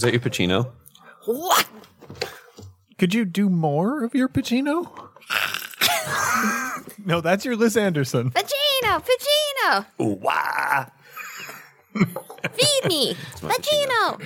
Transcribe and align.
Was 0.00 0.04
that 0.04 0.14
your 0.14 0.22
Pacino? 0.22 0.70
What? 1.26 1.68
Could 2.98 3.12
you 3.12 3.26
do 3.26 3.50
more 3.50 4.02
of 4.02 4.14
your 4.14 4.30
Pacino? 4.30 4.90
no, 7.04 7.20
that's 7.20 7.44
your 7.44 7.54
Liz 7.54 7.76
Anderson. 7.76 8.30
Pacino, 8.30 9.04
Pacino, 9.04 9.84
Wah! 9.98 10.86
feed 11.94 12.88
me, 12.88 13.14
Pacino. 13.40 14.22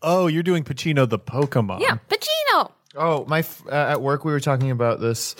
Oh, 0.00 0.28
you're 0.28 0.44
doing 0.44 0.62
Pacino 0.62 1.08
the 1.08 1.18
Pokemon. 1.18 1.80
Yeah, 1.80 1.98
Pacino. 2.08 2.70
Oh, 2.94 3.24
my 3.26 3.40
f- 3.40 3.66
uh, 3.66 3.72
at 3.72 4.00
work 4.00 4.24
we 4.24 4.30
were 4.30 4.38
talking 4.38 4.70
about 4.70 5.00
this. 5.00 5.34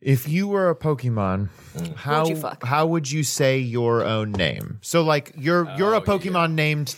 If 0.00 0.28
you 0.30 0.48
were 0.48 0.70
a 0.70 0.74
Pokemon, 0.74 1.50
how 1.96 2.26
you 2.26 2.36
fuck? 2.36 2.64
how 2.64 2.86
would 2.86 3.10
you 3.10 3.22
say 3.22 3.58
your 3.58 4.02
own 4.04 4.32
name? 4.32 4.78
So 4.80 5.02
like 5.02 5.32
you're 5.36 5.68
you're 5.76 5.92
a 5.94 6.00
Pokemon 6.00 6.52
named 6.52 6.94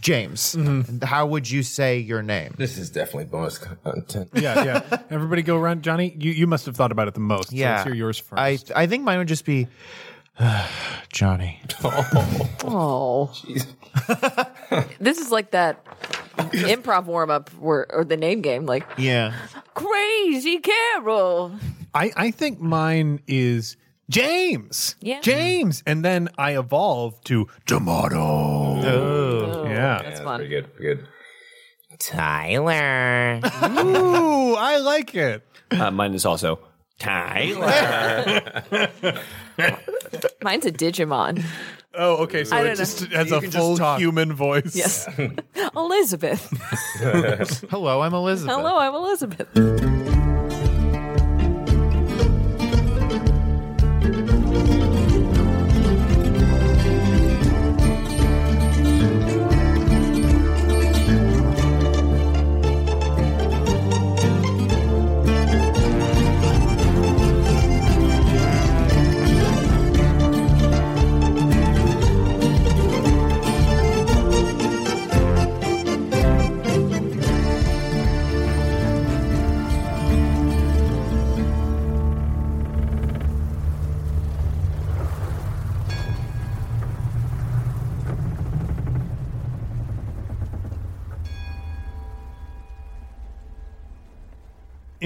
James. 0.00 0.54
And 0.54 1.02
How 1.02 1.26
would 1.26 1.50
you 1.50 1.62
say 1.62 1.98
your 1.98 2.22
name? 2.22 2.54
This 2.56 2.78
is 2.78 2.90
definitely 2.90 3.24
bonus 3.26 3.58
content. 3.58 4.30
yeah, 4.34 4.64
yeah. 4.64 4.98
Everybody 5.10 5.42
go 5.42 5.56
around. 5.56 5.82
Johnny, 5.82 6.14
you, 6.18 6.32
you 6.32 6.46
must 6.46 6.66
have 6.66 6.76
thought 6.76 6.92
about 6.92 7.08
it 7.08 7.14
the 7.14 7.20
most. 7.20 7.52
Yeah, 7.52 7.66
So 7.66 7.70
let's 7.76 7.84
hear 7.84 7.94
yours 7.94 8.18
first. 8.18 8.72
I 8.74 8.82
I 8.82 8.86
think 8.86 9.04
mine 9.04 9.18
would 9.18 9.28
just 9.28 9.44
be 9.44 9.66
Johnny. 11.12 11.60
Oh, 12.64 13.30
Jesus 13.46 13.74
this 15.00 15.18
is 15.18 15.30
like 15.30 15.52
that 15.52 15.82
improv 16.36 17.04
warm 17.06 17.30
up 17.30 17.48
where 17.54 17.86
or 17.92 18.04
the 18.04 18.16
name 18.16 18.42
game, 18.42 18.66
like 18.66 18.84
Yeah. 18.98 19.32
Crazy 19.74 20.58
Carol. 20.58 21.52
I, 21.94 22.12
I 22.16 22.30
think 22.30 22.60
mine 22.60 23.20
is 23.26 23.76
James. 24.10 24.96
Yeah. 25.00 25.20
James. 25.20 25.82
And 25.86 26.04
then 26.04 26.28
I 26.38 26.56
evolved 26.58 27.26
to 27.26 27.46
Tomato. 27.66 28.16
Oh. 28.18 29.64
Yeah. 29.66 30.00
That's 30.02 30.20
fun. 30.20 30.38
Pretty 30.40 30.50
good. 30.54 30.74
Pretty 30.74 30.94
good. 31.02 31.08
Tyler. 31.98 33.40
Ooh, 33.64 34.54
I 34.54 34.78
like 34.78 35.14
it. 35.14 35.42
Uh, 35.70 35.90
mine 35.90 36.14
is 36.14 36.24
also 36.24 36.60
Tyler. 36.98 37.66
Mine's 40.42 40.64
a 40.66 40.72
Digimon. 40.72 41.44
Oh, 41.94 42.18
okay. 42.22 42.44
So 42.44 42.56
I 42.56 42.60
it 42.60 42.64
don't 42.64 42.76
just 42.76 43.10
know. 43.10 43.16
has 43.16 43.30
You 43.30 43.36
a 43.36 43.40
can 43.40 43.50
just 43.50 43.56
full 43.62 43.76
talk. 43.76 43.98
human 43.98 44.32
voice. 44.32 44.76
Yes, 44.76 45.08
Elizabeth. 45.76 46.46
Hello, 47.70 48.00
I'm 48.02 48.14
Elizabeth. 48.14 48.54
Hello, 48.56 48.78
I'm 48.78 48.94
Elizabeth. 48.94 49.48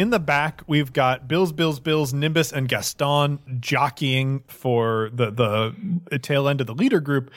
In 0.03 0.11
the 0.11 0.19
back, 0.19 0.63
we've 0.67 0.93
got 0.93 1.29
Bills, 1.29 1.53
Bills, 1.53 1.79
Bills, 1.79 2.13
Nimbus, 2.13 2.53
and 2.53 2.69
Gaston 2.69 3.39
jockeying 3.61 4.43
for 4.49 5.11
the 5.15 5.31
the 5.31 6.19
tail 6.19 6.49
end 6.49 6.61
of 6.61 6.67
the 6.67 6.75
leader 6.75 6.99
group. 6.99 7.31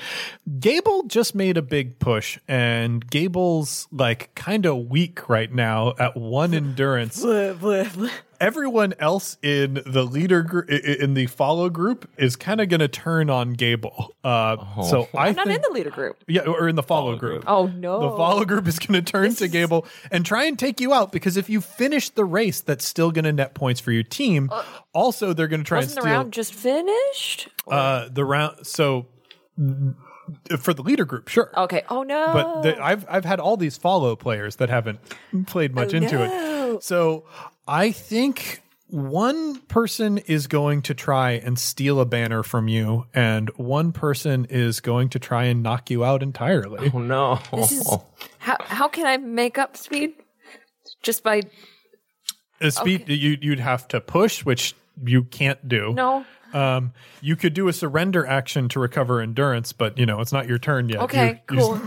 Gable 0.60 1.04
just 1.04 1.36
made 1.36 1.58
a 1.58 1.62
big 1.62 2.00
push, 2.00 2.40
and 2.48 3.08
Gable's 3.08 3.88
like 3.92 4.34
kind 4.34 4.66
of 4.66 4.90
weak 4.90 5.30
right 5.30 5.54
now 5.54 5.94
at 6.00 6.18
one 6.18 6.56
endurance. 6.56 7.22
Everyone 8.40 8.94
else 9.00 9.38
in 9.42 9.82
the 9.86 10.04
leader 10.04 10.42
group, 10.44 10.70
in 10.70 11.14
the 11.14 11.26
follow 11.28 11.70
group, 11.70 12.10
is 12.18 12.36
kind 12.36 12.60
of 12.62 12.70
going 12.70 12.80
to 12.80 12.88
turn 12.88 13.30
on 13.30 13.54
Gable. 13.54 14.16
Uh, 14.24 14.58
So 14.84 15.08
I 15.16 15.28
I'm 15.30 15.36
not 15.36 15.48
in 15.48 15.62
the 15.62 15.70
leader 15.72 15.90
group. 15.90 16.18
yeah, 16.28 16.42
or 16.42 16.68
in 16.68 16.76
the 16.76 16.84
follow, 16.84 17.16
group. 17.16 17.44
Oh 17.48 17.68
no. 17.68 18.10
The 18.12 18.18
follow 18.18 18.46
group 18.46 18.68
is 18.68 18.80
going 18.80 19.04
to 19.04 19.12
turn 19.12 19.34
to 19.36 19.48
Gable 19.48 19.86
and 20.12 20.26
try 20.26 20.46
and 20.46 20.58
take 20.58 20.80
you 20.80 20.94
out 20.94 21.12
because 21.12 21.38
if 21.38 21.50
you 21.50 21.62
finish 21.62 22.10
the 22.10 22.26
race, 22.26 22.62
that's 22.62 22.86
still 22.86 23.12
going 23.12 23.26
to 23.26 23.34
net 23.34 23.54
points 23.54 23.80
for 23.80 23.92
your 23.92 24.04
team. 24.04 24.50
also, 24.94 25.34
they're 25.34 25.48
going 25.48 25.62
to 25.62 25.68
try 25.68 25.78
and 25.80 25.84
Wasn't 25.88 26.02
steal 26.02 26.04
the 26.04 26.10
round 26.18 26.34
just 26.34 26.54
finished? 26.54 27.50
uh, 27.68 28.10
the 28.12 28.26
round. 28.26 28.66
So 28.68 29.08
for 30.60 30.74
the 30.74 30.82
leader 30.84 31.06
group, 31.06 31.28
sure. 31.28 31.52
Okay. 31.56 31.84
Oh 31.90 32.04
no. 32.04 32.32
But 32.34 32.62
the, 32.64 32.84
I've 32.84 33.06
I've 33.10 33.26
had 33.26 33.40
all 33.40 33.58
these 33.58 33.78
follow 33.78 34.16
players 34.16 34.58
that 34.58 34.70
haven't 34.70 35.00
played 35.48 35.74
much 35.76 35.94
Oh, 35.94 35.98
into 35.98 36.16
no. 36.16 36.76
it. 36.76 36.84
So 36.84 37.26
I 37.68 37.92
think 37.92 38.62
one 38.88 39.60
person 39.62 40.20
is 40.20 40.46
going 40.48 40.84
to 40.84 40.94
try 40.94 41.32
and 41.32 41.58
steal 41.58 42.00
a 42.00 42.06
banner 42.06 42.44
from 42.44 42.68
you, 42.68 43.06
and 43.14 43.50
one 43.58 43.92
person 43.92 44.46
is 44.50 44.80
going 44.80 45.10
to 45.10 45.20
try 45.20 45.46
and 45.46 45.64
knock 45.64 45.90
you 45.90 46.04
out 46.06 46.22
entirely. 46.22 46.92
Oh 46.94 47.00
no. 47.00 47.40
this 47.54 47.72
is 47.72 47.90
how 48.38 48.58
how 48.60 48.88
can 48.88 49.06
I 49.06 49.18
make 49.18 49.58
up 49.58 49.76
speed? 49.78 50.14
Just 51.02 51.24
by 51.24 51.42
A 52.62 52.72
speed 52.72 53.10
you 53.10 53.38
you'd 53.42 53.60
have 53.60 53.88
to 53.90 54.00
push, 54.02 54.46
which 54.46 54.76
you 55.04 55.24
can't 55.24 55.68
do. 55.68 55.94
no. 55.94 56.26
Um, 56.56 56.94
you 57.22 57.36
could 57.36 57.54
do 57.54 57.68
a 57.68 57.74
surrender 57.74 58.26
action 58.26 58.70
to 58.70 58.80
recover 58.80 59.20
endurance, 59.22 59.74
but 59.74 59.98
you 59.98 60.06
know 60.06 60.22
it's 60.22 60.32
not 60.32 60.48
your 60.48 60.58
turn 60.58 60.88
yet. 60.90 61.02
Okay. 61.02 61.42
You- 61.52 61.58
you- 61.58 61.62
cool. 61.62 61.82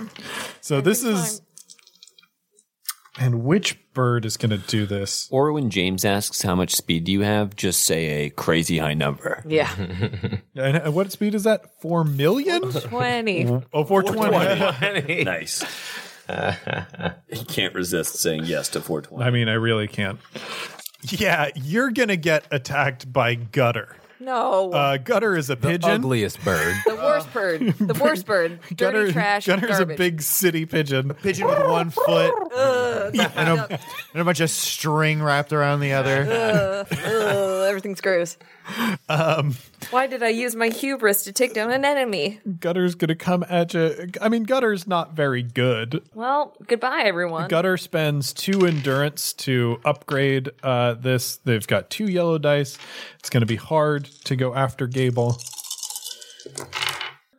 so 0.60 0.80
this 0.80 1.02
is, 1.02 1.40
and 3.18 3.42
which 3.44 3.78
bird 3.94 4.24
is 4.24 4.36
going 4.36 4.50
to 4.50 4.58
do 4.58 4.86
this? 4.86 5.26
or 5.32 5.52
when 5.52 5.70
James 5.70 6.04
asks 6.04 6.42
how 6.42 6.54
much 6.54 6.74
speed 6.76 7.04
do 7.04 7.12
you 7.12 7.22
have, 7.22 7.56
just 7.56 7.82
say 7.82 8.26
a 8.26 8.30
crazy 8.30 8.78
high 8.78 8.94
number. 8.94 9.42
Yeah. 9.46 9.70
And 10.54 10.76
and 10.76 10.92
what 10.94 11.12
speed 11.12 11.34
is 11.36 11.44
that? 11.44 11.80
Four 11.80 12.02
million? 12.04 12.62
Twenty. 12.72 13.46
Oh, 13.72 13.84
420. 13.84 15.22
nice. 15.24 15.62
he 17.28 17.44
can't 17.44 17.74
resist 17.74 18.16
saying 18.16 18.44
yes 18.44 18.68
to 18.70 18.80
420. 18.80 19.24
I 19.24 19.30
mean, 19.30 19.48
I 19.48 19.52
really 19.54 19.86
can't. 19.86 20.18
Yeah, 21.10 21.50
you're 21.54 21.90
going 21.92 22.08
to 22.08 22.16
get 22.16 22.44
attacked 22.50 23.12
by 23.12 23.34
Gutter. 23.36 23.94
No. 24.20 24.72
Uh, 24.72 24.96
Gutter 24.96 25.36
is 25.36 25.48
a 25.50 25.56
pigeon. 25.56 25.80
The 25.80 25.94
ugliest 25.94 26.44
bird. 26.44 26.74
the 26.86 26.94
worst 26.96 27.32
bird. 27.32 27.74
The 27.78 27.94
worst 27.94 28.26
bird. 28.26 28.58
Dirty 28.62 28.74
Gutter, 28.76 29.12
trash. 29.12 29.46
Gutter's 29.46 29.68
garbage. 29.70 29.94
a 29.94 29.98
big 29.98 30.22
city 30.22 30.66
pigeon. 30.66 31.14
Pigeon 31.22 31.46
with 31.46 31.58
one 31.68 31.90
foot 31.90 32.34
and, 32.56 33.20
a, 33.60 33.80
and 34.12 34.20
a 34.20 34.24
bunch 34.24 34.40
of 34.40 34.50
string 34.50 35.22
wrapped 35.22 35.52
around 35.52 35.80
the 35.80 35.92
other. 35.92 36.22
Ugh, 36.90 37.68
everything's 37.68 38.00
gross. 38.00 38.36
Um, 39.08 39.56
Why 39.90 40.06
did 40.06 40.22
I 40.22 40.28
use 40.28 40.54
my 40.54 40.68
hubris 40.68 41.24
to 41.24 41.32
take 41.32 41.54
down 41.54 41.70
an 41.70 41.84
enemy? 41.84 42.40
Gutter's 42.60 42.94
going 42.94 43.08
to 43.08 43.14
come 43.14 43.44
at 43.48 43.72
you. 43.72 44.10
I 44.20 44.28
mean, 44.28 44.44
Gutter's 44.44 44.86
not 44.86 45.14
very 45.14 45.42
good. 45.42 46.02
Well, 46.14 46.54
goodbye, 46.66 47.02
everyone. 47.04 47.48
Gutter 47.48 47.78
spends 47.78 48.32
two 48.32 48.66
endurance 48.66 49.32
to 49.34 49.80
upgrade 49.84 50.50
uh, 50.62 50.94
this. 50.94 51.36
They've 51.36 51.66
got 51.66 51.90
two 51.90 52.06
yellow 52.06 52.38
dice. 52.38 52.76
It's 53.18 53.30
going 53.30 53.40
to 53.40 53.46
be 53.46 53.56
hard 53.56 54.04
to 54.24 54.36
go 54.36 54.54
after 54.54 54.86
Gable. 54.86 55.38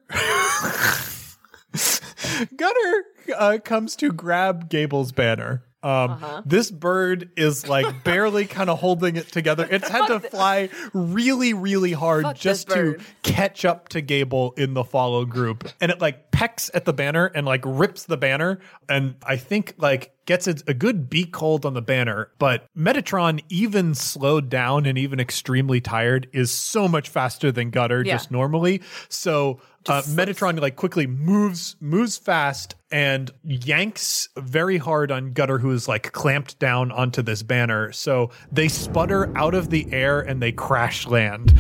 Gutter 2.55 3.03
uh, 3.37 3.57
comes 3.63 3.95
to 3.97 4.11
grab 4.11 4.69
Gable's 4.69 5.11
banner. 5.11 5.63
Um, 5.81 6.11
Uh-huh. 6.11 6.41
This 6.45 6.71
bird 6.71 7.29
is 7.37 7.67
like 7.67 8.03
barely 8.03 8.45
kind 8.45 8.69
of 8.69 8.79
holding 8.79 9.15
it 9.15 9.31
together. 9.31 9.67
It's 9.69 9.87
had 9.87 10.07
to 10.07 10.19
fly 10.19 10.69
really, 10.93 11.53
really 11.53 11.93
hard 11.93 12.23
Fuck 12.23 12.37
just 12.37 12.69
to 12.69 12.97
catch 13.23 13.63
up 13.65 13.89
to 13.89 14.01
Gable 14.01 14.53
in 14.57 14.73
the 14.73 14.83
follow 14.83 15.25
group. 15.25 15.69
And 15.79 15.91
it 15.91 16.01
like 16.01 16.31
pecks 16.31 16.69
at 16.73 16.85
the 16.85 16.93
banner 16.93 17.27
and 17.27 17.45
like 17.45 17.61
rips 17.65 18.03
the 18.03 18.17
banner. 18.17 18.59
And 18.89 19.15
I 19.25 19.37
think 19.37 19.75
like 19.77 20.13
gets 20.25 20.47
a, 20.47 20.55
a 20.67 20.73
good 20.73 21.09
beak 21.09 21.35
hold 21.35 21.65
on 21.65 21.73
the 21.73 21.81
banner. 21.81 22.29
But 22.39 22.65
Metatron, 22.77 23.41
even 23.49 23.95
slowed 23.95 24.49
down 24.49 24.85
and 24.85 24.97
even 24.97 25.19
extremely 25.19 25.81
tired, 25.81 26.27
is 26.33 26.51
so 26.51 26.87
much 26.87 27.09
faster 27.09 27.51
than 27.51 27.69
Gutter 27.69 28.03
Yeah. 28.03 28.15
just 28.15 28.31
normally. 28.31 28.81
So 29.07 29.59
uh, 29.87 30.01
Metatron 30.03 30.59
like 30.59 30.75
quickly 30.75 31.07
moves 31.07 31.75
moves 31.79 32.17
fast 32.17 32.75
and 32.91 33.31
yanks 33.43 34.27
very 34.37 34.77
hard 34.77 35.11
on 35.11 35.31
Gutter, 35.31 35.57
who 35.59 35.71
is 35.71 35.87
like 35.87 36.11
clamped 36.11 36.59
down 36.59 36.91
onto 36.91 37.21
this 37.21 37.43
banner. 37.43 37.91
So 37.91 38.31
they 38.51 38.67
sputter 38.67 39.35
out 39.37 39.53
of 39.53 39.69
the 39.69 39.87
air 39.93 40.19
and 40.19 40.41
they 40.41 40.51
crash 40.51 41.07
land. 41.07 41.53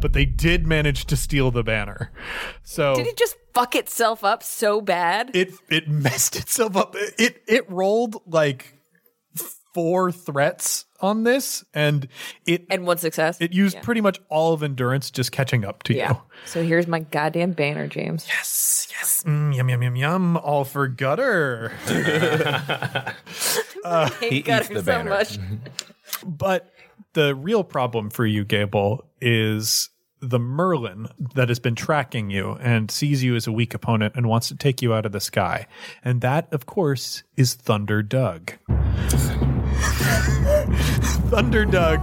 but 0.00 0.12
they 0.12 0.24
did 0.24 0.66
manage 0.66 1.06
to 1.06 1.16
steal 1.16 1.50
the 1.50 1.62
banner. 1.62 2.10
So 2.62 2.94
Did 2.94 3.06
it 3.06 3.16
just 3.16 3.36
fuck 3.54 3.74
itself 3.74 4.22
up 4.24 4.42
so 4.42 4.80
bad? 4.80 5.30
it 5.34 5.52
it 5.68 5.88
messed 6.06 6.36
itself 6.36 6.76
up. 6.76 6.94
It 7.18 7.42
it 7.46 7.70
rolled 7.70 8.16
like 8.26 8.74
four 9.74 10.12
threats 10.12 10.84
on 11.04 11.24
this, 11.24 11.64
and 11.74 12.08
it 12.46 12.66
and 12.70 12.86
one 12.86 12.98
success. 12.98 13.36
it 13.40 13.52
used 13.52 13.76
Yeah. 13.76 13.82
pretty 13.82 14.00
much 14.00 14.18
all 14.28 14.52
of 14.52 14.62
endurance 14.62 15.10
just 15.10 15.30
catching 15.32 15.64
up 15.64 15.82
to 15.84 15.94
Yeah. 15.94 16.10
you. 16.12 16.20
So 16.46 16.62
here's 16.64 16.86
my 16.88 17.00
goddamn 17.00 17.52
banner, 17.52 17.86
James. 17.86 18.26
Yes, 18.28 18.88
yes. 18.90 19.22
Mm, 19.26 19.54
yum, 19.54 19.68
yum, 19.68 19.82
yum, 19.82 19.96
yum. 19.96 20.36
All 20.38 20.64
for 20.64 20.88
gutter. 20.88 21.72
He 24.20 24.28
hate 24.30 24.44
Gutter 24.46 24.60
eats 24.64 24.68
the 24.68 24.76
so 24.76 24.82
banner. 24.82 25.10
much. 25.10 25.38
But 26.24 26.72
the 27.14 27.34
real 27.34 27.64
problem 27.64 28.08
for 28.08 28.24
you, 28.24 28.44
Gable, 28.44 29.04
is 29.20 29.90
the 30.20 30.38
Merlin 30.38 31.06
that 31.34 31.48
has 31.50 31.58
been 31.58 31.74
tracking 31.74 32.30
you 32.30 32.52
and 32.60 32.90
sees 32.90 33.22
you 33.22 33.36
as 33.36 33.46
a 33.46 33.52
weak 33.52 33.74
opponent 33.74 34.14
and 34.16 34.26
wants 34.26 34.48
to 34.48 34.56
take 34.56 34.80
you 34.80 34.94
out 34.94 35.04
of 35.04 35.12
the 35.12 35.20
sky. 35.20 35.66
And 36.02 36.20
that, 36.22 36.50
of 36.52 36.64
course, 36.66 37.24
is 37.36 37.54
Thunder 37.54 38.02
Doug. 38.02 38.52
Thunder 41.30 41.64
Doug 41.64 42.00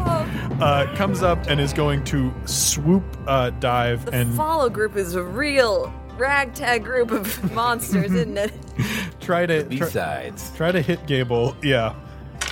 uh, 0.61 0.93
comes 0.95 1.23
up 1.23 1.47
and 1.47 1.59
is 1.59 1.73
going 1.73 2.03
to 2.05 2.33
swoop 2.45 3.03
uh, 3.27 3.49
dive 3.51 4.05
The 4.05 4.13
and 4.13 4.35
follow 4.35 4.69
group 4.69 4.95
is 4.95 5.15
a 5.15 5.23
real 5.23 5.93
ragtag 6.17 6.83
group 6.83 7.11
of 7.11 7.51
monsters, 7.53 8.11
isn't 8.11 8.37
it? 8.37 8.53
try 9.19 9.45
to 9.45 9.63
try, 9.63 9.77
Besides, 9.77 10.51
try 10.55 10.71
to 10.71 10.81
hit 10.81 11.05
Gable. 11.07 11.55
Yeah. 11.61 11.95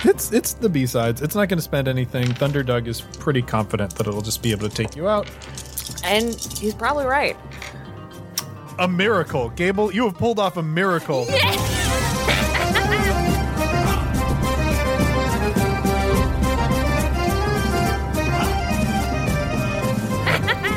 It's 0.04 0.32
it's 0.32 0.54
the 0.54 0.70
B 0.70 0.86
sides. 0.86 1.20
It's 1.20 1.34
not 1.34 1.48
going 1.48 1.58
to 1.58 1.62
spend 1.62 1.86
anything. 1.86 2.32
Thunder 2.32 2.62
Doug 2.62 2.88
is 2.88 3.02
pretty 3.02 3.42
confident 3.42 3.94
that 3.96 4.06
it'll 4.06 4.22
just 4.22 4.42
be 4.42 4.50
able 4.50 4.66
to 4.68 4.74
take 4.74 4.96
you 4.96 5.08
out. 5.08 5.30
And 6.04 6.34
he's 6.34 6.74
probably 6.74 7.04
right. 7.04 7.36
A 8.78 8.88
miracle, 8.88 9.50
Gable. 9.50 9.92
You 9.92 10.04
have 10.04 10.16
pulled 10.16 10.38
off 10.38 10.56
a 10.56 10.62
miracle. 10.62 11.26
Thunder 11.26 11.79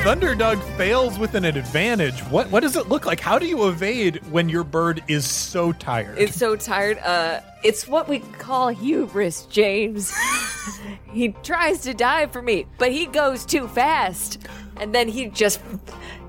Doug 0.03 0.61
fails 0.77 1.17
with 1.17 1.33
an 1.33 1.45
advantage. 1.45 2.19
What 2.23 2.51
what 2.51 2.59
does 2.59 2.75
it 2.75 2.89
look 2.89 3.05
like? 3.05 3.21
How 3.21 3.39
do 3.39 3.45
you 3.45 3.69
evade 3.69 4.17
when 4.31 4.49
your 4.49 4.65
bird 4.65 5.01
is 5.07 5.25
so 5.25 5.71
tired? 5.71 6.17
It's 6.17 6.35
so 6.35 6.57
tired. 6.57 6.97
Uh, 6.97 7.39
it's 7.63 7.87
what 7.87 8.09
we 8.09 8.19
call 8.19 8.67
hubris, 8.67 9.45
James. 9.45 10.13
he 11.13 11.29
tries 11.43 11.79
to 11.83 11.93
dive 11.93 12.33
for 12.33 12.41
me, 12.41 12.65
but 12.77 12.91
he 12.91 13.05
goes 13.05 13.45
too 13.45 13.69
fast, 13.69 14.45
and 14.75 14.93
then 14.93 15.07
he 15.07 15.27
just, 15.27 15.61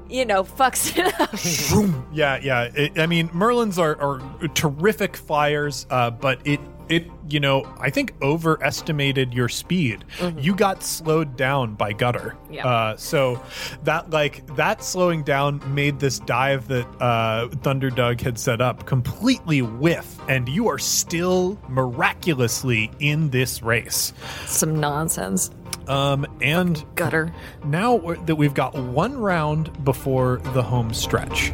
you 0.09 0.25
know, 0.25 0.45
fucks 0.45 0.97
it 0.97 1.13
up. 1.21 2.05
Yeah, 2.15 2.39
yeah. 2.41 2.71
It, 2.77 2.97
I 2.97 3.07
mean, 3.07 3.29
Merlins 3.31 3.77
are, 3.77 4.01
are 4.01 4.49
terrific 4.49 5.17
flyers, 5.17 5.85
uh, 5.91 6.11
but 6.11 6.39
it 6.47 6.61
it 6.89 7.11
you 7.29 7.41
know 7.41 7.65
I 7.79 7.91
think 7.91 8.15
overestimated 8.23 9.33
your 9.35 9.49
speed. 9.49 10.05
You 10.39 10.55
got 10.55 10.83
slowed 10.83 11.37
down 11.37 11.75
by 11.75 11.93
gutter. 11.93 12.37
Yeah. 12.51 12.67
Uh, 12.67 12.97
so 12.97 13.43
that 13.85 14.11
like 14.11 14.47
that 14.57 14.83
slowing 14.83 15.23
down 15.23 15.63
made 15.75 15.99
this 15.99 16.19
dive 16.21 16.69
that 16.69 16.87
uh, 17.01 17.49
Thunder 17.63 17.91
Doug 17.91 18.21
had 18.21 18.39
set 18.39 18.61
up 18.61 18.87
completely 18.87 19.63
whiff, 19.63 20.19
and 20.29 20.49
you 20.49 20.69
are 20.69 20.79
still 20.79 21.59
miraculously 21.69 22.91
in 23.01 23.31
this 23.31 23.63
race. 23.63 24.13
Some 24.47 24.79
nonsense. 24.79 25.51
Um, 25.89 26.27
and 26.41 26.83
Gutter. 26.95 27.33
now 27.67 27.99
that 27.99 28.37
we've 28.37 28.55
got 28.55 28.75
one 28.75 29.19
round 29.19 29.85
before 29.85 30.41
the 30.55 30.63
home 30.63 30.95
stretch. 30.95 31.53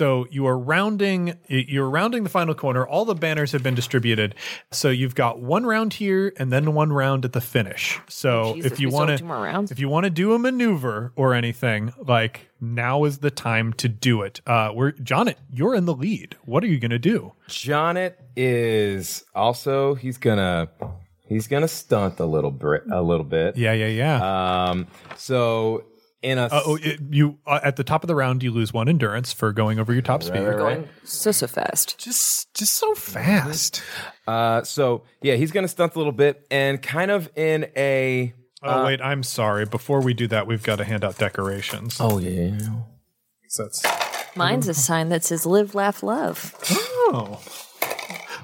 So 0.00 0.26
you 0.30 0.46
are 0.46 0.58
rounding 0.58 1.36
you're 1.46 1.90
rounding 1.90 2.24
the 2.24 2.30
final 2.30 2.54
corner. 2.54 2.86
All 2.86 3.04
the 3.04 3.14
banners 3.14 3.52
have 3.52 3.62
been 3.62 3.74
distributed. 3.74 4.34
So 4.70 4.88
you've 4.88 5.14
got 5.14 5.40
one 5.40 5.66
round 5.66 5.92
here 5.92 6.32
and 6.38 6.50
then 6.50 6.72
one 6.72 6.90
round 6.90 7.26
at 7.26 7.34
the 7.34 7.40
finish. 7.42 8.00
So 8.08 8.54
Jesus, 8.54 8.72
if 8.72 8.80
you 8.80 8.88
we 8.88 8.92
still 8.92 9.00
have 9.00 9.08
want 9.08 9.18
two 9.18 9.24
more 9.26 9.42
rounds? 9.42 9.70
if 9.70 9.78
you 9.78 9.90
want 9.90 10.04
to 10.04 10.10
do 10.10 10.32
a 10.32 10.38
maneuver 10.38 11.12
or 11.16 11.34
anything, 11.34 11.92
like 11.98 12.48
now 12.62 13.04
is 13.04 13.18
the 13.18 13.30
time 13.30 13.74
to 13.74 13.90
do 13.90 14.22
it. 14.22 14.40
Uh 14.46 14.72
we're 14.74 14.92
Jonet, 14.92 15.36
you're 15.52 15.74
in 15.74 15.84
the 15.84 15.92
lead. 15.94 16.34
What 16.46 16.64
are 16.64 16.68
you 16.68 16.78
going 16.78 16.92
to 16.92 16.98
do? 16.98 17.34
Jonet 17.48 18.14
is 18.36 19.22
also 19.34 19.96
he's 19.96 20.16
gonna 20.16 20.70
he's 21.26 21.46
gonna 21.46 21.68
stunt 21.68 22.20
a 22.20 22.24
little 22.24 22.50
bit 22.50 22.84
a 22.90 23.02
little 23.02 23.26
bit. 23.26 23.58
Yeah, 23.58 23.74
yeah, 23.74 23.88
yeah. 23.88 24.70
Um. 24.70 24.86
So 25.18 25.84
in 26.22 26.38
a 26.38 26.44
Uh, 26.44 26.62
oh, 26.66 26.78
it, 26.80 27.00
you 27.10 27.38
uh, 27.46 27.60
at 27.62 27.76
the 27.76 27.84
top 27.84 28.02
of 28.04 28.08
the 28.08 28.14
round 28.14 28.42
you 28.42 28.50
lose 28.50 28.72
one 28.72 28.88
endurance 28.88 29.32
for 29.32 29.52
going 29.52 29.78
over 29.78 29.92
your 29.92 30.02
top 30.02 30.22
speed. 30.22 30.40
right, 30.40 30.48
right. 30.48 30.58
Going 30.58 30.88
so 31.04 31.32
so 31.32 31.46
fast. 31.46 31.98
Just 31.98 32.52
just 32.54 32.74
so 32.74 32.94
fast. 32.94 33.82
uh. 34.26 34.62
So 34.62 35.04
yeah, 35.22 35.34
he's 35.34 35.50
gonna 35.50 35.68
stunt 35.68 35.94
a 35.94 35.98
little 35.98 36.12
bit 36.12 36.46
and 36.50 36.80
kind 36.82 37.10
of 37.10 37.30
in 37.36 37.66
a. 37.76 38.34
Oh 38.62 38.84
wait, 38.84 39.00
I'm 39.00 39.22
sorry. 39.22 39.64
Before 39.64 40.00
we 40.02 40.12
do 40.12 40.26
that, 40.28 40.46
we've 40.46 40.62
got 40.62 40.76
to 40.76 40.84
hand 40.84 41.04
out 41.04 41.16
decorations. 41.18 41.96
Oh 41.98 42.18
yeah. 42.18 42.58
So 43.48 43.64
that's 43.64 43.82
Mine's 44.36 44.68
a 44.68 44.74
sign 44.74 45.08
that 45.08 45.24
says 45.24 45.46
"Live, 45.46 45.74
Laugh, 45.74 46.02
Love." 46.02 46.54
Oh. 47.12 47.40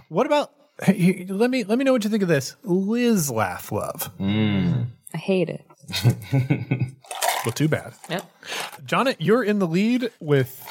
What 0.08 0.26
about 0.26 0.52
hey, 0.82 1.26
let 1.28 1.50
me 1.50 1.64
let 1.64 1.78
me 1.78 1.84
know 1.84 1.92
what 1.92 2.04
you 2.04 2.10
think 2.10 2.22
of 2.22 2.28
this. 2.28 2.56
Liz 2.64 3.30
laugh 3.30 3.70
love. 3.72 4.10
I 4.20 4.86
hate 5.18 5.48
it. 5.48 5.64
Well, 7.46 7.52
too 7.52 7.68
bad. 7.68 7.94
Yep. 8.10 8.28
Jonet, 8.86 9.16
you're 9.20 9.44
in 9.44 9.60
the 9.60 9.68
lead 9.68 10.10
with 10.18 10.66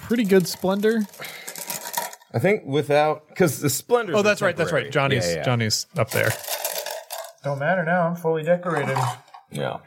pretty 0.00 0.24
good 0.24 0.46
splendor. 0.46 1.02
I 2.32 2.38
think 2.38 2.64
without 2.64 3.28
because 3.28 3.60
the 3.60 3.68
splendor. 3.68 4.16
Oh, 4.16 4.22
that's 4.22 4.40
right. 4.40 4.56
That's 4.56 4.72
right. 4.72 4.90
Johnny's 4.90 5.26
Yeah, 5.26 5.32
yeah, 5.32 5.36
yeah. 5.38 5.44
Johnny's 5.44 5.86
up 5.98 6.10
there. 6.12 6.30
Don't 7.44 7.58
matter 7.58 7.84
now. 7.84 8.08
I'm 8.08 8.16
fully 8.16 8.42
decorated. 8.42 8.96
Yeah. 9.50 9.80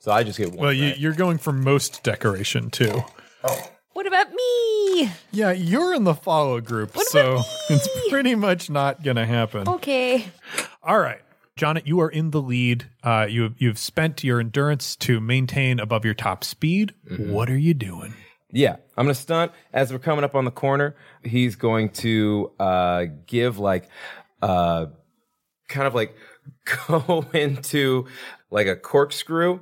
So 0.00 0.12
I 0.12 0.22
just 0.22 0.38
get 0.38 0.48
one. 0.48 0.58
Well, 0.58 0.72
you, 0.72 0.86
right? 0.86 0.98
you're 0.98 1.12
going 1.12 1.36
for 1.36 1.52
most 1.52 2.02
decoration 2.02 2.70
too. 2.70 3.02
Oh. 3.44 3.70
What 3.92 4.06
about 4.06 4.32
me? 4.32 5.10
Yeah, 5.30 5.52
you're 5.52 5.92
in 5.92 6.04
the 6.04 6.14
follow 6.14 6.62
group, 6.62 6.96
so 6.96 7.42
it's 7.68 7.88
pretty 8.08 8.34
much 8.34 8.70
not 8.70 9.02
gonna 9.02 9.26
happen. 9.26 9.68
Okay. 9.68 10.24
All 10.82 10.98
right. 10.98 11.20
Jonet, 11.58 11.86
you 11.86 12.00
are 12.00 12.08
in 12.08 12.30
the 12.30 12.40
lead. 12.40 12.88
Uh, 13.02 13.26
you 13.28 13.52
you've 13.58 13.78
spent 13.78 14.22
your 14.22 14.38
endurance 14.38 14.94
to 14.96 15.20
maintain 15.20 15.80
above 15.80 16.04
your 16.04 16.14
top 16.14 16.44
speed. 16.44 16.94
What 17.32 17.50
are 17.50 17.58
you 17.58 17.74
doing? 17.74 18.14
Yeah, 18.52 18.76
I'm 18.96 19.04
gonna 19.04 19.14
stunt 19.14 19.52
as 19.72 19.92
we're 19.92 19.98
coming 19.98 20.24
up 20.24 20.34
on 20.36 20.44
the 20.44 20.52
corner. 20.52 20.96
He's 21.24 21.56
going 21.56 21.90
to 21.94 22.52
uh, 22.60 23.06
give 23.26 23.58
like 23.58 23.88
uh, 24.40 24.86
kind 25.68 25.86
of 25.88 25.94
like 25.94 26.14
go 26.88 27.26
into 27.34 28.06
like 28.50 28.68
a 28.68 28.76
corkscrew, 28.76 29.60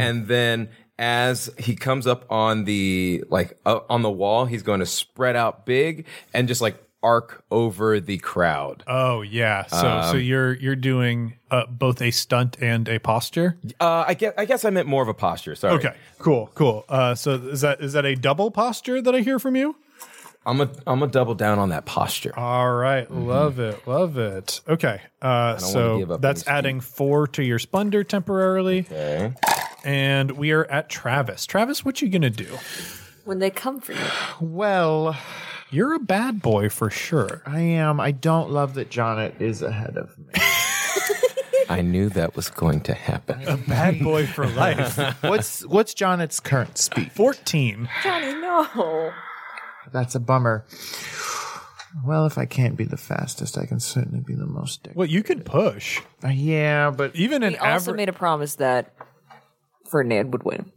and 0.00 0.26
then 0.26 0.70
as 0.98 1.50
he 1.58 1.74
comes 1.76 2.06
up 2.06 2.24
on 2.30 2.64
the 2.64 3.22
like 3.28 3.58
uh, 3.66 3.80
on 3.90 4.02
the 4.02 4.10
wall, 4.10 4.46
he's 4.46 4.62
going 4.62 4.80
to 4.80 4.86
spread 4.86 5.36
out 5.36 5.66
big 5.66 6.06
and 6.32 6.48
just 6.48 6.60
like 6.60 6.76
arc 7.04 7.44
over 7.50 8.00
the 8.00 8.18
crowd. 8.18 8.82
Oh 8.88 9.20
yeah. 9.22 9.66
So 9.66 10.08
so 10.12 10.16
you're 10.16 10.54
you're 10.54 10.74
doing 10.74 11.34
uh, 11.50 11.66
both 11.66 12.00
a 12.02 12.10
stunt 12.10 12.56
and 12.60 12.88
a 12.88 12.98
posture. 12.98 13.56
Uh, 13.80 14.04
I 14.08 14.14
guess 14.14 14.32
I 14.38 14.44
guess 14.46 14.64
I 14.64 14.70
meant 14.70 14.88
more 14.88 15.02
of 15.02 15.08
a 15.08 15.14
posture. 15.14 15.54
Sorry. 15.54 15.74
Okay. 15.74 15.94
Cool. 16.18 16.50
Cool. 16.54 16.84
Uh, 16.88 17.14
so 17.14 17.34
is 17.34 17.60
that 17.60 17.80
is 17.80 17.92
that 17.92 18.04
a 18.06 18.14
double 18.16 18.50
posture 18.50 19.00
that 19.02 19.14
I 19.14 19.20
hear 19.20 19.38
from 19.38 19.54
you? 19.54 19.76
I'm 20.46 20.60
a 20.60 20.64
I'm 20.86 20.98
gonna 21.00 21.06
double 21.12 21.34
down 21.34 21.58
on 21.58 21.68
that 21.70 21.84
posture. 21.86 22.32
All 22.38 22.72
right. 22.72 23.10
Love 23.10 23.58
it. 23.58 23.86
Love 23.86 24.18
it. 24.18 24.60
Okay. 24.68 25.00
Uh, 25.22 25.56
so 25.58 26.04
that's 26.20 26.40
any 26.40 26.40
speed. 26.40 26.50
adding 26.52 26.80
four 26.80 27.26
to 27.28 27.42
your 27.42 27.58
splendor 27.58 28.04
temporarily, 28.04 28.80
Okay. 28.80 29.32
and 29.84 30.32
we 30.32 30.52
are 30.52 30.64
at 30.66 30.90
Travis. 30.90 31.46
Travis, 31.46 31.84
what 31.84 32.02
you 32.02 32.08
gonna 32.10 32.28
do? 32.30 32.58
When 33.24 33.38
they 33.38 33.48
come 33.48 33.80
for 33.80 33.92
you. 33.92 33.98
Well, 34.38 35.16
You're 35.74 35.94
a 35.94 35.98
bad 35.98 36.40
boy 36.40 36.68
for 36.68 36.88
sure. 36.88 37.42
I 37.44 37.58
am. 37.58 37.98
I 37.98 38.12
don't 38.12 38.50
love 38.50 38.74
that 38.74 38.90
Jonet 38.90 39.40
is 39.40 39.60
ahead 39.60 39.96
of 39.96 40.16
me. 40.16 40.32
I 41.68 41.80
knew 41.80 42.08
that 42.10 42.36
was 42.36 42.48
going 42.48 42.80
to 42.82 42.94
happen. 42.94 43.42
A 43.48 43.56
bad 43.56 43.98
boy 44.00 44.24
for 44.26 44.46
life. 44.46 44.96
what's 45.24 45.66
what's 45.66 45.92
Jonet's 45.92 46.38
current 46.38 46.78
speed? 46.78 47.10
Fourteen. 47.10 47.88
Johnny, 48.04 48.34
no. 48.34 49.12
That's 49.92 50.14
a 50.14 50.20
bummer. 50.20 50.64
Well, 52.04 52.24
if 52.26 52.38
I 52.38 52.46
can't 52.46 52.76
be 52.76 52.84
the 52.84 52.96
fastest, 52.96 53.58
I 53.58 53.66
can 53.66 53.80
certainly 53.80 54.20
be 54.20 54.34
the 54.34 54.46
most. 54.46 54.84
Dick. 54.84 54.92
Well, 54.94 55.08
you 55.08 55.24
could 55.24 55.44
push. 55.44 56.00
Uh, 56.22 56.28
yeah, 56.28 56.90
but 56.90 57.16
Even 57.16 57.42
an 57.42 57.52
He 57.54 57.58
also 57.58 57.90
average. 57.90 57.96
made 57.96 58.08
a 58.08 58.12
promise 58.12 58.54
that 58.56 58.94
Ferdinand 59.90 60.30
would 60.32 60.44
win 60.44 60.70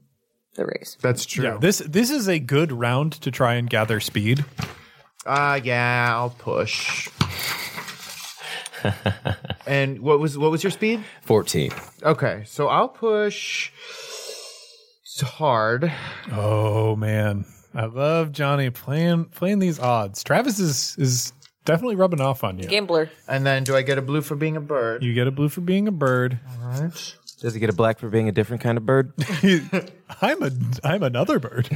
the 0.55 0.65
race. 0.65 0.97
that's 1.01 1.23
true. 1.27 1.43
Yeah, 1.43 1.57
this 1.59 1.79
this 1.79 2.09
is 2.09 2.27
a 2.27 2.39
good 2.39 2.71
round 2.71 3.13
to 3.21 3.29
try 3.29 3.53
and 3.55 3.69
gather 3.69 3.99
speed. 3.99 4.43
Uh 5.27 5.59
yeah, 5.63 6.07
I'll 6.15 6.29
push. 6.29 7.09
and 9.67 9.99
what 9.99 10.19
was 10.19 10.37
what 10.37 10.51
was 10.51 10.63
your 10.63 10.71
speed? 10.71 11.03
14. 11.23 11.71
Okay, 12.03 12.43
so 12.45 12.67
I'll 12.67 12.87
push 12.89 13.71
s- 15.03 15.21
hard. 15.21 15.91
Oh 16.31 16.95
man, 16.95 17.45
I 17.73 17.85
love 17.85 18.31
Johnny 18.31 18.69
playing 18.69 19.25
playing 19.25 19.59
these 19.59 19.79
odds. 19.79 20.23
Travis 20.23 20.59
is 20.59 20.95
is 20.97 21.33
definitely 21.65 21.95
rubbing 21.95 22.21
off 22.21 22.43
on 22.43 22.57
you. 22.59 22.67
Gambler. 22.67 23.09
And 23.27 23.45
then 23.45 23.63
do 23.63 23.75
I 23.75 23.81
get 23.81 23.97
a 23.97 24.01
blue 24.01 24.21
for 24.21 24.35
being 24.35 24.55
a 24.55 24.61
bird? 24.61 25.03
You 25.03 25.13
get 25.13 25.27
a 25.27 25.31
blue 25.31 25.49
for 25.49 25.61
being 25.61 25.87
a 25.87 25.91
bird. 25.91 26.39
Right. 26.61 27.15
Does 27.41 27.53
he 27.53 27.59
get 27.59 27.69
a 27.69 27.73
black 27.73 27.99
for 27.99 28.09
being 28.09 28.29
a 28.29 28.31
different 28.31 28.61
kind 28.63 28.77
of 28.77 28.85
bird? 28.85 29.11
I'm 30.21 30.41
a 30.43 30.51
I'm 30.83 31.03
another 31.03 31.39
bird. 31.39 31.67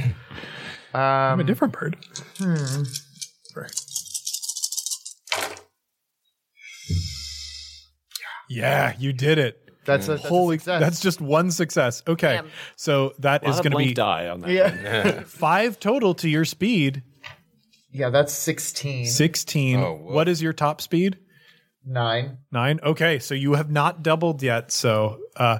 I'm 0.94 1.40
a 1.40 1.44
different 1.44 1.72
bird. 1.72 1.96
Yeah, 8.48 8.94
you 8.98 9.12
did 9.12 9.38
it. 9.38 9.58
That's 9.84 10.06
a 10.06 10.12
that's 10.12 10.24
a 10.24 10.28
Holy, 10.28 10.58
success. 10.58 10.80
that's 10.80 11.00
just 11.00 11.20
one 11.20 11.50
success. 11.50 12.02
Okay, 12.06 12.36
Damn. 12.36 12.50
so 12.76 13.14
that 13.18 13.44
A 13.44 13.48
is 13.48 13.56
going 13.56 13.72
to 13.72 13.78
be 13.78 13.94
die 13.94 14.28
on 14.28 14.40
that. 14.40 14.50
yeah. 14.50 15.22
five 15.26 15.80
total 15.80 16.14
to 16.14 16.28
your 16.28 16.44
speed. 16.44 17.02
yeah, 17.90 18.10
that's 18.10 18.32
16. 18.32 19.06
Oh, 19.06 19.08
16. 19.08 19.80
whoa. 19.80 19.94
what 19.96 20.28
is 20.28 20.40
your 20.40 20.52
top 20.52 20.80
speed? 20.80 21.18
9. 21.84 22.38
Nine. 22.52 22.78
Okay, 22.84 23.18
so 23.18 23.34
you 23.34 23.54
have 23.54 23.72
not 23.72 24.04
doubled 24.04 24.40
yet. 24.40 24.70
So 24.70 25.18
uh, 25.34 25.58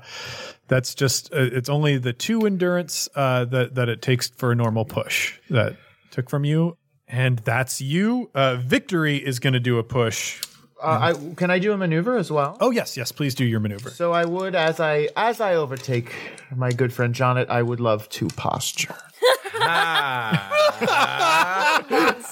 that's 0.69 0.95
just 0.95 1.33
uh, 1.35 1.39
it's 1.41 1.69
only 1.69 1.99
the 1.99 2.13
two 2.13 2.47
endurance 2.47 3.09
uh, 3.17 3.45
that 3.47 3.75
that 3.75 3.89
it 3.89 4.03
takes 4.03 4.29
for 4.29 4.53
a 4.53 4.55
normal 4.55 4.85
push 4.85 5.37
that 5.51 5.77
took 6.13 6.31
from 6.31 6.45
you, 6.45 6.77
and 7.09 7.41
that's 7.41 7.81
you. 7.81 8.31
Uh, 8.37 8.55
Victory 8.55 9.17
is 9.17 9.41
going 9.41 9.55
to 9.55 9.59
do 9.61 9.79
a 9.79 9.83
push. 9.83 10.41
Uh, 10.83 11.15
I, 11.15 11.35
can 11.37 11.51
I 11.51 11.59
do 11.61 11.73
a 11.73 11.77
maneuver 11.77 12.17
as 12.17 12.31
well? 12.31 12.57
Oh 12.61 12.71
yes, 12.71 12.97
yes. 12.97 13.13
Please 13.13 13.35
do 13.35 13.45
your 13.45 13.61
maneuver. 13.61 13.91
So 13.91 14.13
I 14.13 14.25
would, 14.25 14.55
as 14.55 14.81
I 14.81 15.09
as 15.17 15.41
I 15.41 15.55
overtake 15.55 16.13
my 16.55 16.73
good 16.73 16.93
friend 16.93 17.15
Jonet, 17.15 17.49
I 17.49 17.63
would 17.63 17.79
love 17.81 18.09
to 18.11 18.27
posture. 18.29 18.97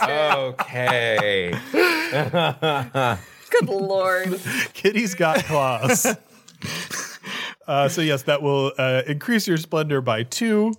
okay. 0.02 1.54
Good 3.50 3.68
lord. 3.68 4.40
Kitty's 4.74 5.14
got 5.14 5.44
claws. 5.44 6.06
uh, 7.66 7.88
so 7.88 8.00
yes, 8.00 8.22
that 8.22 8.42
will 8.42 8.72
uh, 8.78 9.02
increase 9.06 9.46
your 9.46 9.58
splendor 9.58 10.00
by 10.00 10.22
two. 10.22 10.72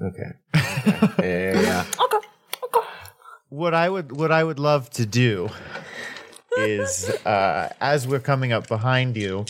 Okay. 0.00 0.30
Yeah, 0.54 1.12
yeah, 1.20 1.60
yeah. 1.60 1.84
What 3.54 3.72
I 3.72 3.88
would 3.88 4.10
what 4.10 4.32
I 4.32 4.42
would 4.42 4.58
love 4.58 4.90
to 4.98 5.06
do 5.06 5.48
is 6.58 7.08
uh, 7.24 7.72
as 7.80 8.04
we're 8.04 8.18
coming 8.18 8.52
up 8.52 8.66
behind 8.66 9.16
you, 9.16 9.46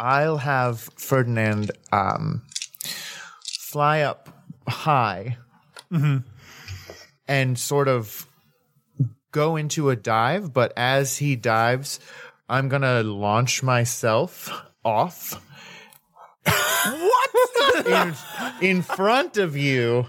I'll 0.00 0.38
have 0.38 0.80
Ferdinand 0.96 1.72
um, 1.92 2.40
fly 3.44 4.00
up 4.00 4.30
high 4.66 5.36
and 7.28 7.58
sort 7.58 7.88
of 7.88 8.26
go 9.32 9.56
into 9.56 9.90
a 9.90 9.94
dive. 9.94 10.54
But 10.54 10.72
as 10.74 11.18
he 11.18 11.36
dives, 11.36 12.00
I'm 12.48 12.70
gonna 12.70 13.02
launch 13.02 13.62
myself 13.62 14.50
off. 14.82 15.38
what? 16.46 17.86
in, 17.86 18.14
in 18.66 18.80
front 18.80 19.36
of 19.36 19.58
you 19.58 20.06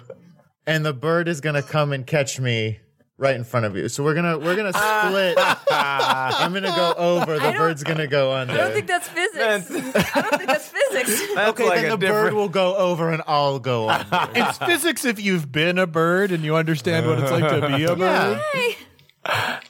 and 0.68 0.86
the 0.86 0.94
bird 0.94 1.28
is 1.28 1.42
gonna 1.42 1.62
come 1.64 1.92
and 1.94 2.06
catch 2.08 2.40
me 2.40 2.80
right 3.18 3.36
in 3.36 3.44
front 3.44 3.66
of 3.66 3.76
you. 3.78 3.88
So 3.90 4.04
we're 4.04 4.14
gonna 4.16 4.38
we're 4.40 4.56
gonna 4.56 4.74
split. 4.74 5.38
I'm 5.72 6.52
gonna 6.54 6.68
go 6.76 6.94
over. 6.98 7.40
The 7.40 7.52
bird's 7.58 7.84
gonna 7.84 8.08
go 8.08 8.34
under. 8.34 8.54
I 8.54 8.58
don't 8.58 8.72
think 8.74 8.88
that's 8.88 9.08
physics. 9.08 9.36
I 9.44 10.22
don't 10.22 10.38
think 10.38 10.48
that's 10.48 10.68
physics. 10.70 11.34
That's 11.36 11.50
okay, 11.52 11.68
like 11.70 11.82
then 11.82 11.92
a 11.92 11.98
the 11.98 12.08
bird 12.08 12.34
will 12.34 12.50
go 12.50 12.76
over 12.76 13.12
and 13.12 13.22
I'll 13.28 13.60
go 13.60 13.90
under. 13.90 14.06
It's 14.36 14.58
physics 14.58 15.06
if 15.06 15.22
you've 15.22 15.52
been 15.52 15.78
a 15.78 15.88
bird 15.88 16.32
and 16.32 16.44
you 16.44 16.56
understand 16.56 17.06
what 17.08 17.20
it's 17.20 17.32
like 17.32 17.50
to 17.50 17.76
be 17.78 17.84
a 17.86 17.96
bird. 17.96 18.42
Hey. 18.54 18.76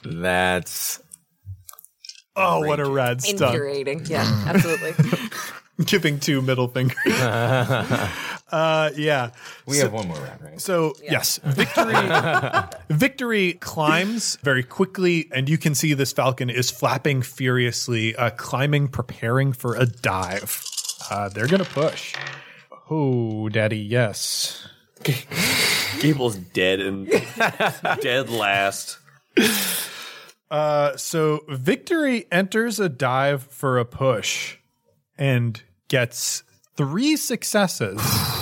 That's 0.04 1.00
Oh, 2.36 2.66
what 2.66 2.80
a 2.80 2.84
rad 2.90 3.22
stuff. 3.22 3.52
Infuriating. 3.54 4.06
Yeah, 4.06 4.24
absolutely. 4.48 4.92
Giving 5.86 6.20
two 6.20 6.40
middle 6.40 6.68
fingers. 6.68 6.96
uh, 7.06 8.90
yeah. 8.96 9.30
we 9.66 9.78
have 9.78 9.92
one 9.92 10.06
more 10.08 10.16
round, 10.16 10.42
right? 10.42 10.60
So 10.60 10.94
yes, 11.02 11.38
victory. 11.42 11.94
victory 12.90 13.52
climbs 13.54 14.36
very 14.42 14.62
quickly, 14.62 15.28
and 15.32 15.48
you 15.48 15.58
can 15.58 15.74
see 15.74 15.94
this 15.94 16.12
falcon 16.12 16.50
is 16.50 16.70
flapping 16.70 17.22
furiously, 17.22 18.14
uh, 18.14 18.30
climbing, 18.30 18.88
preparing 18.88 19.52
for 19.52 19.74
a 19.74 19.86
dive. 19.86 20.62
Uh, 21.10 21.28
they're 21.28 21.48
gonna 21.48 21.64
push. 21.64 22.14
Oh, 22.90 23.48
daddy, 23.48 23.78
yes. 23.78 24.68
Gable's 26.00 26.36
dead 26.36 26.80
and 26.80 27.08
dead 28.00 28.30
last. 28.30 28.98
Uh, 30.50 30.96
so 30.96 31.44
victory 31.48 32.26
enters 32.30 32.78
a 32.78 32.88
dive 32.88 33.42
for 33.44 33.78
a 33.78 33.84
push, 33.84 34.58
and 35.18 35.62
gets 35.88 36.42
three 36.76 37.16
successes. 37.16 38.00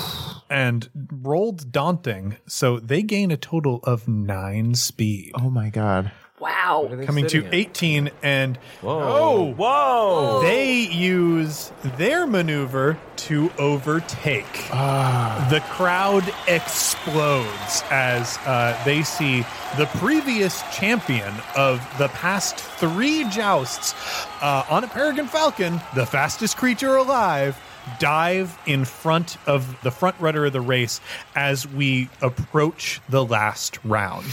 And 0.51 0.91
rolled 1.11 1.73
daunting, 1.73 2.37
so 2.47 2.79
they 2.79 3.03
gain 3.03 3.31
a 3.31 3.39
total 3.39 3.81
of 3.85 4.07
nine 4.07 4.75
speed. 4.75 5.33
oh 5.35 5.49
my 5.49 5.71
god. 5.71 6.13
Wow. 6.43 6.91
coming 7.05 7.29
to 7.29 7.49
18 7.55 8.11
and 8.21 8.59
oh 8.83 9.53
Whoa! 9.53 10.43
they 10.43 10.81
use 10.81 11.71
their 11.97 12.27
maneuver 12.27 12.99
to 13.17 13.53
overtake. 13.59 14.53
The 14.73 15.63
crowd 15.71 16.25
explodes 16.49 17.85
as 17.93 18.39
uh, 18.39 18.77
they 18.85 19.05
see 19.05 19.47
the 19.79 19.87
previous 19.99 20.63
champion 20.73 21.33
of 21.57 21.79
the 21.99 22.09
past 22.09 22.57
three 22.57 23.23
jousts 23.31 23.95
uh, 24.41 24.65
on 24.69 24.83
a 24.83 24.89
peregrine 24.89 25.29
falcon 25.29 25.81
the 25.95 26.07
fastest 26.07 26.57
creature 26.57 26.97
alive 26.97 27.57
dive 28.01 28.59
in 28.67 28.85
front 28.85 29.37
of 29.47 29.81
the 29.83 29.93
front 29.93 30.17
runner 30.19 30.45
of 30.47 30.53
the 30.53 30.61
race 30.61 31.01
as 31.37 31.69
we 31.69 32.09
approach 32.21 33.01
the 33.09 33.25
last 33.25 33.79
round 33.85 34.27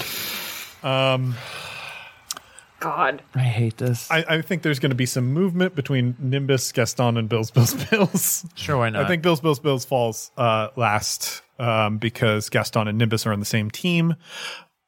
God. 2.80 3.22
I 3.36 3.40
hate 3.40 3.78
this. 3.78 4.10
I, 4.10 4.26
I 4.28 4.42
think 4.42 4.62
there's 4.62 4.80
going 4.80 4.92
to 4.92 4.96
be 4.96 5.06
some 5.06 5.34
movement 5.34 5.76
between 5.76 6.16
Nimbus, 6.20 6.72
Gaston, 6.72 7.18
and 7.18 7.28
Bills, 7.30 7.52
Bills, 7.52 7.74
Bills. 7.86 8.46
Sure, 8.56 8.78
why 8.78 8.90
not? 8.90 9.06
I 9.06 9.08
think 9.08 9.24
Bills, 9.24 9.42
Bills, 9.42 9.60
Bills 9.60 9.86
falls 9.86 10.32
uh, 10.38 10.70
last 10.76 11.42
um, 11.58 11.98
because 11.98 12.50
Gaston 12.50 12.88
and 12.88 12.98
Nimbus 12.98 13.26
are 13.26 13.34
on 13.34 13.40
the 13.40 13.46
same 13.46 13.70
team. 13.70 14.16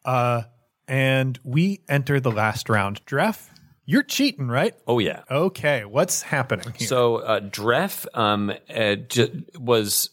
Uh, 0.05 0.43
and 0.87 1.39
we 1.43 1.81
enter 1.87 2.19
the 2.19 2.31
last 2.31 2.69
round. 2.69 3.05
Dreff, 3.05 3.47
you're 3.85 4.03
cheating, 4.03 4.47
right? 4.47 4.73
Oh 4.87 4.99
yeah. 4.99 5.23
Okay, 5.29 5.85
what's 5.85 6.21
happening 6.21 6.73
here? 6.77 6.87
So 6.87 7.17
uh, 7.17 7.39
Dreff 7.39 8.05
um, 8.13 8.51
uh, 8.73 8.95
j- 8.95 9.43
was 9.57 10.09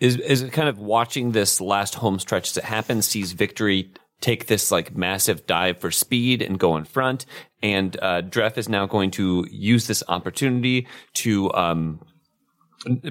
is 0.00 0.16
is 0.16 0.44
kind 0.50 0.68
of 0.68 0.78
watching 0.78 1.32
this 1.32 1.60
last 1.60 1.94
home 1.94 2.18
stretch 2.18 2.50
as 2.50 2.56
it 2.56 2.64
happens. 2.64 3.06
Sees 3.06 3.32
victory 3.32 3.92
take 4.22 4.46
this 4.46 4.70
like 4.70 4.96
massive 4.96 5.46
dive 5.46 5.78
for 5.78 5.90
speed 5.90 6.40
and 6.40 6.58
go 6.58 6.76
in 6.76 6.84
front, 6.84 7.26
and 7.62 7.96
uh, 8.00 8.22
Dreff 8.22 8.56
is 8.56 8.68
now 8.68 8.86
going 8.86 9.10
to 9.12 9.46
use 9.50 9.86
this 9.86 10.02
opportunity 10.08 10.86
to. 11.14 11.52
Um, 11.52 12.00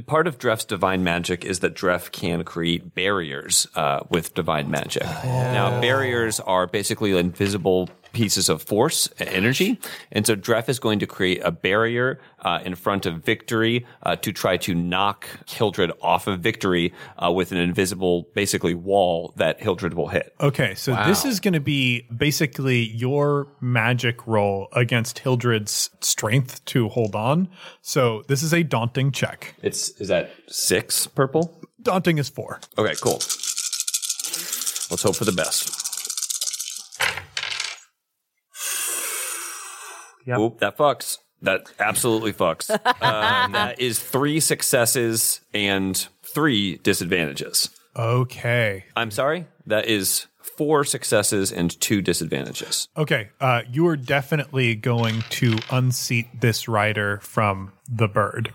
Part 0.05 0.27
of 0.27 0.37
Dref's 0.37 0.65
divine 0.65 1.01
magic 1.01 1.45
is 1.45 1.59
that 1.59 1.75
Dref 1.75 2.11
can 2.11 2.43
create 2.43 2.93
barriers 2.93 3.67
uh, 3.73 4.01
with 4.09 4.33
divine 4.33 4.69
magic. 4.69 5.03
Now, 5.23 5.79
barriers 5.79 6.41
are 6.41 6.67
basically 6.67 7.17
invisible 7.17 7.89
pieces 8.11 8.49
of 8.49 8.61
force, 8.61 9.09
energy, 9.19 9.79
and 10.11 10.25
so 10.25 10.35
Dreff 10.35 10.69
is 10.69 10.79
going 10.79 10.99
to 10.99 11.07
create 11.07 11.41
a 11.43 11.51
barrier 11.51 12.19
uh, 12.39 12.59
in 12.63 12.75
front 12.75 13.05
of 13.05 13.23
Victory 13.23 13.85
uh, 14.03 14.15
to 14.17 14.31
try 14.31 14.57
to 14.57 14.73
knock 14.73 15.27
Hildred 15.47 15.91
off 16.01 16.27
of 16.27 16.39
Victory 16.39 16.93
uh, 17.17 17.31
with 17.31 17.51
an 17.51 17.57
invisible, 17.57 18.27
basically 18.33 18.73
wall 18.73 19.33
that 19.37 19.61
Hildred 19.61 19.93
will 19.93 20.07
hit. 20.07 20.33
okay, 20.39 20.75
so 20.75 20.95
this 21.05 21.25
is 21.25 21.39
going 21.39 21.53
to 21.53 21.59
be 21.59 22.07
basically 22.15 22.89
your 22.89 23.47
magic 23.61 24.25
roll 24.27 24.67
against 24.73 25.19
Hildred's 25.19 25.89
strength 26.01 26.63
to 26.65 26.89
hold 26.89 27.15
on. 27.15 27.49
So 27.81 28.23
this 28.27 28.43
is 28.43 28.53
a 28.53 28.63
daunting 28.63 29.11
check. 29.11 29.55
It's 29.61 29.89
is 30.01 30.07
that 30.07 30.31
six 30.47 31.07
purple? 31.07 31.59
Daunting 31.81 32.17
is 32.17 32.29
four. 32.29 32.59
Okay, 32.77 32.93
cool. 33.01 33.19
Let's 34.89 35.03
hope 35.03 35.15
for 35.15 35.25
the 35.25 35.31
best. 35.31 35.80
Oop, 40.27 40.59
that 40.59 40.77
fucks. 40.77 41.17
That 41.41 41.63
absolutely 41.79 42.33
fucks. 42.33 42.69
uh, 42.85 43.47
that 43.47 43.79
is 43.79 43.99
three 43.99 44.39
successes 44.39 45.41
and 45.53 46.07
three 46.23 46.77
disadvantages. 46.77 47.69
Okay. 47.95 48.85
I'm 48.95 49.11
sorry. 49.11 49.47
That 49.65 49.87
is 49.87 50.27
four 50.41 50.83
successes 50.83 51.51
and 51.51 51.79
two 51.79 52.01
disadvantages. 52.01 52.87
Okay. 52.95 53.29
Uh, 53.39 53.61
you 53.69 53.87
are 53.87 53.97
definitely 53.97 54.75
going 54.75 55.23
to 55.29 55.57
unseat 55.71 56.41
this 56.41 56.67
rider 56.67 57.19
from 57.21 57.73
the 57.89 58.07
bird. 58.07 58.53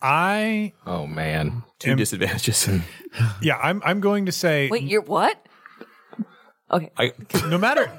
I 0.00 0.72
Oh 0.86 1.06
man. 1.06 1.64
Two 1.78 1.94
disadvantages. 1.96 2.68
yeah, 3.42 3.56
I'm 3.56 3.82
I'm 3.84 4.00
going 4.00 4.26
to 4.26 4.32
say 4.32 4.68
Wait, 4.68 4.82
you're 4.84 5.02
what? 5.02 5.44
Okay. 6.70 6.90
I, 6.96 7.12
no 7.48 7.58
matter 7.58 7.90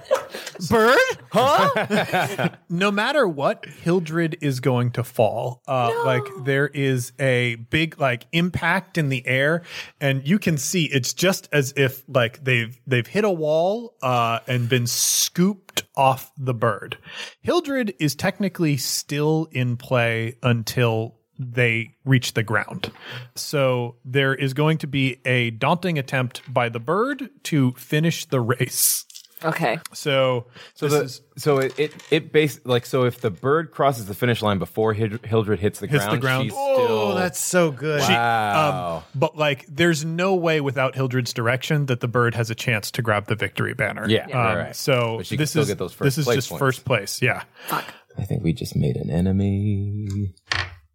bird? 0.70 0.98
Huh? 1.30 2.48
No 2.70 2.90
matter 2.90 3.26
what 3.26 3.64
hildred 3.64 4.36
is 4.40 4.60
going 4.60 4.92
to 4.92 5.04
fall. 5.04 5.62
Uh 5.66 5.92
like 6.04 6.24
there 6.44 6.68
is 6.68 7.12
a 7.18 7.56
big 7.56 7.98
like 7.98 8.26
impact 8.32 8.98
in 8.98 9.08
the 9.08 9.26
air 9.26 9.62
and 10.00 10.26
you 10.26 10.38
can 10.38 10.58
see 10.58 10.84
it's 10.84 11.12
just 11.14 11.48
as 11.52 11.72
if 11.76 12.02
like 12.08 12.44
they've 12.44 12.78
they've 12.86 13.06
hit 13.06 13.24
a 13.24 13.30
wall 13.30 13.94
uh 14.02 14.40
and 14.46 14.68
been 14.68 14.86
scooped 14.86 15.84
off 15.96 16.32
the 16.36 16.54
bird. 16.54 16.98
Hildred 17.40 17.94
is 17.98 18.14
technically 18.14 18.76
still 18.76 19.48
in 19.52 19.76
play 19.76 20.36
until 20.42 21.18
they 21.38 21.94
reach 22.04 22.34
the 22.34 22.42
ground. 22.42 22.90
So 23.36 23.96
there 24.04 24.34
is 24.34 24.54
going 24.54 24.78
to 24.78 24.86
be 24.86 25.20
a 25.24 25.50
daunting 25.50 25.98
attempt 25.98 26.42
by 26.52 26.68
the 26.68 26.80
bird 26.80 27.30
to 27.44 27.72
finish 27.72 28.24
the 28.24 28.40
race. 28.40 29.04
Okay. 29.44 29.78
So, 29.92 30.46
So 30.74 30.88
this 30.88 30.98
the, 30.98 31.04
is 31.04 31.20
so 31.36 31.58
it 31.58 31.78
it, 31.78 31.92
it 32.10 32.32
base 32.32 32.60
like 32.64 32.86
so 32.86 33.04
if 33.04 33.20
the 33.20 33.30
bird 33.30 33.70
crosses 33.70 34.06
the 34.06 34.14
finish 34.14 34.42
line 34.42 34.58
before 34.58 34.94
Hid- 34.94 35.24
Hildred 35.24 35.60
hits 35.60 35.78
the 35.80 35.86
Hits 35.86 36.04
the 36.04 36.08
ground, 36.16 36.20
ground. 36.20 36.44
she's 36.44 36.52
Oh, 36.56 36.84
still 36.84 37.14
that's 37.14 37.38
so 37.38 37.70
good. 37.70 38.00
wow. 38.00 38.96
um, 38.96 39.02
but 39.14 39.36
like 39.36 39.64
there's 39.68 40.04
no 40.04 40.34
way 40.34 40.60
without 40.60 40.94
Hildred's 40.96 41.32
direction 41.32 41.86
that 41.86 42.00
the 42.00 42.08
bird 42.08 42.34
has 42.34 42.50
a 42.50 42.54
chance 42.54 42.90
to 42.92 43.02
grab 43.02 43.26
the 43.26 43.36
victory 43.36 43.74
banner. 43.74 44.08
Yeah, 44.08 44.24
Um, 44.26 44.32
right, 44.32 44.56
right. 44.56 44.76
So 44.76 45.22
she 45.22 45.36
this 45.36 45.50
still 45.50 45.62
is 45.62 45.68
get 45.68 45.78
those 45.78 45.92
first 45.92 46.16
this 46.16 46.18
is 46.18 46.26
just 46.34 46.48
points. 46.48 46.58
first 46.58 46.84
place. 46.84 47.22
Yeah. 47.22 47.44
Fuck. 47.68 47.84
I 48.18 48.24
think 48.24 48.42
we 48.42 48.52
just 48.52 48.74
made 48.74 48.96
an 48.96 49.10
enemy. 49.10 50.34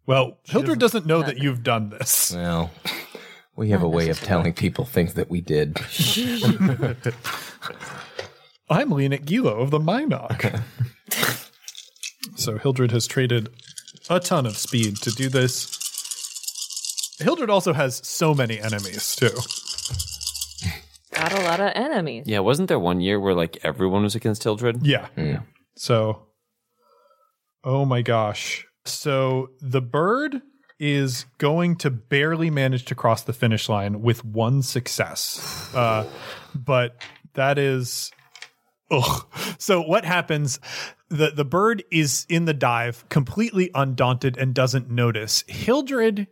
Well, 0.06 0.36
Hildred 0.44 0.78
doesn't 0.78 1.06
know 1.06 1.22
that 1.22 1.38
you've 1.38 1.62
done 1.62 1.88
this. 1.88 2.32
Well, 2.34 2.70
we 3.56 3.70
have 3.70 3.82
a 3.82 3.88
way 3.88 4.10
of 4.10 4.20
telling 4.20 4.52
people 4.52 4.84
things 4.84 5.14
that 5.14 5.30
we 5.30 5.40
did. 5.40 5.78
I'm 8.74 8.90
Leonic 8.90 9.24
Gilo 9.24 9.62
of 9.62 9.70
the 9.70 9.78
Minoc. 9.78 10.60
so 12.34 12.58
Hildred 12.58 12.90
has 12.90 13.06
traded 13.06 13.48
a 14.10 14.18
ton 14.18 14.46
of 14.46 14.56
speed 14.56 14.96
to 14.96 15.12
do 15.12 15.28
this. 15.28 15.70
Hildred 17.20 17.50
also 17.50 17.72
has 17.72 18.04
so 18.04 18.34
many 18.34 18.58
enemies 18.58 19.14
too. 19.14 19.30
Got 21.12 21.32
a 21.34 21.42
lot 21.42 21.60
of 21.60 21.70
enemies. 21.76 22.24
yeah, 22.26 22.40
wasn't 22.40 22.66
there 22.66 22.80
one 22.80 23.00
year 23.00 23.20
where 23.20 23.32
like 23.32 23.58
everyone 23.62 24.02
was 24.02 24.16
against 24.16 24.42
Hildred? 24.42 24.84
Yeah. 24.84 25.06
So, 25.76 26.26
oh 27.62 27.84
my 27.84 28.02
gosh. 28.02 28.66
So 28.86 29.50
the 29.60 29.82
bird 29.82 30.42
is 30.80 31.26
going 31.38 31.76
to 31.76 31.90
barely 31.92 32.50
manage 32.50 32.86
to 32.86 32.96
cross 32.96 33.22
the 33.22 33.32
finish 33.32 33.68
line 33.68 34.02
with 34.02 34.24
one 34.24 34.62
success. 34.62 35.72
Uh, 35.72 36.08
but 36.56 36.96
that 37.34 37.56
is. 37.56 38.10
Ugh. 39.02 39.26
So 39.58 39.80
what 39.80 40.04
happens? 40.04 40.60
The 41.08 41.30
the 41.30 41.44
bird 41.44 41.82
is 41.90 42.26
in 42.28 42.44
the 42.44 42.54
dive, 42.54 43.04
completely 43.08 43.70
undaunted 43.74 44.36
and 44.36 44.54
doesn't 44.54 44.90
notice. 44.90 45.44
Hildred 45.48 46.26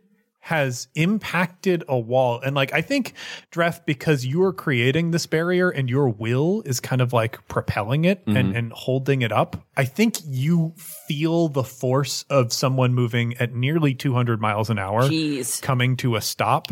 has 0.47 0.89
impacted 0.95 1.85
a 1.87 1.97
wall. 1.97 2.41
And 2.45 2.53
like 2.53 2.73
I 2.73 2.81
think, 2.81 3.13
Dref, 3.49 3.85
because 3.85 4.25
you're 4.25 4.51
creating 4.51 5.11
this 5.11 5.25
barrier 5.25 5.69
and 5.69 5.89
your 5.89 6.09
will 6.09 6.61
is 6.65 6.81
kind 6.81 6.99
of 7.01 7.13
like 7.13 7.47
propelling 7.47 8.03
it 8.03 8.23
and, 8.27 8.53
and 8.53 8.73
holding 8.73 9.21
it 9.21 9.31
up, 9.31 9.55
I 9.77 9.85
think 9.85 10.17
you 10.25 10.73
feel 10.75 11.47
the 11.47 11.63
force 11.63 12.25
of 12.29 12.51
someone 12.51 12.93
moving 12.93 13.37
at 13.37 13.55
nearly 13.55 13.93
200 13.95 14.41
miles 14.41 14.69
an 14.69 14.79
hour 14.79 15.03
Jeez. 15.03 15.61
coming 15.61 15.95
to 15.97 16.17
a 16.17 16.21
stop. 16.21 16.67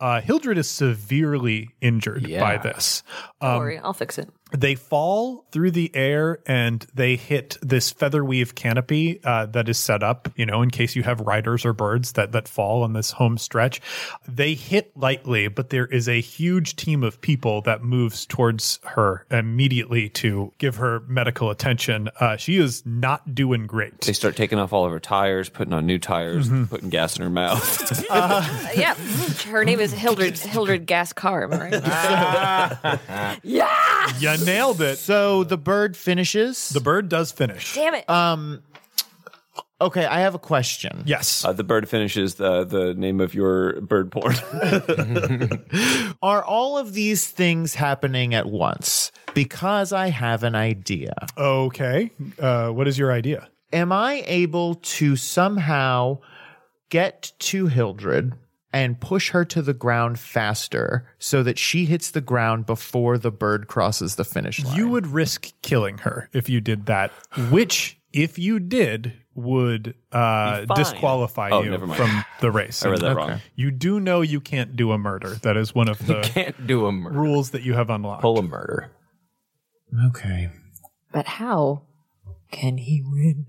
Uh, 0.00 0.22
Hildred 0.22 0.56
is 0.56 0.70
severely 0.70 1.68
injured 1.82 2.22
by 2.22 2.28
Yeah. 2.54 2.56
this. 2.62 3.02
Don't 3.42 3.58
worry, 3.58 3.78
I'll 3.78 3.92
fix 3.92 4.16
it. 4.16 4.30
They 4.52 4.74
fall 4.74 5.44
through 5.52 5.72
the 5.72 5.90
air 5.94 6.40
and 6.46 6.86
they 6.94 7.16
hit 7.16 7.56
this 7.62 7.90
feather 7.90 8.24
weave 8.24 8.54
canopy 8.54 9.20
uh, 9.24 9.46
that 9.46 9.68
is 9.68 9.78
set 9.78 10.02
up, 10.02 10.28
you 10.36 10.46
know, 10.46 10.62
in 10.62 10.70
case 10.70 10.96
you 10.96 11.02
have 11.02 11.20
riders 11.20 11.64
or 11.64 11.72
birds 11.72 12.12
that, 12.12 12.32
that 12.32 12.48
fall 12.48 12.82
on 12.82 12.92
this 12.92 13.10
home 13.12 13.38
stretch. 13.38 13.80
They 14.28 14.54
hit 14.54 14.96
lightly, 14.96 15.48
but 15.48 15.70
there 15.70 15.86
is 15.86 16.08
a 16.08 16.20
huge 16.20 16.76
team 16.76 17.02
of 17.02 17.20
people 17.20 17.62
that 17.62 17.82
moves 17.82 18.26
towards 18.26 18.80
her 18.84 19.26
immediately 19.30 20.08
to 20.10 20.52
give 20.58 20.76
her 20.76 21.00
medical 21.06 21.50
attention. 21.50 22.08
Uh, 22.18 22.36
she 22.36 22.56
is 22.56 22.84
not 22.84 23.34
doing 23.34 23.66
great. 23.66 24.00
They 24.02 24.12
start 24.12 24.36
taking 24.36 24.58
off 24.58 24.72
all 24.72 24.84
of 24.84 24.92
her 24.92 25.00
tires, 25.00 25.48
putting 25.48 25.72
on 25.72 25.86
new 25.86 25.98
tires, 25.98 26.48
putting 26.68 26.90
gas 26.90 27.16
in 27.16 27.22
her 27.22 27.30
mouth. 27.30 28.06
Uh, 28.10 28.68
yeah. 28.74 28.94
Her 29.46 29.64
name 29.64 29.78
is 29.78 29.92
Hildred 29.92 30.36
Hildred 30.36 30.86
Gas 30.86 31.12
Car, 31.12 31.44
am 31.44 31.52
I 31.52 31.70
right? 31.70 33.38
yeah. 34.18 34.34
You 34.38 34.44
nailed 34.44 34.80
it. 34.80 34.98
so 34.98 35.44
the 35.44 35.56
bird 35.58 35.96
finishes. 35.96 36.68
The 36.70 36.80
bird 36.80 37.08
does 37.08 37.32
finish. 37.32 37.74
Damn 37.74 37.94
it. 37.94 38.08
Um. 38.08 38.62
Okay, 39.82 40.04
I 40.04 40.20
have 40.20 40.34
a 40.34 40.38
question. 40.38 41.04
Yes. 41.06 41.42
uh, 41.42 41.54
the 41.54 41.64
bird 41.64 41.88
finishes 41.88 42.34
the 42.34 42.64
the 42.64 42.92
name 42.92 43.18
of 43.18 43.32
your 43.34 43.80
bird 43.80 44.12
porn. 44.12 44.34
Are 46.22 46.44
all 46.44 46.76
of 46.76 46.92
these 46.92 47.26
things 47.26 47.74
happening 47.74 48.34
at 48.34 48.46
once? 48.46 49.10
Because 49.32 49.92
I 49.92 50.08
have 50.10 50.42
an 50.42 50.54
idea. 50.54 51.14
Okay. 51.38 52.10
Uh, 52.38 52.68
what 52.70 52.88
is 52.88 52.98
your 52.98 53.10
idea? 53.10 53.48
Am 53.72 53.90
I 53.90 54.22
able 54.26 54.74
to 54.74 55.16
somehow 55.16 56.18
get 56.90 57.32
to 57.38 57.66
Hildred 57.68 58.34
and 58.72 59.00
push 59.00 59.30
her 59.30 59.44
to 59.44 59.62
the 59.62 59.74
ground 59.74 60.18
faster 60.18 61.06
so 61.18 61.42
that 61.42 61.58
she 61.58 61.86
hits 61.86 62.10
the 62.10 62.20
ground 62.20 62.66
before 62.66 63.18
the 63.18 63.30
bird 63.30 63.66
crosses 63.66 64.14
the 64.16 64.24
finish 64.24 64.64
line? 64.64 64.76
You 64.76 64.88
would 64.88 65.06
risk 65.08 65.52
killing 65.62 65.98
her 65.98 66.28
if 66.32 66.48
you 66.48 66.60
did 66.60 66.86
that, 66.86 67.10
which, 67.50 67.98
if 68.12 68.38
you 68.38 68.58
did, 68.60 69.12
would 69.34 69.94
uh, 70.12 70.64
disqualify 70.74 71.50
Oh, 71.50 71.62
you 71.62 71.76
from 71.94 72.24
the 72.40 72.50
race. 72.50 72.84
I 72.84 72.90
read 72.90 73.00
that 73.00 73.16
wrong. 73.16 73.40
You 73.54 73.70
do 73.70 73.98
know 74.00 74.20
you 74.20 74.40
can't 74.40 74.76
do 74.76 74.92
a 74.92 74.98
murder. 74.98 75.36
That 75.42 75.56
is 75.56 75.74
one 75.74 75.88
of 75.88 76.04
the 76.06 76.20
Can't 76.22 76.66
do 76.66 76.86
a 76.86 76.92
murder. 76.92 77.18
rules 77.18 77.50
that 77.50 77.62
you 77.62 77.74
have 77.74 77.90
unlocked. 77.90 78.22
Pull 78.22 78.38
a 78.38 78.42
murder. 78.42 78.90
okay. 80.08 80.50
but 81.12 81.26
how 81.26 81.82
can 82.52 82.78
he 82.78 83.02
win? 83.04 83.46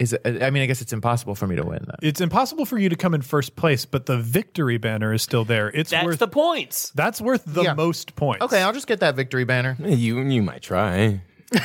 Is 0.00 0.14
it, 0.14 0.42
I 0.42 0.50
mean, 0.50 0.62
I 0.62 0.66
guess 0.66 0.80
it's 0.80 0.92
impossible 0.92 1.34
for 1.36 1.46
me 1.46 1.54
to 1.56 1.62
win 1.62 1.84
then. 1.86 1.96
It's 2.02 2.20
impossible 2.20 2.64
for 2.64 2.78
you 2.78 2.88
to 2.88 2.96
come 2.96 3.12
in 3.14 3.20
first 3.22 3.54
place, 3.54 3.84
but 3.84 4.06
the 4.06 4.16
victory 4.18 4.78
banner 4.78 5.12
is 5.12 5.22
still 5.22 5.44
there. 5.44 5.68
It's 5.68 5.90
That's 5.90 6.04
worth 6.06 6.18
the 6.18 6.26
points. 6.26 6.90
that's 6.94 7.20
worth 7.20 7.44
the 7.46 7.62
Yeah. 7.64 7.74
most 7.74 8.16
points. 8.16 8.42
Okay, 8.42 8.62
I'll 8.62 8.72
just 8.72 8.86
get 8.86 9.00
that 9.00 9.14
victory 9.14 9.44
banner. 9.44 9.76
You 9.78 10.18
you 10.20 10.42
might 10.42 10.62
try. 10.62 11.20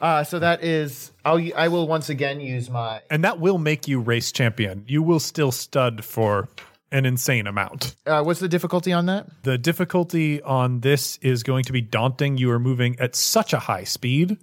Uh, 0.00 0.24
so 0.24 0.40
that 0.40 0.64
is, 0.64 1.12
I'll, 1.24 1.40
I 1.56 1.68
will 1.68 1.86
once 1.86 2.08
again 2.08 2.40
use 2.40 2.68
my. 2.68 3.00
and 3.08 3.22
that 3.22 3.38
will 3.38 3.58
make 3.58 3.86
you 3.86 4.00
race 4.00 4.32
champion. 4.32 4.84
You 4.88 5.00
will 5.02 5.20
still 5.20 5.52
stud 5.52 6.04
for 6.04 6.48
an 6.90 7.06
insane 7.06 7.46
amount. 7.46 7.94
Uh, 8.04 8.22
what's 8.24 8.40
the 8.40 8.48
difficulty 8.48 8.92
on 8.92 9.06
that? 9.06 9.26
The 9.44 9.56
difficulty 9.58 10.42
on 10.42 10.80
this 10.80 11.18
is 11.18 11.44
going 11.44 11.62
to 11.64 11.72
be 11.72 11.80
daunting. 11.80 12.36
You 12.36 12.50
are 12.50 12.58
moving 12.58 12.98
at 12.98 13.14
such 13.14 13.52
a 13.52 13.60
high 13.60 13.84
speed, 13.84 14.38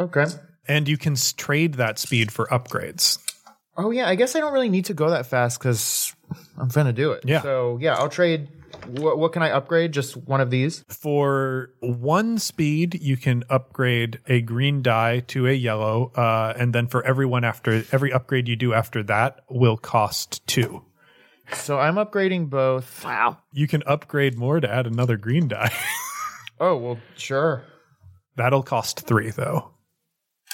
Okay. 0.00 0.24
And 0.68 0.88
you 0.88 0.96
can 0.96 1.16
trade 1.36 1.74
that 1.74 1.98
speed 1.98 2.30
for 2.30 2.46
upgrades. 2.46 3.18
Oh 3.76 3.90
yeah, 3.90 4.08
I 4.08 4.14
guess 4.14 4.36
I 4.36 4.40
don't 4.40 4.52
really 4.52 4.68
need 4.68 4.86
to 4.86 4.94
go 4.94 5.10
that 5.10 5.26
fast 5.26 5.58
because 5.58 6.14
I'm 6.56 6.68
gonna 6.68 6.92
do 6.92 7.12
it. 7.12 7.24
Yeah. 7.26 7.42
So 7.42 7.78
yeah, 7.80 7.94
I'll 7.94 8.08
trade. 8.08 8.48
What, 8.86 9.18
what 9.18 9.32
can 9.32 9.42
I 9.42 9.50
upgrade? 9.50 9.92
Just 9.92 10.16
one 10.16 10.40
of 10.40 10.50
these. 10.50 10.84
For 10.88 11.70
one 11.80 12.38
speed, 12.38 13.00
you 13.00 13.16
can 13.16 13.44
upgrade 13.48 14.20
a 14.26 14.40
green 14.40 14.82
die 14.82 15.20
to 15.28 15.46
a 15.46 15.52
yellow, 15.52 16.12
uh, 16.14 16.52
and 16.56 16.74
then 16.74 16.86
for 16.86 17.04
everyone 17.04 17.44
after 17.44 17.84
every 17.92 18.12
upgrade 18.12 18.46
you 18.46 18.56
do 18.56 18.74
after 18.74 19.02
that 19.04 19.40
will 19.48 19.76
cost 19.76 20.46
two. 20.46 20.84
So 21.52 21.78
I'm 21.78 21.94
upgrading 21.94 22.50
both. 22.50 23.04
Wow. 23.04 23.38
You 23.52 23.66
can 23.66 23.82
upgrade 23.86 24.36
more 24.36 24.60
to 24.60 24.70
add 24.70 24.86
another 24.86 25.16
green 25.16 25.48
die. 25.48 25.72
Oh 26.60 26.76
well, 26.76 26.98
sure. 27.16 27.62
That'll 28.36 28.62
cost 28.62 29.00
three, 29.00 29.30
though. 29.30 29.70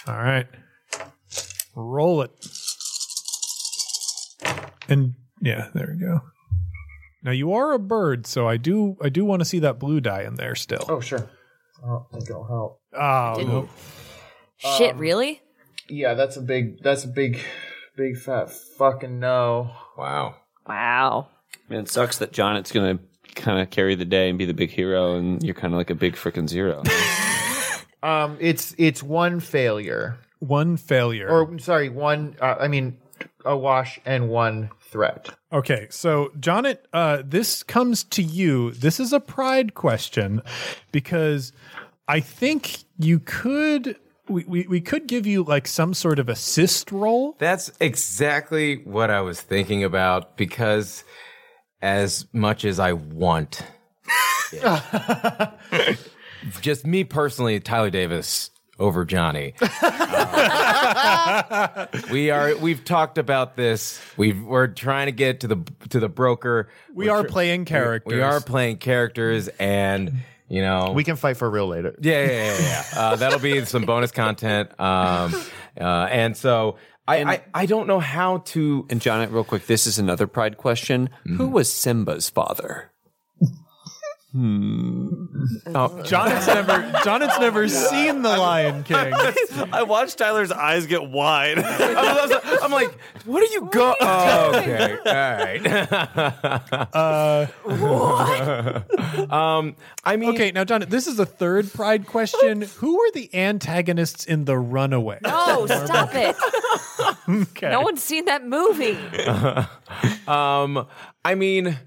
All 0.07 0.17
right. 0.17 0.47
Roll 1.75 2.23
it. 2.23 2.31
And 4.89 5.15
yeah, 5.41 5.69
there 5.75 5.89
we 5.93 6.05
go. 6.05 6.21
Now 7.23 7.31
you 7.31 7.55
are 7.55 7.73
a 7.73 7.79
bird, 7.79 8.27
so 8.27 8.47
I 8.47 8.59
do 8.59 8.97
I 9.03 9.09
do 9.09 9.25
want 9.25 9.41
to 9.41 9.47
see 9.47 9.59
that 9.61 9.79
blue 9.79 10.01
die 10.01 10.23
in 10.23 10.35
there 10.35 10.55
still. 10.55 10.85
Oh 10.89 11.01
sure. 11.01 11.29
Oh, 11.87 12.07
I 12.11 12.13
think 12.15 12.31
it'll 12.31 12.47
help. 12.47 12.81
Oh, 12.95 13.35
no. 13.47 13.69
Shit, 14.79 14.93
um, 14.93 14.99
really? 14.99 15.43
Yeah, 15.89 16.15
that's 16.15 16.37
a 16.37 16.41
big. 16.41 16.83
That's 16.83 17.05
a 17.05 17.09
big, 17.09 17.41
big 17.97 18.17
fat 18.17 18.51
fucking 18.51 19.21
no. 19.21 19.71
Wow. 19.99 20.37
Wow. 20.67 21.29
Man, 21.69 21.81
it 21.81 21.91
sucks 21.91 22.19
that 22.19 22.33
John 22.33 22.57
it's 22.57 22.73
gonna 22.73 22.99
kind 23.35 23.61
of 23.61 23.71
carry 23.71 23.95
the 23.95 24.05
day 24.05 24.31
and 24.31 24.39
be 24.39 24.47
the 24.47 24.55
big 24.55 24.71
hero, 24.71 25.17
and 25.17 25.43
you're 25.43 25.55
kind 25.55 25.75
of 25.75 25.79
like 25.79 25.91
a 25.91 25.95
big 25.95 26.15
freaking 26.15 26.49
zero. 26.49 26.83
Um, 28.05 28.37
it's 28.41 28.75
it's 28.79 29.03
one 29.03 29.41
failure, 29.41 30.19
One 30.41 30.77
failure. 30.77 31.29
or 31.29 31.59
sorry, 31.59 31.89
one. 31.89 32.37
Uh, 32.41 32.57
I 32.61 32.69
mean, 32.69 32.99
a 33.45 33.57
wash 33.57 33.99
and 34.05 34.29
one 34.29 34.71
threat. 34.91 35.31
Okay, 35.53 35.87
so 35.91 36.31
Jonet, 36.39 36.85
uh, 36.93 37.23
this 37.25 37.63
comes 37.63 38.05
to 38.05 38.23
you. 38.23 38.73
This 38.73 39.01
is 39.01 39.13
a 39.13 39.21
pride 39.21 39.75
question 39.75 40.43
because 40.93 41.53
I 42.07 42.21
think 42.21 42.85
you 42.99 43.19
could. 43.21 43.97
We, 44.29 44.45
we, 44.45 44.67
we 44.67 44.81
could 44.81 45.07
give 45.07 45.27
you 45.27 45.43
like 45.43 45.67
some 45.67 45.93
sort 45.95 46.19
of 46.19 46.29
assist 46.31 46.91
role. 46.93 47.37
That's 47.39 47.71
exactly 47.81 48.77
what 48.85 49.11
I 49.11 49.21
was 49.21 49.41
thinking 49.41 49.85
about 49.85 50.37
because 50.39 51.05
as 51.83 52.27
much 52.33 52.65
as 52.65 52.79
I 52.79 52.95
want 52.95 53.63
it, 54.51 54.63
just 56.61 56.87
me 56.87 57.05
personally, 57.05 57.61
Tyler 57.61 57.91
Davis 57.91 58.51
over 58.79 59.05
Johnny. 59.05 59.55
Uh, 60.77 61.87
we 62.11 62.31
are 62.31 62.57
we've 62.57 62.85
talked 62.85 63.19
about 63.19 63.57
this. 63.57 64.01
We've 64.17 64.41
we're 64.43 64.67
trying 64.69 65.07
to 65.07 65.13
get 65.13 65.41
to 65.41 65.49
the 65.49 65.57
to 65.91 66.01
the 66.01 66.09
broker. 66.09 66.69
We 66.93 67.09
are 67.09 67.25
playing 67.25 67.65
characters. 67.67 68.13
We 68.13 68.21
are 68.23 68.41
playing 68.41 68.79
characters 68.79 69.49
and 69.59 70.13
you 70.49 70.61
know 70.63 70.93
We 70.93 71.05
can 71.05 71.17
fight 71.17 71.37
for 71.37 71.51
real 71.51 71.67
later. 71.69 71.95
yeah, 72.01 72.25
yeah, 72.25 72.29
yeah, 72.29 72.59
yeah. 72.61 72.85
Uh, 73.01 73.17
that'll 73.17 73.39
be 73.41 73.65
some 73.65 73.85
bonus 73.85 74.11
content. 74.11 74.71
Um, 74.79 75.35
uh, 75.81 75.85
and 76.11 76.37
so 76.37 76.77
I, 77.07 77.23
I, 77.25 77.43
I 77.53 77.67
don't 77.67 77.87
know 77.87 78.01
how 78.01 78.39
to. 78.39 78.87
and 78.91 79.01
John, 79.01 79.31
real 79.31 79.45
quick, 79.45 79.67
this 79.67 79.87
is 79.87 79.99
another 79.99 80.27
pride 80.27 80.57
question. 80.57 81.11
Who 81.37 81.49
was 81.49 81.71
Simba's 81.73 82.31
father? 82.31 82.91
Jonet's 86.05 86.47
never 86.49 86.73
Jonet's 87.05 87.39
never 87.39 87.69
seen 87.69 88.23
the 88.23 88.31
Lion 88.31 88.83
King. 88.89 89.13
I 89.73 89.85
watched 89.85 90.19
Tyler's 90.19 90.51
eyes 90.51 90.87
get 90.87 91.09
wide. 91.09 91.59
I'm, 91.65 92.41
I'm 92.65 92.73
like, 92.73 92.99
what 93.27 93.43
are 93.43 93.53
you 93.53 93.69
go? 93.71 93.95
Oh, 94.01 94.53
okay, 94.57 94.99
all 95.07 95.15
right. 95.15 95.65
um, 99.33 99.77
I 100.05 100.17
mean, 100.17 100.31
Okay, 100.31 100.51
now 100.51 100.65
John, 100.65 100.85
this 100.89 101.07
is 101.07 101.21
a 101.21 101.27
third 101.27 101.73
pride 101.73 102.07
question. 102.07 102.63
Who 102.63 102.97
were 102.99 103.11
the 103.15 103.33
antagonists 103.35 104.25
in 104.25 104.47
The 104.47 104.59
Runaway? 104.59 105.21
No, 105.23 105.67
stop 105.67 106.11
it. 106.15 106.35
Okay. 107.29 107.71
No 107.71 107.83
one's 107.83 108.03
seen 108.03 108.25
that 108.25 108.45
movie. 108.47 108.99
Um, 110.27 110.87
I 111.25 111.35
mean, 111.37 111.79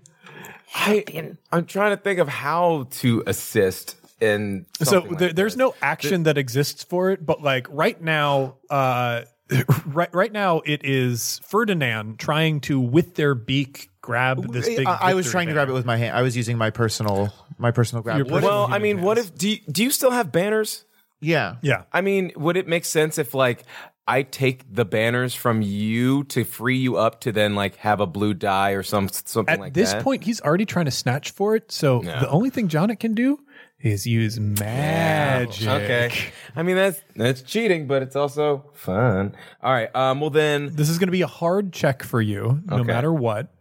I, 0.75 1.34
I'm 1.51 1.65
trying 1.65 1.95
to 1.95 2.01
think 2.01 2.19
of 2.19 2.27
how 2.27 2.88
to 2.91 3.23
assist 3.27 3.95
in. 4.19 4.65
so 4.80 4.86
something 4.86 5.12
like 5.17 5.36
there's 5.36 5.53
this. 5.53 5.58
no 5.58 5.75
action 5.82 6.23
that 6.23 6.38
exists 6.38 6.84
for 6.84 7.12
it, 7.12 7.25
but 7.25 7.41
like 7.41 7.67
right 7.69 7.99
now, 8.01 8.56
uh, 8.69 9.21
right 9.86 10.13
right 10.13 10.32
now, 10.32 10.62
it 10.65 10.84
is 10.84 11.39
Ferdinand 11.45 12.19
trying 12.19 12.60
to 12.62 12.80
with 12.80 13.15
their 13.15 13.34
beak 13.36 13.89
grab 14.01 14.51
this 14.51 14.65
big. 14.67 14.86
I, 14.88 14.97
I 15.01 15.13
was 15.13 15.25
victory 15.25 15.32
trying 15.32 15.47
to 15.47 15.53
grab 15.53 15.69
it 15.69 15.73
with 15.73 15.86
my 15.86 15.97
hand. 15.97 16.15
I 16.15 16.21
was 16.21 16.36
using 16.36 16.58
my 16.58 16.69
personal 16.69 17.34
my 17.58 17.71
personal 17.71 18.03
grab. 18.03 18.17
Your 18.17 18.25
What 18.25 18.38
if- 18.38 18.41
personal- 18.43 18.63
Well, 18.67 18.73
I 18.73 18.80
mean, 18.80 19.01
what 19.01 19.17
if 19.17 19.36
do 19.36 19.49
you, 19.49 19.58
do 19.71 19.84
you 19.84 19.91
still 19.91 20.12
have 20.12 20.32
banners? 20.32 20.84
yeah. 21.19 21.56
Yeah. 21.62 21.84
I 21.91 22.01
mean, 22.01 22.32
would 22.36 22.58
it 22.58 22.67
make 22.67 22.86
sense 22.86 23.17
if 23.17 23.34
like 23.34 23.63
I 24.07 24.23
take 24.23 24.63
the 24.73 24.85
banners 24.85 25.35
from 25.35 25.61
you 25.61 26.23
to 26.25 26.43
free 26.45 26.77
you 26.77 26.95
up 26.95 27.19
to 27.21 27.31
then 27.31 27.55
like 27.55 27.75
have 27.77 27.99
a 27.99 28.07
blue 28.07 28.33
die 28.33 28.71
or 28.71 28.83
some 28.83 29.09
something 29.09 29.53
At 29.53 29.59
like 29.59 29.73
that. 29.73 29.79
At 29.81 29.95
this 29.95 30.03
point, 30.03 30.23
he's 30.23 30.39
already 30.41 30.65
trying 30.65 30.85
to 30.85 30.91
snatch 30.91 31.31
for 31.31 31.55
it. 31.55 31.71
So 31.71 32.01
the 32.01 32.29
only 32.29 32.49
thing 32.49 32.69
Jonet 32.69 32.99
can 32.99 33.13
do 33.13 33.39
is 33.79 34.07
use 34.07 34.39
magic. 34.39 35.67
Okay. 35.67 36.11
I 36.55 36.63
mean 36.63 36.75
that's 36.77 37.01
that's 37.15 37.41
cheating, 37.41 37.85
but 37.87 38.01
it's 38.01 38.15
also 38.15 38.69
fun. 38.73 39.35
All 39.61 39.71
right. 39.73 39.93
Um. 39.95 40.21
Well 40.21 40.29
then. 40.29 40.71
This 40.73 40.89
is 40.89 40.97
going 40.97 41.07
to 41.07 41.11
be 41.11 41.21
a 41.21 41.27
hard 41.27 41.73
check 41.73 42.01
for 42.03 42.21
you, 42.21 42.61
no 42.65 42.77
Okay. 42.77 42.83
matter 42.85 43.13
what. 43.13 43.53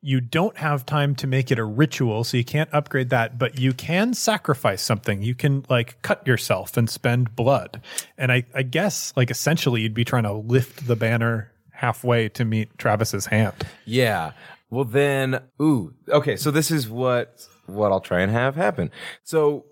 You 0.00 0.20
don't 0.20 0.56
have 0.56 0.86
time 0.86 1.14
to 1.16 1.26
make 1.26 1.50
it 1.50 1.58
a 1.58 1.64
ritual, 1.64 2.24
so 2.24 2.36
you 2.36 2.44
can't 2.44 2.72
upgrade 2.72 3.10
that, 3.10 3.38
but 3.38 3.58
you 3.58 3.72
can 3.72 4.14
sacrifice 4.14 4.82
something. 4.82 5.22
You 5.22 5.34
can 5.34 5.64
like 5.68 6.00
cut 6.02 6.26
yourself 6.26 6.76
and 6.76 6.88
spend 6.88 7.36
blood. 7.36 7.80
And 8.16 8.32
I, 8.32 8.44
I 8.54 8.62
guess 8.62 9.12
like 9.16 9.30
essentially 9.30 9.82
you'd 9.82 9.94
be 9.94 10.04
trying 10.04 10.24
to 10.24 10.32
lift 10.32 10.86
the 10.86 10.96
banner 10.96 11.52
halfway 11.72 12.28
to 12.30 12.44
meet 12.44 12.76
Travis's 12.78 13.26
hand. 13.26 13.54
Yeah. 13.84 14.32
Well 14.70 14.84
then. 14.84 15.40
Ooh. 15.60 15.94
Okay. 16.08 16.36
So 16.36 16.50
this 16.50 16.70
is 16.70 16.88
what 16.88 17.46
what 17.66 17.92
I'll 17.92 18.00
try 18.00 18.20
and 18.20 18.32
have 18.32 18.56
happen. 18.56 18.90
So 19.22 19.64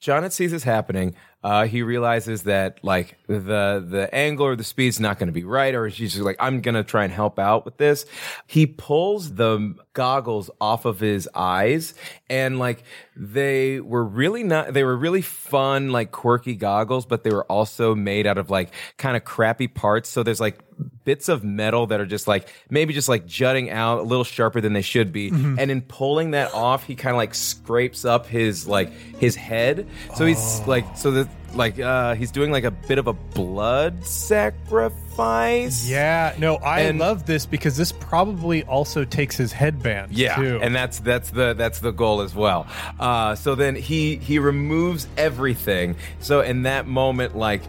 Jonet 0.00 0.32
sees 0.32 0.50
this 0.50 0.64
happening. 0.64 1.14
Uh, 1.44 1.66
he 1.66 1.82
realizes 1.82 2.44
that 2.44 2.82
like 2.82 3.18
the 3.26 3.84
the 3.86 4.08
angle 4.12 4.46
or 4.46 4.56
the 4.56 4.64
speed's 4.64 4.98
not 4.98 5.18
going 5.18 5.26
to 5.26 5.32
be 5.32 5.44
right, 5.44 5.74
or 5.74 5.86
he's 5.88 6.14
just 6.14 6.24
like, 6.24 6.38
I'm 6.40 6.62
going 6.62 6.74
to 6.74 6.82
try 6.82 7.04
and 7.04 7.12
help 7.12 7.38
out 7.38 7.66
with 7.66 7.76
this. 7.76 8.06
He 8.46 8.66
pulls 8.66 9.34
the 9.34 9.74
goggles 9.92 10.50
off 10.58 10.86
of 10.86 11.00
his 11.00 11.28
eyes, 11.34 11.92
and 12.30 12.58
like 12.58 12.82
they 13.14 13.78
were 13.78 14.02
really 14.02 14.42
not, 14.42 14.72
they 14.72 14.84
were 14.84 14.96
really 14.96 15.20
fun, 15.20 15.92
like 15.92 16.12
quirky 16.12 16.54
goggles, 16.54 17.04
but 17.04 17.24
they 17.24 17.30
were 17.30 17.44
also 17.44 17.94
made 17.94 18.26
out 18.26 18.38
of 18.38 18.48
like 18.48 18.70
kind 18.96 19.14
of 19.14 19.24
crappy 19.24 19.68
parts. 19.68 20.08
So 20.08 20.22
there's 20.22 20.40
like 20.40 20.60
bits 21.04 21.28
of 21.28 21.44
metal 21.44 21.86
that 21.86 22.00
are 22.00 22.06
just 22.06 22.26
like 22.26 22.48
maybe 22.70 22.94
just 22.94 23.08
like 23.08 23.26
jutting 23.26 23.70
out 23.70 24.00
a 24.00 24.02
little 24.02 24.24
sharper 24.24 24.60
than 24.60 24.72
they 24.72 24.82
should 24.82 25.12
be. 25.12 25.28
And 25.28 25.70
in 25.70 25.82
pulling 25.82 26.32
that 26.32 26.52
off, 26.54 26.84
he 26.84 26.96
kind 26.96 27.12
of 27.14 27.18
like 27.18 27.34
scrapes 27.34 28.04
up 28.04 28.26
his 28.26 28.66
like 28.66 28.90
his 29.18 29.36
head. 29.36 29.86
So 30.16 30.24
he's 30.24 30.60
like 30.66 30.96
so 30.96 31.10
that 31.12 31.28
like 31.54 31.78
uh 31.78 32.14
he's 32.14 32.30
doing 32.30 32.50
like 32.50 32.64
a 32.64 32.70
bit 32.70 32.98
of 32.98 33.06
a 33.06 33.12
blood 33.12 34.04
sacrifice. 34.04 35.88
Yeah, 35.88 36.34
no, 36.38 36.56
I 36.56 36.80
And- 36.80 36.98
love 36.98 37.26
this 37.26 37.46
because 37.46 37.76
this 37.76 37.92
probably 37.92 38.64
also 38.64 39.04
takes 39.04 39.36
his 39.36 39.52
headband. 39.52 40.12
Yeah, 40.12 40.36
too. 40.36 40.58
and 40.62 40.74
that's 40.74 40.98
that's 41.00 41.30
the 41.30 41.54
that's 41.54 41.80
the 41.80 41.92
goal 41.92 42.20
as 42.20 42.34
well. 42.34 42.66
Uh, 42.98 43.34
so 43.34 43.54
then 43.54 43.74
he 43.76 44.16
he 44.16 44.38
removes 44.38 45.06
everything. 45.16 45.96
So 46.20 46.40
in 46.40 46.62
that 46.62 46.86
moment, 46.86 47.36
like 47.36 47.62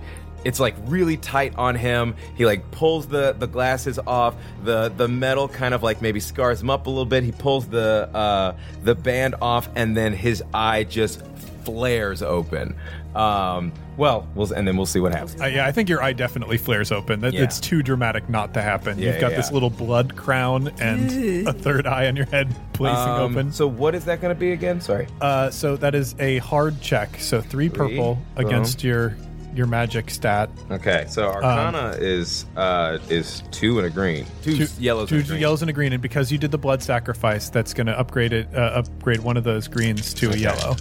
it's 0.43 0.59
like 0.59 0.75
really 0.85 1.17
tight 1.17 1.55
on 1.57 1.73
him. 1.75 2.15
He 2.35 2.45
like 2.45 2.69
pulls 2.71 3.07
the 3.07 3.33
the 3.37 3.47
glasses 3.47 3.97
off. 4.05 4.35
The 4.63 4.89
the 4.95 5.07
metal 5.07 5.47
kind 5.47 5.73
of 5.73 5.81
like 5.83 6.01
maybe 6.03 6.19
scars 6.19 6.61
him 6.61 6.69
up 6.69 6.85
a 6.85 6.89
little 6.89 7.05
bit. 7.05 7.23
He 7.23 7.31
pulls 7.31 7.67
the 7.67 8.09
uh, 8.13 8.55
the 8.83 8.93
band 8.95 9.35
off, 9.41 9.69
and 9.75 9.97
then 9.97 10.13
his 10.13 10.43
eye 10.53 10.83
just 10.83 11.23
flares 11.65 12.21
open. 12.21 12.75
Um, 13.15 13.71
well, 13.97 14.27
we'll 14.35 14.51
and 14.51 14.67
then 14.67 14.75
we'll 14.75 14.85
see 14.85 14.99
what 14.99 15.13
happens. 15.13 15.39
Uh, 15.41 15.45
yeah, 15.45 15.65
I 15.65 15.71
think 15.71 15.87
your 15.89 16.03
eye 16.03 16.13
definitely 16.13 16.57
flares 16.57 16.91
open. 16.91 17.21
That, 17.21 17.33
Yeah. 17.33 17.43
It's 17.43 17.59
too 17.59 17.81
dramatic 17.81 18.29
not 18.29 18.53
to 18.55 18.61
happen. 18.61 18.99
Yeah, 18.99 19.11
You've 19.11 19.21
got 19.21 19.31
yeah, 19.31 19.37
this 19.37 19.51
little 19.51 19.69
blood 19.69 20.15
crown 20.15 20.67
and 20.79 21.47
a 21.47 21.53
third 21.65 21.87
eye 21.87 22.07
on 22.07 22.15
your 22.15 22.25
head 22.25 22.53
placing 22.73 22.97
Um, 22.97 23.21
open. 23.21 23.51
So 23.51 23.67
what 23.67 23.95
is 23.95 24.03
that 24.05 24.21
going 24.21 24.33
to 24.35 24.39
be 24.39 24.51
again? 24.51 24.81
Sorry. 24.81 25.07
Uh, 25.21 25.49
so 25.49 25.77
that 25.77 25.95
is 25.95 26.13
a 26.19 26.39
hard 26.39 26.81
check. 26.81 27.17
So 27.19 27.41
three, 27.41 27.69
purple 27.69 28.15
Boom. 28.35 28.45
against 28.45 28.83
your 28.83 29.15
your 29.55 29.67
magic 29.67 30.09
stat. 30.09 30.49
Okay, 30.69 31.05
so 31.09 31.27
Arcana 31.29 31.95
is 31.99 32.45
uh 32.55 32.97
is 33.09 33.43
two 33.51 33.77
and 33.79 33.87
a 33.87 33.89
green, 33.89 34.25
two, 34.43 34.57
Two 34.57 34.67
yellows, 34.79 35.09
two 35.09 35.15
and 35.15 35.23
a 35.25 35.27
green. 35.27 35.41
yellows 35.41 35.61
and 35.61 35.69
a 35.69 35.73
green, 35.73 35.93
and 35.93 36.01
because 36.01 36.31
you 36.31 36.37
did 36.37 36.51
the 36.51 36.57
blood 36.57 36.81
sacrifice, 36.83 37.49
that's 37.49 37.73
going 37.73 37.87
to 37.87 37.97
upgrade 37.97 38.33
it. 38.33 38.47
Uh, 38.55 38.83
upgrade 38.83 39.19
one 39.21 39.37
of 39.37 39.43
those 39.43 39.67
greens 39.67 40.13
to 40.15 40.31
a 40.31 40.35
yellow. 40.37 40.75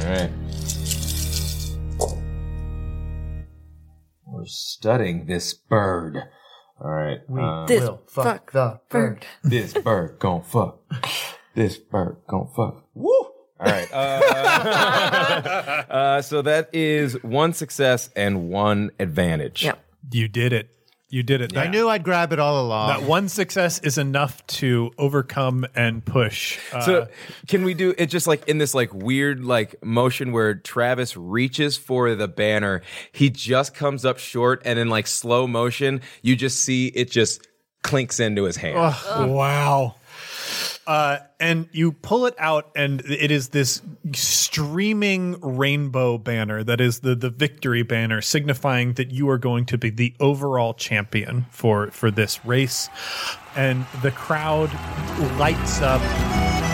All 0.00 0.04
right. 0.06 0.30
We're 4.26 4.46
studying 4.46 5.26
this 5.26 5.52
bird. 5.54 6.16
All 6.82 6.90
right. 6.90 7.18
uh, 7.38 7.66
This 7.66 7.88
fuck 8.08 8.52
the 8.52 8.80
bird. 8.88 9.26
this 9.42 9.74
bird 9.74 10.18
gon' 10.18 10.42
fuck. 10.42 10.78
This 11.54 11.76
bird 11.76 12.18
gon' 12.28 12.48
fuck. 12.56 12.84
Woo! 12.94 13.29
All 13.60 13.66
right. 13.66 13.88
Uh, 13.92 15.84
uh, 15.90 16.22
so 16.22 16.42
that 16.42 16.70
is 16.72 17.14
one 17.22 17.52
success 17.52 18.10
and 18.16 18.48
one 18.50 18.90
advantage. 18.98 19.64
Yeah. 19.64 19.74
You 20.10 20.28
did 20.28 20.52
it. 20.52 20.70
You 21.08 21.22
did 21.24 21.40
it. 21.40 21.56
I 21.56 21.64
That, 21.64 21.70
knew 21.70 21.88
I'd 21.88 22.04
grab 22.04 22.32
it 22.32 22.38
all 22.38 22.64
along. 22.64 22.88
that 22.88 23.02
one 23.02 23.28
success 23.28 23.80
is 23.80 23.98
enough 23.98 24.46
to 24.46 24.92
overcome 24.96 25.66
and 25.74 26.04
push. 26.04 26.58
Uh, 26.72 26.80
So 26.82 27.08
can 27.48 27.64
we 27.64 27.74
do 27.74 27.94
it 27.98 28.06
just 28.06 28.26
like 28.28 28.46
in 28.48 28.58
this 28.58 28.74
like 28.74 28.94
weird 28.94 29.44
like 29.44 29.74
motion 29.84 30.30
where 30.32 30.54
Travis 30.54 31.16
reaches 31.16 31.76
for 31.76 32.14
the 32.14 32.28
banner, 32.28 32.82
he 33.12 33.28
just 33.30 33.74
comes 33.74 34.04
up 34.04 34.18
short 34.18 34.62
and 34.64 34.78
in 34.78 34.88
like 34.88 35.06
slow 35.08 35.46
motion, 35.48 36.00
you 36.22 36.36
just 36.36 36.62
see 36.62 36.86
it 36.88 37.10
just 37.10 37.46
clinks 37.82 38.20
into 38.20 38.44
his 38.44 38.56
hand. 38.56 38.76
wow. 38.76 39.96
Uh, 40.86 41.18
and 41.38 41.68
you 41.72 41.92
pull 41.92 42.26
it 42.26 42.34
out, 42.38 42.70
and 42.74 43.00
it 43.02 43.30
is 43.30 43.50
this 43.50 43.82
streaming 44.12 45.38
rainbow 45.40 46.18
banner 46.18 46.64
that 46.64 46.80
is 46.80 47.00
the 47.00 47.14
the 47.14 47.30
victory 47.30 47.82
banner, 47.82 48.20
signifying 48.20 48.94
that 48.94 49.10
you 49.10 49.28
are 49.28 49.38
going 49.38 49.66
to 49.66 49.78
be 49.78 49.90
the 49.90 50.14
overall 50.18 50.74
champion 50.74 51.46
for 51.50 51.90
for 51.90 52.10
this 52.10 52.44
race. 52.44 52.88
And 53.54 53.86
the 54.02 54.10
crowd 54.10 54.70
lights 55.38 55.80
up. 55.80 56.69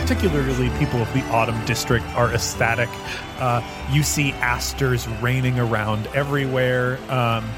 Particularly 0.00 0.70
people 0.78 1.02
of 1.02 1.12
the 1.12 1.22
Autumn 1.30 1.60
District 1.64 2.06
are 2.14 2.32
ecstatic. 2.32 2.88
Uh, 3.40 3.60
you 3.90 4.04
see 4.04 4.30
asters 4.34 5.08
raining 5.20 5.58
around 5.58 6.06
everywhere. 6.08 6.98
Um, 7.10 7.50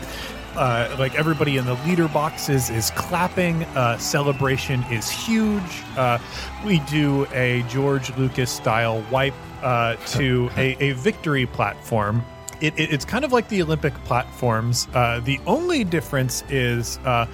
uh, 0.56 0.96
like 0.98 1.14
everybody 1.16 1.58
in 1.58 1.66
the 1.66 1.74
leader 1.84 2.08
boxes 2.08 2.70
is 2.70 2.92
clapping. 2.92 3.64
Uh, 3.64 3.98
celebration 3.98 4.82
is 4.84 5.10
huge. 5.10 5.82
Uh, 5.98 6.18
we 6.64 6.78
do 6.80 7.26
a 7.32 7.62
George 7.68 8.16
Lucas 8.16 8.50
style 8.50 9.04
wipe 9.10 9.34
uh, 9.62 9.96
to 10.06 10.50
a, 10.56 10.82
a 10.82 10.92
victory 10.92 11.44
platform 11.44 12.24
it, 12.60 12.78
it, 12.78 12.92
it's 12.92 13.04
kind 13.04 13.24
of 13.24 13.32
like 13.32 13.48
the 13.48 13.62
Olympic 13.62 13.94
platforms. 14.04 14.86
Uh, 14.94 15.20
the 15.20 15.40
only 15.46 15.84
difference 15.84 16.44
is 16.48 16.98
uh, 16.98 17.26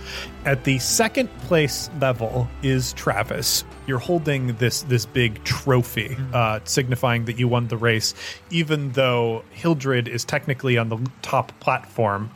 at 0.46 0.62
the 0.64 0.78
second 0.78 1.28
place 1.40 1.90
level 2.00 2.48
is 2.62 2.92
Travis. 2.94 3.64
You're 3.86 3.98
holding 3.98 4.54
this 4.56 4.82
this 4.82 5.04
big 5.04 5.42
trophy, 5.44 6.16
uh, 6.32 6.60
signifying 6.64 7.24
that 7.26 7.38
you 7.38 7.48
won 7.48 7.66
the 7.68 7.76
race. 7.76 8.14
Even 8.50 8.92
though 8.92 9.44
Hildred 9.50 10.08
is 10.08 10.24
technically 10.24 10.78
on 10.78 10.88
the 10.88 10.98
top 11.20 11.52
platform, 11.60 12.30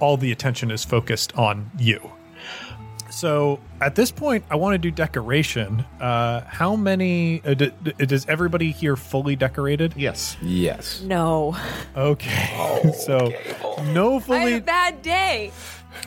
all 0.00 0.16
the 0.16 0.32
attention 0.32 0.70
is 0.70 0.84
focused 0.84 1.36
on 1.36 1.70
you. 1.78 2.12
So 3.10 3.60
at 3.80 3.94
this 3.94 4.10
point, 4.10 4.44
I 4.50 4.56
want 4.56 4.74
to 4.74 4.78
do 4.78 4.90
decoration. 4.90 5.84
Uh, 6.00 6.42
how 6.42 6.76
many? 6.76 7.40
Uh, 7.44 7.54
d- 7.54 7.72
d- 7.82 8.06
does 8.06 8.26
everybody 8.26 8.72
here 8.72 8.94
fully 8.94 9.36
decorated? 9.36 9.94
Yes. 9.96 10.36
Yes. 10.42 11.00
No. 11.02 11.56
Okay. 11.96 12.92
so 13.06 13.32
no 13.92 14.16
I 14.16 14.20
fully. 14.20 14.52
had 14.52 14.62
a 14.62 14.64
bad 14.64 15.02
day. 15.02 15.50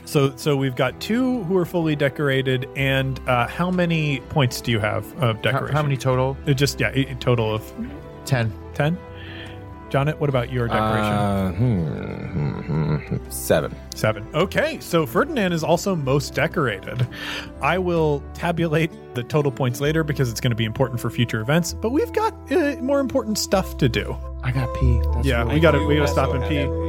So 0.06 0.36
so 0.36 0.56
we've 0.58 0.76
got 0.76 1.00
two 1.00 1.44
who 1.44 1.58
are 1.58 1.66
fully 1.66 1.96
decorated, 1.96 2.68
and 2.76 3.20
uh, 3.28 3.48
how 3.48 3.72
many 3.72 4.20
points 4.30 4.62
do 4.62 4.72
you 4.72 4.80
have 4.80 5.06
of 5.22 5.42
decoration? 5.42 5.76
how 5.76 5.84
many 5.84 5.98
total? 5.98 6.38
Uh, 6.48 6.54
Just 6.54 6.80
yeah, 6.80 6.92
a 6.94 7.12
a 7.12 7.16
total 7.16 7.54
of 7.54 7.64
Ten. 8.26 8.54
ten. 8.74 8.98
Jonet, 9.90 10.20
what 10.20 10.30
about 10.30 10.52
your 10.52 10.68
decoration? 10.68 11.14
Uh, 11.14 11.52
hmm, 11.54 12.60
hmm, 12.62 12.96
hmm, 12.98 13.30
seven. 13.32 13.76
Seven. 13.96 14.28
Okay, 14.36 14.80
so 14.80 15.08
Ferdinand 15.08 15.52
is 15.52 15.64
also 15.64 15.96
most 15.96 16.36
decorated. 16.36 17.08
I 17.62 17.80
will 17.80 18.24
tabulate 18.36 18.92
the 19.16 19.24
total 19.24 19.52
points 19.52 19.82
later 19.82 20.04
because 20.04 20.30
it's 20.30 20.40
going 20.40 20.52
to 20.52 20.56
be 20.56 20.66
important 20.66 21.00
for 21.00 21.10
future 21.10 21.42
events. 21.42 21.74
But 21.74 21.90
we've 21.90 22.14
got 22.14 22.34
uh, 22.52 22.76
more 22.82 23.00
important 23.00 23.40
stuff 23.40 23.78
to 23.80 23.90
do. 23.90 24.16
I 24.44 24.52
got 24.52 24.72
pee. 24.76 25.02
That's 25.16 25.26
yeah, 25.26 25.40
really 25.42 25.56
we 25.56 25.60
got 25.60 25.72
to 25.72 25.80
You 25.80 25.88
we 25.88 25.96
got 25.96 26.06
to 26.06 26.08
stop 26.08 26.34
and 26.36 26.44
have 26.44 26.52
pee. 26.52 26.89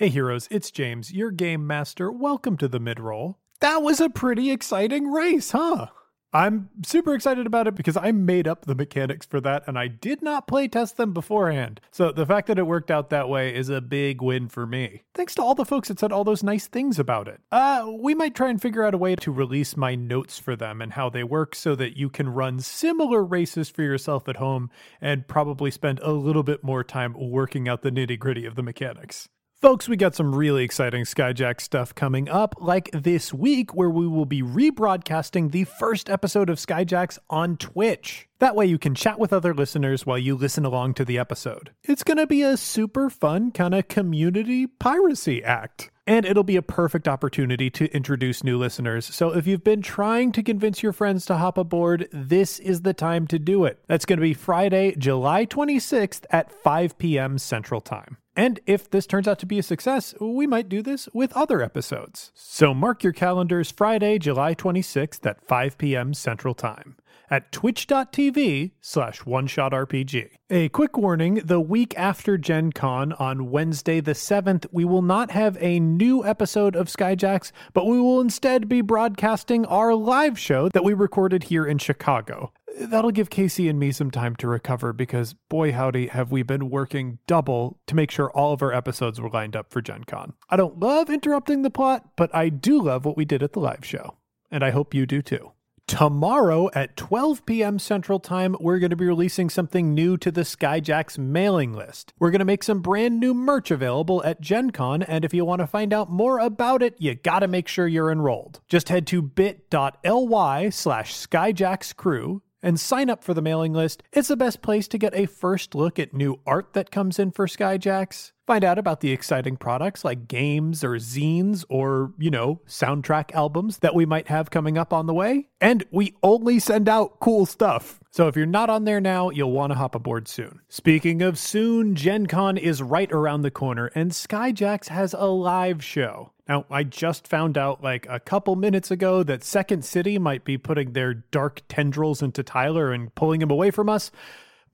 Hey 0.00 0.08
heroes, 0.08 0.48
it's 0.50 0.70
James, 0.70 1.12
your 1.12 1.30
game 1.30 1.66
master. 1.66 2.10
Welcome 2.10 2.56
to 2.56 2.68
the 2.68 2.80
mid-roll. 2.80 3.36
That 3.60 3.82
was 3.82 4.00
a 4.00 4.08
pretty 4.08 4.50
exciting 4.50 5.12
race, 5.12 5.50
huh? 5.50 5.88
I'm 6.32 6.70
super 6.86 7.14
excited 7.14 7.46
about 7.46 7.66
it 7.66 7.74
because 7.74 7.98
I 7.98 8.10
made 8.10 8.48
up 8.48 8.64
the 8.64 8.74
mechanics 8.74 9.26
for 9.26 9.42
that 9.42 9.62
and 9.66 9.78
I 9.78 9.88
did 9.88 10.22
not 10.22 10.46
play 10.46 10.68
test 10.68 10.96
them 10.96 11.12
beforehand. 11.12 11.82
So 11.90 12.12
the 12.12 12.24
fact 12.24 12.46
that 12.46 12.58
it 12.58 12.66
worked 12.66 12.90
out 12.90 13.10
that 13.10 13.28
way 13.28 13.54
is 13.54 13.68
a 13.68 13.82
big 13.82 14.22
win 14.22 14.48
for 14.48 14.66
me. 14.66 15.02
Thanks 15.14 15.34
to 15.34 15.42
all 15.42 15.54
the 15.54 15.66
folks 15.66 15.88
that 15.88 16.00
said 16.00 16.12
all 16.12 16.24
those 16.24 16.42
nice 16.42 16.66
things 16.66 16.98
about 16.98 17.28
it. 17.28 17.42
Uh, 17.52 17.92
we 18.00 18.14
might 18.14 18.34
try 18.34 18.48
and 18.48 18.62
figure 18.62 18.84
out 18.84 18.94
a 18.94 18.96
way 18.96 19.16
to 19.16 19.30
release 19.30 19.76
my 19.76 19.96
notes 19.96 20.38
for 20.38 20.56
them 20.56 20.80
and 20.80 20.94
how 20.94 21.10
they 21.10 21.24
work 21.24 21.54
so 21.54 21.74
that 21.74 21.98
you 21.98 22.08
can 22.08 22.30
run 22.30 22.60
similar 22.60 23.22
races 23.22 23.68
for 23.68 23.82
yourself 23.82 24.30
at 24.30 24.36
home 24.36 24.70
and 24.98 25.28
probably 25.28 25.70
spend 25.70 25.98
a 25.98 26.12
little 26.12 26.42
bit 26.42 26.64
more 26.64 26.82
time 26.82 27.14
working 27.18 27.68
out 27.68 27.82
the 27.82 27.92
nitty 27.92 28.18
gritty 28.18 28.46
of 28.46 28.54
the 28.54 28.62
mechanics. 28.62 29.28
Folks, 29.60 29.90
we 29.90 29.96
got 29.98 30.14
some 30.14 30.34
really 30.34 30.64
exciting 30.64 31.04
Skyjack 31.04 31.60
stuff 31.60 31.94
coming 31.94 32.30
up, 32.30 32.54
like 32.60 32.88
this 32.94 33.34
week, 33.34 33.74
where 33.74 33.90
we 33.90 34.08
will 34.08 34.24
be 34.24 34.40
rebroadcasting 34.40 35.50
the 35.50 35.64
first 35.64 36.08
episode 36.08 36.48
of 36.48 36.56
Skyjacks 36.56 37.18
on 37.28 37.58
Twitch. 37.58 38.26
That 38.38 38.56
way, 38.56 38.64
you 38.64 38.78
can 38.78 38.94
chat 38.94 39.18
with 39.18 39.34
other 39.34 39.52
listeners 39.52 40.06
while 40.06 40.16
you 40.16 40.34
listen 40.34 40.64
along 40.64 40.94
to 40.94 41.04
the 41.04 41.18
episode. 41.18 41.72
It's 41.82 42.02
going 42.02 42.16
to 42.16 42.26
be 42.26 42.40
a 42.40 42.56
super 42.56 43.10
fun 43.10 43.50
kind 43.50 43.74
of 43.74 43.88
community 43.88 44.66
piracy 44.66 45.44
act. 45.44 45.90
And 46.06 46.24
it'll 46.24 46.42
be 46.42 46.56
a 46.56 46.62
perfect 46.62 47.06
opportunity 47.06 47.68
to 47.68 47.94
introduce 47.94 48.42
new 48.42 48.56
listeners. 48.56 49.14
So 49.14 49.36
if 49.36 49.46
you've 49.46 49.62
been 49.62 49.82
trying 49.82 50.32
to 50.32 50.42
convince 50.42 50.82
your 50.82 50.94
friends 50.94 51.26
to 51.26 51.36
hop 51.36 51.58
aboard, 51.58 52.08
this 52.12 52.58
is 52.60 52.80
the 52.80 52.94
time 52.94 53.26
to 53.26 53.38
do 53.38 53.66
it. 53.66 53.84
That's 53.88 54.06
going 54.06 54.16
to 54.20 54.22
be 54.22 54.32
Friday, 54.32 54.94
July 54.96 55.44
26th 55.44 56.24
at 56.30 56.50
5 56.50 56.96
p.m. 56.96 57.36
Central 57.36 57.82
Time. 57.82 58.16
And 58.36 58.60
if 58.66 58.88
this 58.88 59.06
turns 59.06 59.26
out 59.26 59.38
to 59.40 59.46
be 59.46 59.58
a 59.58 59.62
success, 59.62 60.14
we 60.20 60.46
might 60.46 60.68
do 60.68 60.82
this 60.82 61.08
with 61.12 61.32
other 61.32 61.62
episodes. 61.62 62.30
So 62.34 62.72
mark 62.72 63.02
your 63.02 63.12
calendars 63.12 63.70
Friday, 63.70 64.18
July 64.18 64.54
26th 64.54 65.26
at 65.26 65.44
5 65.44 65.78
p.m. 65.78 66.14
Central 66.14 66.54
Time 66.54 66.96
at 67.30 67.52
twitch.tv 67.52 68.72
slash 68.80 69.24
one 69.24 69.46
shot 69.46 69.72
RPG. 69.72 70.30
A 70.50 70.68
quick 70.70 70.98
warning 70.98 71.34
the 71.44 71.60
week 71.60 71.96
after 71.96 72.36
Gen 72.36 72.72
Con 72.72 73.12
on 73.14 73.50
Wednesday 73.50 74.00
the 74.00 74.12
7th, 74.12 74.66
we 74.72 74.84
will 74.84 75.02
not 75.02 75.30
have 75.30 75.56
a 75.60 75.78
new 75.78 76.24
episode 76.24 76.74
of 76.74 76.88
Skyjacks, 76.88 77.52
but 77.72 77.86
we 77.86 78.00
will 78.00 78.20
instead 78.20 78.68
be 78.68 78.80
broadcasting 78.80 79.64
our 79.66 79.94
live 79.94 80.38
show 80.38 80.68
that 80.70 80.84
we 80.84 80.92
recorded 80.92 81.44
here 81.44 81.64
in 81.64 81.78
Chicago. 81.78 82.52
That'll 82.80 83.10
give 83.10 83.28
Casey 83.28 83.68
and 83.68 83.78
me 83.78 83.92
some 83.92 84.10
time 84.10 84.34
to 84.36 84.48
recover 84.48 84.94
because, 84.94 85.34
boy 85.34 85.70
howdy, 85.72 86.06
have 86.06 86.32
we 86.32 86.42
been 86.42 86.70
working 86.70 87.18
double 87.26 87.78
to 87.86 87.94
make 87.94 88.10
sure 88.10 88.30
all 88.30 88.54
of 88.54 88.62
our 88.62 88.72
episodes 88.72 89.20
were 89.20 89.28
lined 89.28 89.54
up 89.54 89.70
for 89.70 89.82
Gen 89.82 90.04
Con. 90.04 90.32
I 90.48 90.56
don't 90.56 90.80
love 90.80 91.10
interrupting 91.10 91.60
the 91.60 91.68
plot, 91.68 92.12
but 92.16 92.34
I 92.34 92.48
do 92.48 92.80
love 92.80 93.04
what 93.04 93.18
we 93.18 93.26
did 93.26 93.42
at 93.42 93.52
the 93.52 93.60
live 93.60 93.84
show. 93.84 94.16
And 94.50 94.64
I 94.64 94.70
hope 94.70 94.94
you 94.94 95.04
do 95.04 95.20
too. 95.20 95.52
Tomorrow 95.86 96.70
at 96.72 96.96
12 96.96 97.44
p.m. 97.44 97.78
Central 97.78 98.18
Time, 98.18 98.56
we're 98.60 98.78
going 98.78 98.90
to 98.90 98.96
be 98.96 99.06
releasing 99.06 99.50
something 99.50 99.92
new 99.92 100.16
to 100.16 100.30
the 100.30 100.42
Skyjacks 100.42 101.18
mailing 101.18 101.74
list. 101.74 102.14
We're 102.18 102.30
going 102.30 102.38
to 102.38 102.46
make 102.46 102.62
some 102.62 102.80
brand 102.80 103.20
new 103.20 103.34
merch 103.34 103.70
available 103.70 104.22
at 104.24 104.40
Gen 104.40 104.70
Con, 104.70 105.02
and 105.02 105.22
if 105.22 105.34
you 105.34 105.44
want 105.44 105.60
to 105.60 105.66
find 105.66 105.92
out 105.92 106.10
more 106.10 106.38
about 106.38 106.82
it, 106.82 106.94
you 106.98 107.14
got 107.14 107.40
to 107.40 107.48
make 107.48 107.68
sure 107.68 107.86
you're 107.86 108.10
enrolled. 108.10 108.60
Just 108.68 108.88
head 108.88 109.06
to 109.08 109.20
bit.ly 109.20 110.70
slash 110.70 111.14
skyjackscrew 111.14 112.40
and 112.62 112.78
sign 112.78 113.10
up 113.10 113.24
for 113.24 113.34
the 113.34 113.42
mailing 113.42 113.72
list. 113.72 114.02
It's 114.12 114.28
the 114.28 114.36
best 114.36 114.62
place 114.62 114.88
to 114.88 114.98
get 114.98 115.14
a 115.14 115.26
first 115.26 115.74
look 115.74 115.98
at 115.98 116.14
new 116.14 116.40
art 116.46 116.72
that 116.74 116.90
comes 116.90 117.18
in 117.18 117.30
for 117.30 117.46
Skyjacks. 117.46 118.32
Find 118.46 118.64
out 118.64 118.78
about 118.78 119.00
the 119.00 119.12
exciting 119.12 119.56
products 119.56 120.04
like 120.04 120.26
games 120.26 120.82
or 120.82 120.96
zines 120.96 121.64
or, 121.68 122.12
you 122.18 122.30
know, 122.30 122.60
soundtrack 122.66 123.32
albums 123.32 123.78
that 123.78 123.94
we 123.94 124.04
might 124.04 124.28
have 124.28 124.50
coming 124.50 124.76
up 124.76 124.92
on 124.92 125.06
the 125.06 125.14
way. 125.14 125.48
And 125.60 125.84
we 125.92 126.16
only 126.22 126.58
send 126.58 126.88
out 126.88 127.20
cool 127.20 127.46
stuff. 127.46 127.99
So 128.12 128.26
if 128.26 128.34
you're 128.34 128.44
not 128.44 128.68
on 128.70 128.84
there 128.84 129.00
now, 129.00 129.30
you'll 129.30 129.52
want 129.52 129.70
to 129.70 129.78
hop 129.78 129.94
aboard 129.94 130.26
soon. 130.26 130.60
Speaking 130.68 131.22
of 131.22 131.38
soon, 131.38 131.94
Gen 131.94 132.26
Con 132.26 132.56
is 132.56 132.82
right 132.82 133.10
around 133.12 133.42
the 133.42 133.52
corner 133.52 133.86
and 133.94 134.10
Skyjacks 134.10 134.88
has 134.88 135.14
a 135.14 135.26
live 135.26 135.84
show. 135.84 136.32
Now, 136.48 136.66
I 136.68 136.82
just 136.82 137.28
found 137.28 137.56
out 137.56 137.84
like 137.84 138.08
a 138.10 138.18
couple 138.18 138.56
minutes 138.56 138.90
ago 138.90 139.22
that 139.22 139.44
Second 139.44 139.84
City 139.84 140.18
might 140.18 140.44
be 140.44 140.58
putting 140.58 140.92
their 140.92 141.14
dark 141.14 141.62
tendrils 141.68 142.20
into 142.20 142.42
Tyler 142.42 142.90
and 142.92 143.14
pulling 143.14 143.40
him 143.40 143.50
away 143.52 143.70
from 143.70 143.88
us. 143.88 144.10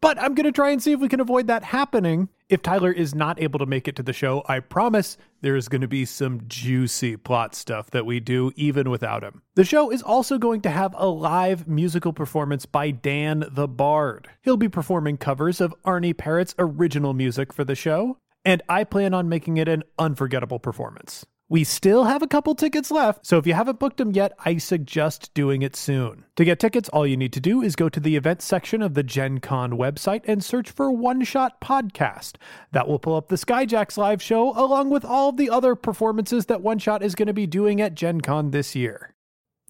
But 0.01 0.21
I'm 0.21 0.35
going 0.35 0.45
to 0.45 0.53
try 0.53 0.71
and 0.71 0.83
see 0.83 0.93
if 0.93 1.01
we 1.01 1.09
can 1.09 1.21
avoid 1.21 1.47
that 1.47 1.65
happening. 1.65 2.29
If 2.49 2.63
Tyler 2.63 2.93
is 2.93 3.15
not 3.15 3.41
able 3.41 3.59
to 3.59 3.67
make 3.67 3.89
it 3.89 3.97
to 3.97 4.03
the 4.03 4.13
show, 4.13 4.45
I 4.47 4.61
promise 4.61 5.17
there's 5.41 5.69
going 5.69 5.81
to 5.81 5.89
be 5.89 6.05
some 6.05 6.43
juicy 6.47 7.17
plot 7.17 7.55
stuff 7.55 7.91
that 7.91 8.07
we 8.07 8.21
do 8.21 8.53
even 8.57 8.91
without 8.91 9.25
him. 9.25 9.43
The 9.55 9.65
show 9.65 9.91
is 9.91 10.03
also 10.03 10.39
going 10.39 10.61
to 10.63 10.71
have 10.71 10.95
a 10.97 11.09
live 11.09 11.67
musical 11.67 12.13
performance 12.13 12.67
by 12.67 12.91
Dan 12.91 13.45
the 13.51 13.67
Bard. 13.67 14.29
He'll 14.43 14.57
be 14.57 14.69
performing 14.69 15.17
covers 15.17 15.61
of 15.61 15.75
Arnie 15.85 16.17
Parrott's 16.17 16.55
original 16.59 17.15
music 17.15 17.53
for 17.53 17.65
the 17.65 17.75
show, 17.75 18.19
and 18.45 18.63
I 18.69 18.85
plan 18.85 19.13
on 19.13 19.29
making 19.29 19.57
it 19.57 19.67
an 19.67 19.83
unforgettable 19.99 20.61
performance. 20.61 21.27
We 21.49 21.63
still 21.63 22.05
have 22.05 22.23
a 22.23 22.27
couple 22.27 22.57
tickets 22.57 22.91
left, 22.91 23.25
so 23.25 23.39
if 23.39 23.47
you 23.47 23.55
haven't 23.55 23.79
booked 23.79 23.99
them 23.99 24.11
yet, 24.11 24.33
I 24.45 24.57
suggest 24.57 25.33
doing 25.33 25.63
it 25.63 25.77
soon. 25.77 26.25
To 26.35 26.45
get 26.45 26.59
tickets, 26.59 26.89
all 26.89 27.07
you 27.07 27.17
need 27.17 27.33
to 27.35 27.41
do 27.41 27.63
is 27.63 27.77
go 27.77 27.89
to 27.89 28.01
the 28.01 28.17
events 28.17 28.45
section 28.45 28.83
of 28.83 28.95
the 28.95 29.05
Gen 29.05 29.39
Con 29.39 29.75
website 29.75 30.23
and 30.25 30.43
search 30.43 30.73
for 30.73 30.91
One 30.91 31.23
Shot 31.23 31.61
Podcast. 31.61 32.33
That 32.73 32.89
will 32.89 32.99
pull 32.99 33.15
up 33.15 33.29
the 33.29 33.37
Skyjacks 33.37 33.97
live 33.97 34.21
show 34.21 34.59
along 34.59 34.91
with 34.91 35.05
all 35.05 35.29
of 35.29 35.37
the 35.37 35.49
other 35.49 35.77
performances 35.77 36.47
that 36.47 36.63
One 36.63 36.81
Shot 36.81 37.05
is 37.05 37.15
going 37.15 37.29
to 37.29 37.33
be 37.33 37.47
doing 37.47 37.81
at 37.81 37.95
Gen 37.95 38.23
Con 38.23 38.51
this 38.51 38.75
year. 38.75 39.15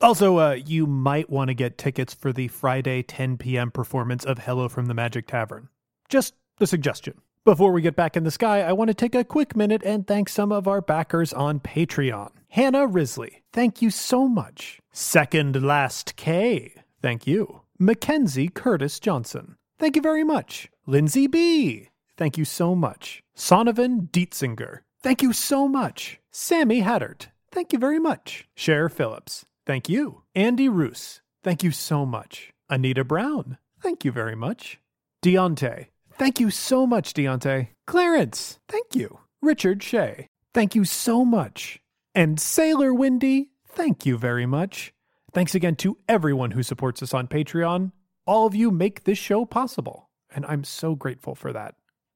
Also, 0.01 0.39
uh, 0.39 0.53
you 0.53 0.87
might 0.87 1.29
want 1.29 1.49
to 1.49 1.55
get 1.55 1.77
tickets 1.77 2.15
for 2.15 2.33
the 2.33 2.49
Friday 2.49 3.03
10 3.03 3.37
p.m. 3.37 3.71
performance 3.71 4.25
of 4.25 4.39
Hello 4.39 4.71
from 4.71 4.87
the 4.87 4.95
Magic 4.95 5.27
Tavern. 5.27 5.69
Just 6.09 6.37
a 6.59 6.67
suggestion. 6.67 7.21
Before 7.47 7.71
we 7.71 7.81
get 7.81 7.95
back 7.95 8.17
in 8.17 8.25
the 8.25 8.33
sky, 8.33 8.63
I 8.63 8.73
want 8.73 8.89
to 8.89 8.95
take 8.95 9.15
a 9.15 9.23
quick 9.23 9.55
minute 9.55 9.81
and 9.85 10.05
thank 10.05 10.29
some 10.29 10.51
of 10.51 10.67
our 10.67 10.81
backers 10.81 11.33
on 11.33 11.61
Patreon. 11.61 12.31
Hannah 12.49 12.89
Risley, 12.89 13.45
thank 13.53 13.81
you 13.81 13.89
so 13.89 14.27
much. 14.27 14.81
Second 14.93 15.63
Last 15.63 16.17
K, 16.17 16.75
thank 17.01 17.25
you. 17.25 17.61
Mackenzie 17.79 18.49
Curtis 18.49 18.99
Johnson, 18.99 19.55
thank 19.79 19.95
you 19.95 20.03
very 20.03 20.25
much. 20.25 20.69
Lindsay 20.89 21.29
B, 21.29 21.91
thank 22.17 22.37
you 22.37 22.45
so 22.45 22.75
much. 22.75 23.23
Sonovan 23.37 24.11
Dietzinger, 24.11 24.81
thank 25.01 25.23
you 25.23 25.33
so 25.33 25.69
much. 25.69 26.19
Sammy 26.33 26.83
Hattert, 26.83 27.29
thank 27.53 27.73
you 27.73 27.79
very 27.79 28.01
much. 28.01 28.49
Cher 28.57 28.89
Phillips, 28.89 29.47
thank 29.65 29.89
you. 29.89 30.23
Andy 30.35 30.69
Roos, 30.69 31.21
thank 31.45 31.63
you 31.63 31.71
so 31.71 32.05
much. 32.05 32.53
Anita 32.69 33.05
Brown, 33.05 33.59
thank 33.81 34.05
you 34.05 34.11
very 34.11 34.35
much. 34.35 34.81
Deontay, 35.23 35.87
thank 36.19 36.41
you 36.41 36.51
so 36.51 36.87
much, 36.87 37.13
Deontay. 37.13 37.69
Clarence, 37.87 38.59
thank 38.69 38.95
you. 38.95 39.21
Richard 39.43 39.83
Shea, 39.83 40.29
thank 40.53 40.75
you 40.75 40.85
so 40.85 41.25
much. 41.25 41.81
And 42.15 42.41
Sailor 42.41 42.95
Windy, 42.95 43.51
thank 43.67 44.07
you 44.07 44.17
very 44.19 44.47
much. 44.47 44.93
Thanks 45.33 45.55
again 45.55 45.77
to 45.77 45.99
everyone 46.09 46.53
who 46.53 46.63
supports 46.63 47.03
us 47.03 47.13
on 47.13 47.29
Patreon. 47.29 47.93
All 48.27 48.47
of 48.47 48.55
you 48.55 48.71
make 48.71 49.05
this 49.05 49.19
show 49.19 49.45
possible, 49.45 50.09
and 50.35 50.47
I'm 50.47 50.65
so 50.65 50.95
grateful 50.95 51.35
for 51.35 51.53
that. 51.53 51.75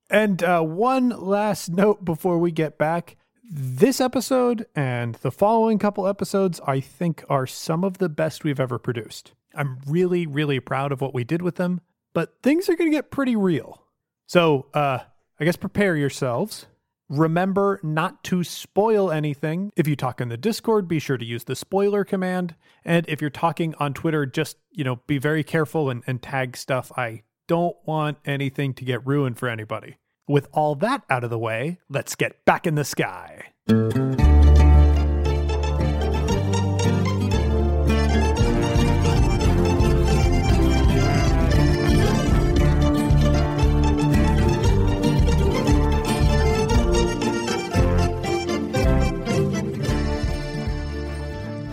And 0.09 0.43
uh, 0.43 0.63
one 0.63 1.11
last 1.11 1.69
note 1.69 2.05
before 2.05 2.39
we 2.39 2.51
get 2.51 2.79
back. 2.79 3.17
This 3.53 4.01
episode 4.01 4.67
and 4.75 5.17
the 5.17 5.31
following 5.31 5.79
couple 5.79 6.07
episodes, 6.07 6.61
I 6.67 6.81
think, 6.81 7.25
are 7.29 7.47
some 7.47 7.85
of 7.85 7.99
the 7.99 8.09
best 8.09 8.43
we've 8.43 8.61
ever 8.61 8.79
produced. 8.79 9.33
I'm 9.55 9.79
really, 9.87 10.27
really 10.27 10.61
proud 10.61 10.93
of 10.93 11.01
what 11.01 11.15
we 11.15 11.25
did 11.25 11.43
with 11.43 11.57
them, 11.57 11.81
but 12.13 12.35
things 12.43 12.69
are 12.69 12.77
going 12.77 12.91
to 12.91 12.97
get 12.97 13.11
pretty 13.11 13.37
real. 13.37 13.83
So, 14.31 14.67
uh, 14.75 15.01
I 15.41 15.45
guess 15.45 15.57
prepare 15.57 15.97
yourselves. 15.97 16.67
Remember 17.09 17.81
not 17.83 18.23
to 18.23 18.45
spoil 18.45 19.11
anything. 19.11 19.73
If 19.75 19.89
you 19.89 19.97
talk 19.97 20.21
in 20.21 20.29
the 20.29 20.37
Discord, 20.37 20.87
be 20.87 21.01
sure 21.01 21.19
to 21.19 21.25
use 21.25 21.43
the 21.43 21.57
spoiler 21.57 22.05
command. 22.05 22.55
And 22.85 23.05
if 23.09 23.21
you're 23.21 23.29
talking 23.29 23.75
on 23.81 23.93
Twitter, 23.93 24.27
just, 24.27 24.57
you 24.71 24.85
know, 24.85 25.01
be 25.09 25.19
very 25.19 25.43
careful 25.43 25.91
and, 25.91 26.05
and 26.07 26.23
tag 26.23 26.57
stuff. 26.57 26.93
I 26.97 27.23
don't 27.49 27.75
want 27.85 28.19
anything 28.25 28.73
to 28.75 28.85
get 28.85 29.05
ruined 29.05 29.37
for 29.37 29.49
anybody. 29.49 29.97
With 30.29 30.47
all 30.53 30.77
that 30.77 31.03
out 31.11 31.25
of 31.25 31.31
the 31.31 31.37
way, 31.37 31.81
let's 31.89 32.15
get 32.15 32.45
back 32.45 32.69
in 32.69 32.77
the 32.77 32.85
sky. 32.85 33.47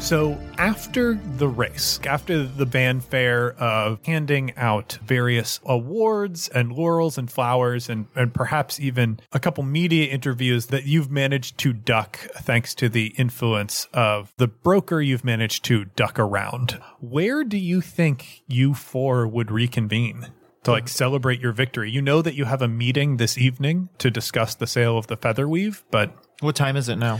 So 0.07 0.39
after 0.57 1.15
the 1.35 1.49
race, 1.49 1.99
after 2.05 2.43
the 2.43 2.65
fanfare 2.65 3.51
of 3.59 3.99
handing 4.05 4.55
out 4.55 4.97
various 5.05 5.59
awards 5.65 6.47
and 6.47 6.71
laurels 6.71 7.17
and 7.17 7.29
flowers 7.29 7.89
and, 7.89 8.05
and 8.15 8.33
perhaps 8.33 8.79
even 8.79 9.19
a 9.33 9.39
couple 9.41 9.65
media 9.65 10.05
interviews 10.05 10.67
that 10.67 10.85
you've 10.85 11.11
managed 11.11 11.57
to 11.57 11.73
duck 11.73 12.19
thanks 12.37 12.73
to 12.75 12.87
the 12.87 13.07
influence 13.17 13.89
of 13.91 14.31
the 14.37 14.47
broker 14.47 15.01
you've 15.01 15.25
managed 15.25 15.65
to 15.65 15.83
duck 15.83 16.17
around, 16.17 16.79
where 17.01 17.43
do 17.43 17.57
you 17.57 17.81
think 17.81 18.43
you 18.47 18.73
four 18.73 19.27
would 19.27 19.51
reconvene? 19.51 20.27
To 20.63 20.71
like 20.71 20.87
celebrate 20.87 21.41
your 21.41 21.51
victory. 21.51 21.91
You 21.91 22.01
know 22.01 22.21
that 22.21 22.35
you 22.35 22.45
have 22.45 22.61
a 22.61 22.67
meeting 22.67 23.17
this 23.17 23.37
evening 23.37 23.89
to 23.99 24.09
discuss 24.09 24.55
the 24.55 24.67
sale 24.67 24.97
of 24.97 25.07
the 25.07 25.15
Featherweave, 25.15 25.83
but 25.91 26.13
What 26.39 26.55
time 26.55 26.77
is 26.77 26.87
it 26.89 26.97
now? 26.97 27.19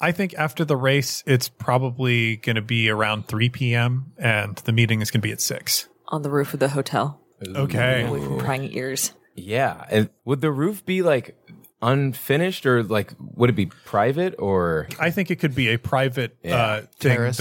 I 0.00 0.12
think 0.12 0.34
after 0.34 0.64
the 0.64 0.76
race, 0.76 1.22
it's 1.26 1.48
probably 1.48 2.36
going 2.36 2.56
to 2.56 2.62
be 2.62 2.90
around 2.90 3.28
3 3.28 3.48
p.m. 3.48 4.12
and 4.18 4.56
the 4.56 4.72
meeting 4.72 5.00
is 5.00 5.10
going 5.10 5.20
to 5.20 5.26
be 5.26 5.32
at 5.32 5.40
6. 5.40 5.88
on 6.08 6.22
the 6.22 6.30
roof 6.30 6.52
of 6.54 6.60
the 6.60 6.68
hotel. 6.68 7.20
Okay. 7.46 8.04
Away 8.04 8.20
from 8.20 8.38
prying 8.38 8.72
ears. 8.72 9.12
Yeah. 9.34 9.84
And 9.90 10.10
would 10.24 10.40
the 10.40 10.50
roof 10.50 10.84
be 10.84 11.02
like 11.02 11.36
unfinished 11.82 12.64
or 12.64 12.82
like 12.82 13.12
would 13.18 13.50
it 13.50 13.54
be 13.54 13.66
private 13.66 14.34
or 14.38 14.88
I 14.98 15.10
think 15.10 15.30
it 15.30 15.36
could 15.36 15.54
be 15.54 15.68
a 15.68 15.78
private 15.78 16.36
uh, 16.44 16.82
thing 16.98 17.16
Terrace. 17.16 17.36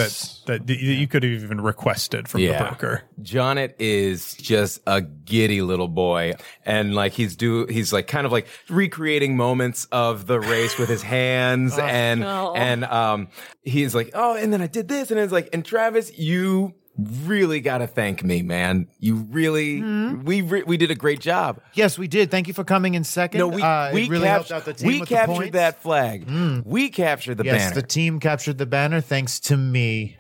that, 0.46 0.60
that 0.60 0.68
that 0.68 0.78
you 0.80 1.08
could 1.08 1.24
have 1.24 1.32
even 1.32 1.62
requested 1.62 2.28
from 2.28 2.42
the 2.42 2.52
broker. 2.58 3.04
Jonet 3.22 3.76
is 3.80 4.34
just 4.34 4.82
a 4.86 5.02
giddy 5.02 5.62
little 5.62 5.88
boy. 5.88 6.34
And 6.66 6.94
like 6.94 7.14
he's 7.14 7.38
do 7.38 7.66
he's 7.68 7.94
like 7.94 8.08
kind 8.08 8.26
of 8.26 8.32
like 8.34 8.48
recreating 8.70 9.38
moments 9.38 9.86
of 9.92 10.28
the 10.28 10.40
race 10.40 10.78
with 10.78 10.90
his 10.90 11.02
hands 11.16 11.78
and 11.78 12.20
no. 12.20 12.54
and 12.56 12.84
um 12.84 13.30
he's 13.64 13.96
like, 13.96 14.12
Oh, 14.14 14.36
and 14.36 14.52
then 14.52 14.62
I 14.62 14.68
did 14.68 14.88
this, 14.88 15.12
and 15.12 15.20
it's 15.20 15.32
like, 15.32 15.50
and 15.54 15.64
Travis, 15.64 16.18
you 16.18 16.74
really 16.98 17.60
gotta 17.60 17.88
thank 17.88 18.24
me, 18.24 18.42
man. 18.42 18.88
You 19.00 19.16
really 19.30 19.82
we 19.82 20.42
re- 20.42 20.64
we 20.64 20.78
did 20.78 20.92
a 20.92 20.96
great 20.96 21.20
job. 21.20 21.60
Yes, 21.74 21.98
we 21.98 22.08
did. 22.08 22.32
Thank 22.32 22.48
you 22.48 22.54
for 22.54 22.64
coming 22.64 22.94
in 22.94 23.04
second. 23.04 23.40
No, 23.40 23.48
we 23.48 23.62
Uh, 23.62 23.92
we 23.94 24.08
really 24.08 24.26
capt- 24.28 24.50
helped 24.50 24.52
out 24.52 24.66
the 24.66 24.74
team 24.74 24.88
we 24.88 25.02
captured 25.02 25.52
that 25.54 25.82
flag. 25.82 26.30
We 26.66 26.90
captured 26.90 27.36
the 27.38 27.46
Yes, 27.46 27.70
banner. 27.70 27.76
the 27.82 27.88
team 27.88 28.20
captured 28.20 28.58
the 28.58 28.66
banner 28.66 29.02
thanks 29.02 29.40
to 29.42 29.58
me. 29.58 30.18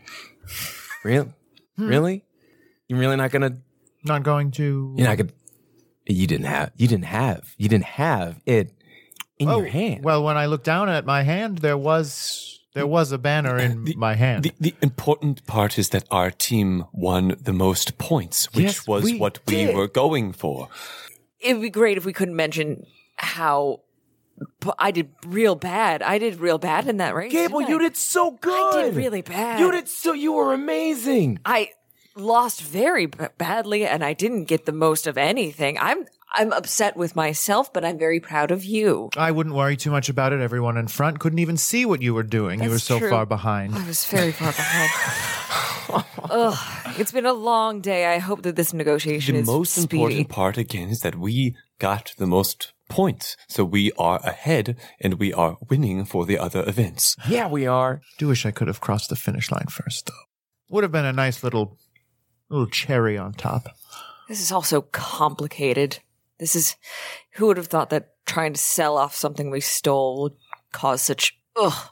Really? 1.04 1.30
Hmm. 1.78 1.88
Really? 1.88 2.24
You're 2.88 3.00
really 3.00 3.16
not 3.16 3.32
gonna 3.32 3.58
Not 4.04 4.24
going 4.24 4.52
to. 4.52 4.94
You're 4.98 5.08
not 5.08 5.18
gonna. 5.18 5.30
You 6.08 6.28
didn't 6.28 6.46
have. 6.46 6.72
You 6.78 6.88
didn't 6.88 7.06
have. 7.06 7.56
You 7.58 7.68
didn't 7.70 7.86
have 7.86 8.40
it 8.46 8.72
in 9.40 9.50
Oh, 9.50 9.58
your 9.60 9.68
hand. 9.68 10.04
Well, 10.04 10.24
when 10.24 10.38
I 10.38 10.46
looked 10.46 10.66
down 10.66 10.88
at 10.90 11.06
my 11.06 11.24
hand, 11.24 11.58
there 11.60 11.78
was 11.78 12.55
there 12.76 12.86
was 12.86 13.12
a 13.12 13.18
banner 13.18 13.58
in 13.58 13.94
my 13.96 14.14
hand. 14.16 14.44
The, 14.44 14.54
the 14.60 14.76
important 14.82 15.48
part 15.48 15.80
is 15.80 15.90
that 15.90 16.04
our 16.12 16.30
team 16.30 16.86
won 16.92 17.36
the 17.42 17.54
most 17.54 17.98
points, 17.98 18.54
which 18.54 18.64
Yes, 18.66 18.88
was 18.88 19.06
we 19.06 19.18
what 19.18 19.40
we 19.48 19.74
were 19.74 19.88
going 19.88 20.34
for. 20.34 20.68
It'd 21.40 21.62
be 21.62 21.70
great 21.70 21.98
if 21.98 22.06
we 22.06 22.14
couldn't 22.14 22.36
mention 22.36 22.86
how 23.16 23.82
I 24.78 24.92
did 24.92 25.10
real 25.26 25.56
bad. 25.56 26.04
I 26.04 26.18
did 26.18 26.40
real 26.40 26.58
bad 26.58 26.88
in 26.88 26.98
that 26.98 27.16
race. 27.16 27.32
Gable, 27.32 27.62
you 27.62 27.78
I? 27.78 27.80
did 27.80 27.96
so 27.98 28.32
good. 28.32 28.76
I 28.76 28.84
did 28.84 28.96
really 28.96 29.22
bad. 29.22 29.60
You 29.60 29.72
did 29.72 29.88
so. 29.88 30.12
You 30.12 30.34
were 30.34 30.54
amazing. 30.54 31.40
I 31.46 31.72
lost 32.16 32.62
very 32.62 33.06
b- 33.06 33.26
badly 33.38 33.86
and 33.86 34.04
I 34.04 34.14
didn't 34.14 34.46
get 34.46 34.66
the 34.66 34.72
most 34.74 35.08
of 35.08 35.18
anything. 35.18 35.78
I'm 35.80 36.06
I'm 36.38 36.52
upset 36.54 36.98
with 36.98 37.15
myself, 37.15 37.71
but 37.71 37.86
I'm 37.86 37.98
very 37.98 38.19
proud 38.19 38.52
of 38.52 38.63
you. 38.65 39.10
I 39.17 39.32
wouldn't 39.32 39.56
worry 39.56 39.78
too 39.78 39.89
much 39.91 40.10
about 40.10 40.34
it. 40.34 40.41
Everyone 40.41 40.78
in 40.78 40.88
front 40.88 41.19
couldn't 41.19 41.39
even 41.39 41.58
see 41.58 41.86
what 41.86 42.02
you 42.02 42.13
were 42.13 42.24
doing. 42.24 42.62
you 42.62 42.69
were 42.69 42.80
so 42.80 43.00
true. 43.00 43.10
far 43.10 43.26
behind. 43.26 43.74
I 43.76 43.88
was 43.88 44.04
very 44.06 44.32
far 44.32 44.52
behind. 44.52 44.91
Ugh, 46.30 46.58
it's 47.00 47.12
been 47.12 47.26
a 47.26 47.34
long 47.34 47.80
day. 47.80 48.06
I 48.13 48.17
hope 48.17 48.41
that 48.41 48.56
this 48.56 48.74
negotiation 48.74 49.36
The 49.36 49.41
is 49.41 49.48
most 49.48 49.74
speedy. 49.74 50.02
important 50.04 50.30
part 50.30 50.58
again 50.58 50.89
is 50.89 51.00
that 51.02 51.15
we 51.15 51.56
got 51.80 52.13
the 52.17 52.28
most 52.28 52.74
points. 52.89 53.38
So 53.48 53.63
we 53.63 53.91
are 53.98 54.19
ahead 54.24 54.78
and 55.00 55.15
we 55.15 55.32
are 55.34 55.58
winning 55.69 56.04
for 56.06 56.26
the 56.26 56.38
other 56.38 56.67
events. 56.67 57.15
Yeah, 57.30 57.48
we 57.48 57.65
are. 57.65 58.02
do 58.17 58.28
wish 58.28 58.45
I 58.45 58.52
could 58.52 58.67
have 58.67 58.82
crossed 58.82 59.10
the 59.10 59.15
finish 59.15 59.52
line 59.52 59.67
first, 59.69 60.08
though. 60.08 60.13
Would 60.69 60.84
have 60.84 60.91
been 60.91 61.06
a 61.06 61.13
nice 61.13 61.43
little 61.43 61.78
little 62.50 62.67
cherry 62.67 63.17
on 63.17 63.33
top. 63.33 63.69
This 64.27 64.42
is 64.42 64.52
also 64.52 64.81
complicated. 64.81 66.00
This 66.40 66.56
is 66.56 66.75
who 67.33 67.48
would 67.48 67.58
have 67.58 67.67
thought 67.67 67.90
that 67.92 68.10
trying 68.25 68.54
to 68.54 68.60
sell 68.60 68.98
off 68.98 69.15
something 69.15 69.50
we 69.50 69.62
stole 69.62 70.23
would 70.23 70.33
cause 70.71 71.02
such 71.02 71.38
ugh 71.56 71.90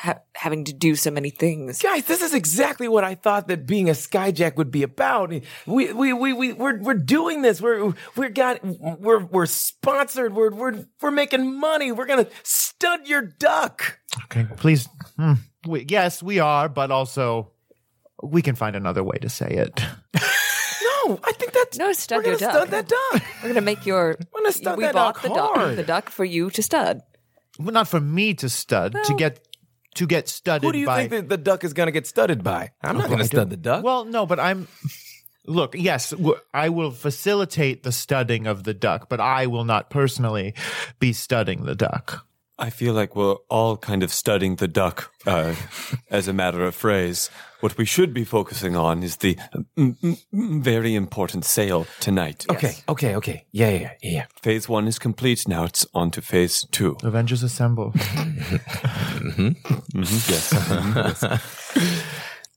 ha- 0.00 0.20
having 0.34 0.64
to 0.64 0.72
do 0.72 0.96
so 0.96 1.10
many 1.10 1.30
things. 1.30 1.82
Guys, 1.82 2.04
this 2.06 2.22
is 2.22 2.34
exactly 2.34 2.88
what 2.88 3.04
I 3.04 3.14
thought 3.14 3.48
that 3.48 3.66
being 3.66 3.88
a 3.88 3.92
skyjack 3.92 4.56
would 4.56 4.70
be 4.70 4.82
about. 4.82 5.30
We 5.66 5.92
we 5.92 6.12
we 6.12 6.32
we 6.32 6.52
we're 6.52 6.78
we're 6.80 6.94
doing 6.94 7.42
this. 7.42 7.60
We're 7.60 7.94
we're 8.16 8.30
got 8.30 8.60
we're 8.64 9.24
we're 9.24 9.46
sponsored. 9.46 10.34
We're 10.34 10.50
we're 10.50 10.84
we're 11.00 11.10
making 11.10 11.58
money. 11.58 11.92
We're 11.92 12.06
gonna 12.06 12.26
stud 12.42 13.06
your 13.06 13.22
duck. 13.22 13.98
Okay, 14.24 14.46
please. 14.56 14.88
Hmm. 15.16 15.34
We, 15.66 15.84
yes, 15.88 16.22
we 16.22 16.38
are, 16.38 16.68
but 16.70 16.90
also 16.90 17.52
we 18.22 18.40
can 18.40 18.54
find 18.54 18.74
another 18.74 19.04
way 19.04 19.18
to 19.18 19.28
say 19.28 19.48
it. 19.48 19.80
No, 21.10 21.20
I 21.24 21.32
think 21.32 21.52
that's 21.52 21.78
No, 21.78 21.92
stud 21.92 22.18
we're 22.18 22.22
gonna 22.22 22.38
your 22.38 22.38
duck. 22.38 22.52
stud 22.52 22.70
that 22.70 22.88
duck. 22.88 23.22
We're 23.42 23.48
gonna 23.50 23.60
make 23.60 23.86
your. 23.86 24.16
We're 24.32 24.40
gonna 24.40 24.52
stud 24.52 24.78
we 24.78 24.84
that 24.84 24.94
bought 24.94 25.14
duck 25.14 25.22
the 25.22 25.28
duck, 25.28 25.76
the 25.76 25.82
duck 25.82 26.10
for 26.10 26.24
you 26.24 26.50
to 26.50 26.62
stud. 26.62 27.02
well, 27.58 27.72
not 27.72 27.88
for 27.88 28.00
me 28.00 28.34
to 28.34 28.48
stud, 28.48 28.94
to 29.04 29.14
get 29.14 29.46
to 29.94 30.06
get 30.06 30.28
studded 30.28 30.64
Who 30.64 30.72
do 30.72 30.78
you 30.78 30.86
by 30.86 31.08
think 31.08 31.10
that 31.10 31.28
the 31.28 31.36
duck 31.36 31.64
is 31.64 31.72
going 31.72 31.88
to 31.88 31.92
get 31.92 32.06
studded 32.06 32.44
by? 32.44 32.70
I'm 32.82 32.96
not 32.96 33.06
oh, 33.06 33.08
going 33.08 33.18
to 33.18 33.24
stud 33.24 33.50
the 33.50 33.56
duck. 33.56 33.84
Well, 33.84 34.04
no, 34.04 34.26
but 34.26 34.38
I'm. 34.38 34.68
Look, 35.46 35.74
yes, 35.76 36.10
w- 36.10 36.38
I 36.54 36.68
will 36.68 36.90
facilitate 36.90 37.82
the 37.82 37.92
studding 37.92 38.46
of 38.46 38.64
the 38.64 38.74
duck, 38.74 39.08
but 39.08 39.20
I 39.20 39.46
will 39.46 39.64
not 39.64 39.90
personally 39.90 40.54
be 41.00 41.12
studding 41.12 41.64
the 41.64 41.74
duck. 41.74 42.26
I 42.60 42.68
feel 42.68 42.92
like 42.92 43.16
we're 43.16 43.36
all 43.48 43.78
kind 43.78 44.02
of 44.02 44.12
studying 44.12 44.56
the 44.56 44.68
duck 44.68 45.10
uh, 45.26 45.54
as 46.10 46.28
a 46.28 46.32
matter 46.34 46.62
of 46.64 46.74
phrase. 46.74 47.30
What 47.60 47.76
we 47.78 47.86
should 47.86 48.12
be 48.12 48.24
focusing 48.24 48.76
on 48.76 49.02
is 49.02 49.16
the 49.16 49.34
mm, 49.76 49.96
mm, 49.98 50.18
mm, 50.32 50.62
very 50.62 50.94
important 50.94 51.46
sale 51.46 51.86
tonight. 52.00 52.44
okay, 52.50 52.74
okay, 52.88 53.16
okay. 53.16 53.44
Yeah, 53.52 53.70
yeah, 53.70 53.78
yeah, 54.02 54.10
yeah. 54.10 54.26
Phase 54.42 54.68
one 54.68 54.86
is 54.86 54.98
complete. 54.98 55.48
Now 55.48 55.64
it's 55.64 55.86
on 55.94 56.10
to 56.12 56.22
phase 56.22 56.66
two. 56.70 56.96
Avengers 57.02 57.42
Assemble. 57.42 57.94
Yes. 59.94 60.52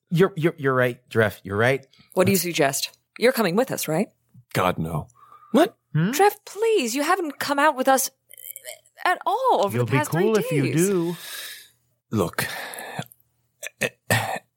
You're 0.09 0.31
you're 0.35 0.53
you're 0.57 0.75
right, 0.75 0.99
Dreff. 1.09 1.39
You're 1.43 1.57
right. 1.57 1.87
What 2.13 2.25
do 2.25 2.31
you 2.31 2.37
suggest? 2.37 2.95
You're 3.17 3.31
coming 3.31 3.55
with 3.55 3.71
us, 3.71 3.87
right? 3.87 4.09
God, 4.53 4.77
no. 4.77 5.07
What? 5.53 5.75
Trev, 6.11 6.43
please, 6.45 6.95
you 6.95 7.03
haven't 7.03 7.37
come 7.39 7.59
out 7.59 7.75
with 7.75 7.87
us 7.87 8.09
at 9.05 9.19
all 9.25 9.61
over 9.63 9.77
You'll 9.77 9.85
the 9.85 9.91
be 9.91 9.97
past 9.97 10.11
cool 10.11 10.35
three 10.35 10.43
if 10.43 10.51
you 10.51 10.73
do. 10.73 11.17
Look, 12.11 12.47
it, 13.79 13.99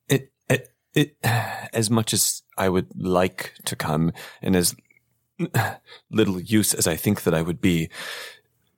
it, 0.08 0.32
it, 0.48 0.68
it, 0.94 1.16
as 1.72 1.90
much 1.90 2.12
as 2.12 2.42
I 2.58 2.68
would 2.68 2.88
like 3.00 3.54
to 3.64 3.76
come 3.76 4.12
and 4.42 4.54
as 4.54 4.74
little 6.10 6.40
use 6.40 6.74
as 6.74 6.86
I 6.86 6.96
think 6.96 7.22
that 7.22 7.34
I 7.34 7.42
would 7.42 7.60
be, 7.60 7.88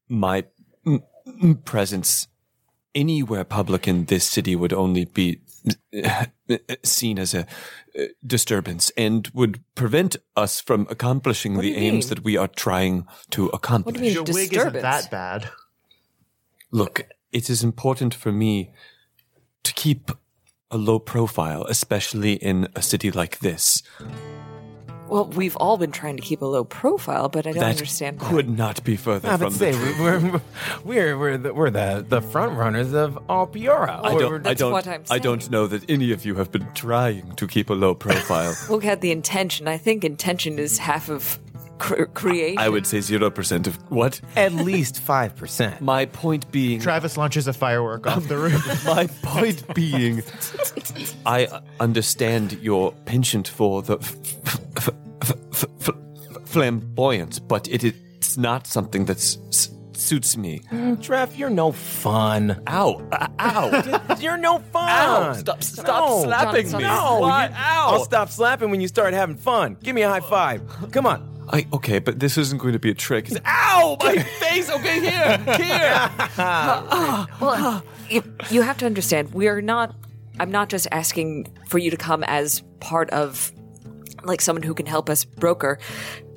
my 0.09 0.45
presence 1.65 2.29
anywhere 2.95 3.45
public 3.45 3.87
in 3.87 4.07
this 4.07 4.25
city 4.25 4.57
would 4.57 4.73
only 4.73 5.05
be 5.05 5.41
seen 6.83 7.19
as 7.19 7.35
a 7.35 7.47
disturbance 8.27 8.91
and 8.97 9.29
would 9.35 9.61
prevent 9.75 10.17
us 10.37 10.61
from 10.61 10.87
accomplishing 10.91 11.55
What 11.55 11.63
the 11.63 11.77
aims 11.77 12.07
mean? 12.07 12.09
that 12.11 12.25
we 12.25 12.37
are 12.37 12.49
trying 12.49 13.07
to 13.31 13.47
accomplish. 13.49 13.95
What 13.95 14.01
do 14.01 14.07
you 14.07 14.15
mean 14.15 14.27
Your 14.27 14.35
wig 14.35 14.55
isn't 14.55 14.73
that 14.75 15.11
bad. 15.11 15.51
Look, 16.71 17.09
it 17.33 17.49
is 17.51 17.63
important 17.65 18.15
for 18.15 18.31
me 18.33 18.73
to 19.65 19.73
keep 19.75 20.11
a 20.71 20.77
low 20.77 20.99
profile, 20.99 21.65
especially 21.65 22.35
in 22.35 22.69
a 22.75 22.83
city 22.83 23.11
like 23.11 23.39
this. 23.41 23.83
Well, 25.09 25.27
we've 25.27 25.57
all 25.57 25.79
been 25.79 25.93
trying 25.93 26.17
to 26.17 26.23
keep 26.23 26.43
a 26.43 26.47
low 26.47 26.65
profile, 26.65 27.29
but 27.29 27.47
I 27.47 27.53
don't 27.53 27.61
that 27.61 27.71
understand. 27.71 28.21
why. 28.21 28.29
could 28.31 28.49
not 28.49 28.85
be 28.85 28.97
further 28.97 29.29
I 29.29 29.33
from 29.37 29.45
would 29.47 29.53
the 29.55 29.59
say 29.59 29.73
truth. 29.73 29.99
we're 29.99 30.21
we're 30.21 30.41
we're 30.85 31.19
we're 31.19 31.39
the, 31.39 31.55
we're 31.55 31.71
the 31.71 32.05
the 32.09 32.21
front 32.21 32.57
runners 32.59 32.93
of 32.93 33.19
all 33.29 33.47
Piora. 33.47 34.01
I 34.05 34.19
don't, 34.19 34.35
I 34.35 34.39
that's 34.39 34.59
don't, 34.61 34.73
what 34.73 34.87
I'm 34.87 35.03
I 35.11 35.19
don't 35.19 35.41
saying. 35.41 35.51
know 35.53 35.67
that 35.67 35.89
any 35.91 36.13
of 36.13 36.25
you 36.27 36.35
have 36.37 36.53
been 36.53 36.67
trying 36.75 37.35
to 37.37 37.47
keep 37.47 37.71
a 37.71 37.75
low 37.75 37.95
profile. 37.95 38.55
Look 38.71 38.85
at 38.85 39.01
the 39.01 39.11
intention. 39.11 39.67
I 39.69 39.79
think 39.79 40.05
intention 40.05 40.59
is 40.59 40.79
half 40.79 41.09
of 41.09 41.39
cr- 41.79 42.05
creation. 42.05 42.59
I 42.59 42.69
would 42.69 42.87
say 42.87 42.99
0% 42.99 43.67
of 43.67 43.77
what? 43.91 44.21
At 44.37 44.53
least 44.53 45.01
five 45.01 45.35
percent. 45.37 45.81
My 45.81 46.07
point 46.07 46.51
being, 46.53 46.81
Travis 46.81 47.17
launches 47.17 47.47
a 47.49 47.53
firework 47.53 48.07
off 48.07 48.27
the 48.29 48.37
roof. 48.37 48.85
my 48.87 49.07
point 49.23 49.63
being, 49.75 50.23
I 51.27 51.49
understand 51.81 52.53
your 52.61 52.93
penchant 53.05 53.49
for 53.49 53.83
the 53.83 53.99
f- 53.99 54.17
f- 54.47 54.61
f- 54.77 54.91
f- 55.23 55.65
f- 55.89 55.95
flamboyance, 56.45 57.39
but 57.39 57.69
it 57.69 57.85
is 57.85 58.39
not 58.39 58.67
something 58.67 59.05
that 59.07 59.17
s- 59.19 59.39
s- 59.49 59.71
suits 59.93 60.37
me. 60.37 60.61
Treff, 60.71 61.37
you're 61.37 61.51
no 61.51 61.73
fun. 61.73 62.63
Ow! 62.69 63.03
uh, 63.13 63.27
Ow! 63.41 64.17
You're 64.21 64.37
no 64.37 64.59
fun. 64.73 64.89
Ow! 64.89 65.33
Stop! 65.35 65.63
Stop 65.63 66.09
No. 66.09 66.23
slapping 66.23 66.69
Stop, 66.69 66.81
me! 66.81 66.87
No, 66.87 67.19
What? 67.21 67.51
you- 67.51 67.57
Ow! 67.57 67.89
I'll 67.93 68.05
stop 68.05 68.31
slapping 68.31 68.71
when 68.71 68.81
you 68.81 68.87
start 68.89 69.13
having 69.15 69.37
fun. 69.37 69.77
Give 69.83 69.95
me 69.95 70.03
a 70.03 70.09
high 70.09 70.21
five. 70.21 70.63
Come 70.93 71.07
on. 71.07 71.38
I, 71.51 71.67
okay, 71.73 71.99
but 71.99 72.21
this 72.21 72.37
isn't 72.39 72.59
going 72.59 72.73
to 72.75 72.79
be 72.79 72.91
a 72.91 72.95
trick. 72.95 73.31
It's- 73.31 73.43
Ow! 73.47 73.97
My 74.01 74.17
face! 74.19 74.71
Okay, 74.71 75.01
here! 75.01 75.39
Here! 75.57 76.11
Well, 77.41 77.51
uh, 77.51 77.81
you, 78.11 78.23
you 78.51 78.63
have 78.63 78.79
to 78.79 78.87
understand, 78.87 79.33
we 79.35 79.49
are 79.49 79.61
not. 79.63 79.95
I'm 80.41 80.51
not 80.51 80.69
just 80.69 80.87
asking 80.93 81.53
for 81.69 81.79
you 81.79 81.91
to 81.91 81.97
come 81.97 82.23
as 82.25 82.63
part 82.81 83.11
of, 83.11 83.53
like, 84.25 84.41
someone 84.41 84.63
who 84.63 84.75
can 84.75 84.87
help 84.87 85.11
us 85.11 85.25
broker. 85.25 85.79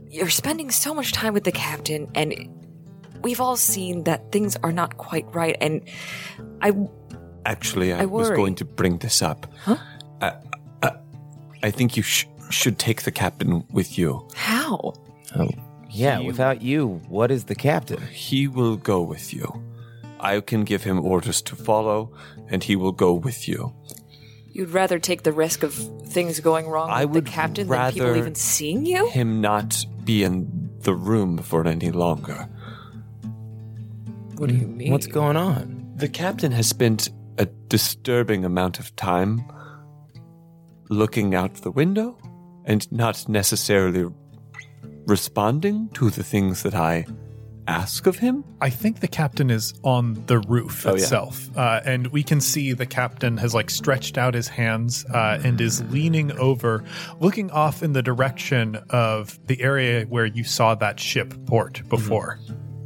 You're 0.10 0.30
spending 0.30 0.72
so 0.72 0.94
much 0.94 1.12
time 1.14 1.34
with 1.34 1.44
the 1.44 1.52
captain, 1.52 2.10
and 2.16 2.34
we've 3.22 3.40
all 3.40 3.56
seen 3.58 4.04
that 4.06 4.32
things 4.32 4.58
are 4.64 4.72
not 4.72 4.98
quite 4.98 5.26
right. 5.36 5.56
And 5.62 5.82
I, 6.62 6.74
Actually, 7.46 7.94
I, 7.94 8.02
I 8.02 8.06
was 8.06 8.28
worry. 8.30 8.38
going 8.38 8.56
to 8.56 8.66
bring 8.66 8.98
this 8.98 9.22
up. 9.22 9.52
Huh? 9.64 9.78
I, 10.22 10.34
I, 10.84 10.92
I 11.64 11.72
think 11.72 11.96
you 11.96 12.04
sh- 12.04 12.26
should 12.52 12.78
take 12.78 13.04
the 13.04 13.12
captain 13.12 13.66
with 13.72 13.98
you. 13.98 14.28
how? 14.36 14.94
Oh, 15.36 15.50
Yeah, 15.90 16.20
without 16.20 16.62
you, 16.62 17.02
what 17.10 17.32
is 17.32 17.46
the 17.46 17.56
captain? 17.56 18.02
He 18.12 18.48
will 18.48 18.78
go 18.78 19.02
with 19.02 19.34
you. 19.34 19.64
I 20.20 20.40
can 20.42 20.64
give 20.64 20.84
him 20.84 21.00
orders 21.00 21.42
to 21.44 21.56
follow, 21.56 22.12
and 22.48 22.64
he 22.64 22.76
will 22.76 22.92
go 22.92 23.14
with 23.14 23.48
you. 23.48 23.74
You'd 24.54 24.70
rather 24.70 25.00
take 25.00 25.24
the 25.24 25.32
risk 25.32 25.64
of 25.64 25.74
things 25.74 26.40
going 26.40 26.68
wrong 26.68 26.90
I 26.90 27.06
with 27.06 27.16
would 27.16 27.26
the 27.26 27.32
captain 27.32 27.68
than 27.68 27.92
people 27.94 28.16
even 28.16 28.36
seeing 28.36 28.86
you? 28.86 29.10
Him 29.10 29.42
not 29.42 29.86
be 30.04 30.24
in 30.24 30.70
the 30.82 30.94
room 30.94 31.38
for 31.38 31.66
any 31.66 31.92
longer. 31.92 32.48
What 34.38 34.50
do 34.50 34.56
you 34.56 34.68
mean? 34.68 34.92
What's 34.92 35.08
going 35.08 35.38
on? 35.38 35.94
The 35.96 36.10
captain 36.10 36.52
has 36.52 36.68
spent 36.68 37.10
a 37.38 37.46
disturbing 37.46 38.44
amount 38.44 38.80
of 38.80 38.96
time 38.96 39.42
looking 40.90 41.34
out 41.36 41.54
the 41.56 41.72
window 41.72 42.18
and 42.66 42.92
not 42.92 43.28
necessarily 43.28 44.06
responding 45.06 45.90
to 45.94 46.10
the 46.10 46.24
things 46.24 46.64
that 46.64 46.76
I 46.76 47.06
ask 47.68 48.08
of 48.08 48.18
him. 48.18 48.44
I 48.60 48.70
think 48.70 49.00
the 49.00 49.08
captain 49.08 49.50
is 49.50 49.74
on 49.84 50.22
the 50.26 50.40
roof 50.40 50.86
Oh, 50.86 50.90
yeah. 50.90 50.96
itself, 50.96 51.50
uh, 51.56 51.82
and 51.86 52.08
we 52.08 52.24
can 52.24 52.42
see 52.42 52.74
the 52.74 52.86
captain 52.86 53.38
has 53.38 53.54
like 53.54 53.70
stretched 53.70 54.18
out 54.18 54.34
his 54.34 54.48
hands 54.48 55.06
uh, 55.14 55.40
and 55.44 55.62
is 55.62 55.84
leaning 55.92 56.32
over, 56.34 56.84
looking 57.20 57.52
off 57.52 57.84
in 57.84 57.94
the 57.94 58.02
direction 58.02 58.78
of 58.90 59.40
the 59.48 59.62
area 59.62 60.06
where 60.06 60.26
you 60.26 60.44
saw 60.44 60.76
that 60.76 61.00
ship 61.00 61.34
port 61.46 61.82
before. 61.88 62.40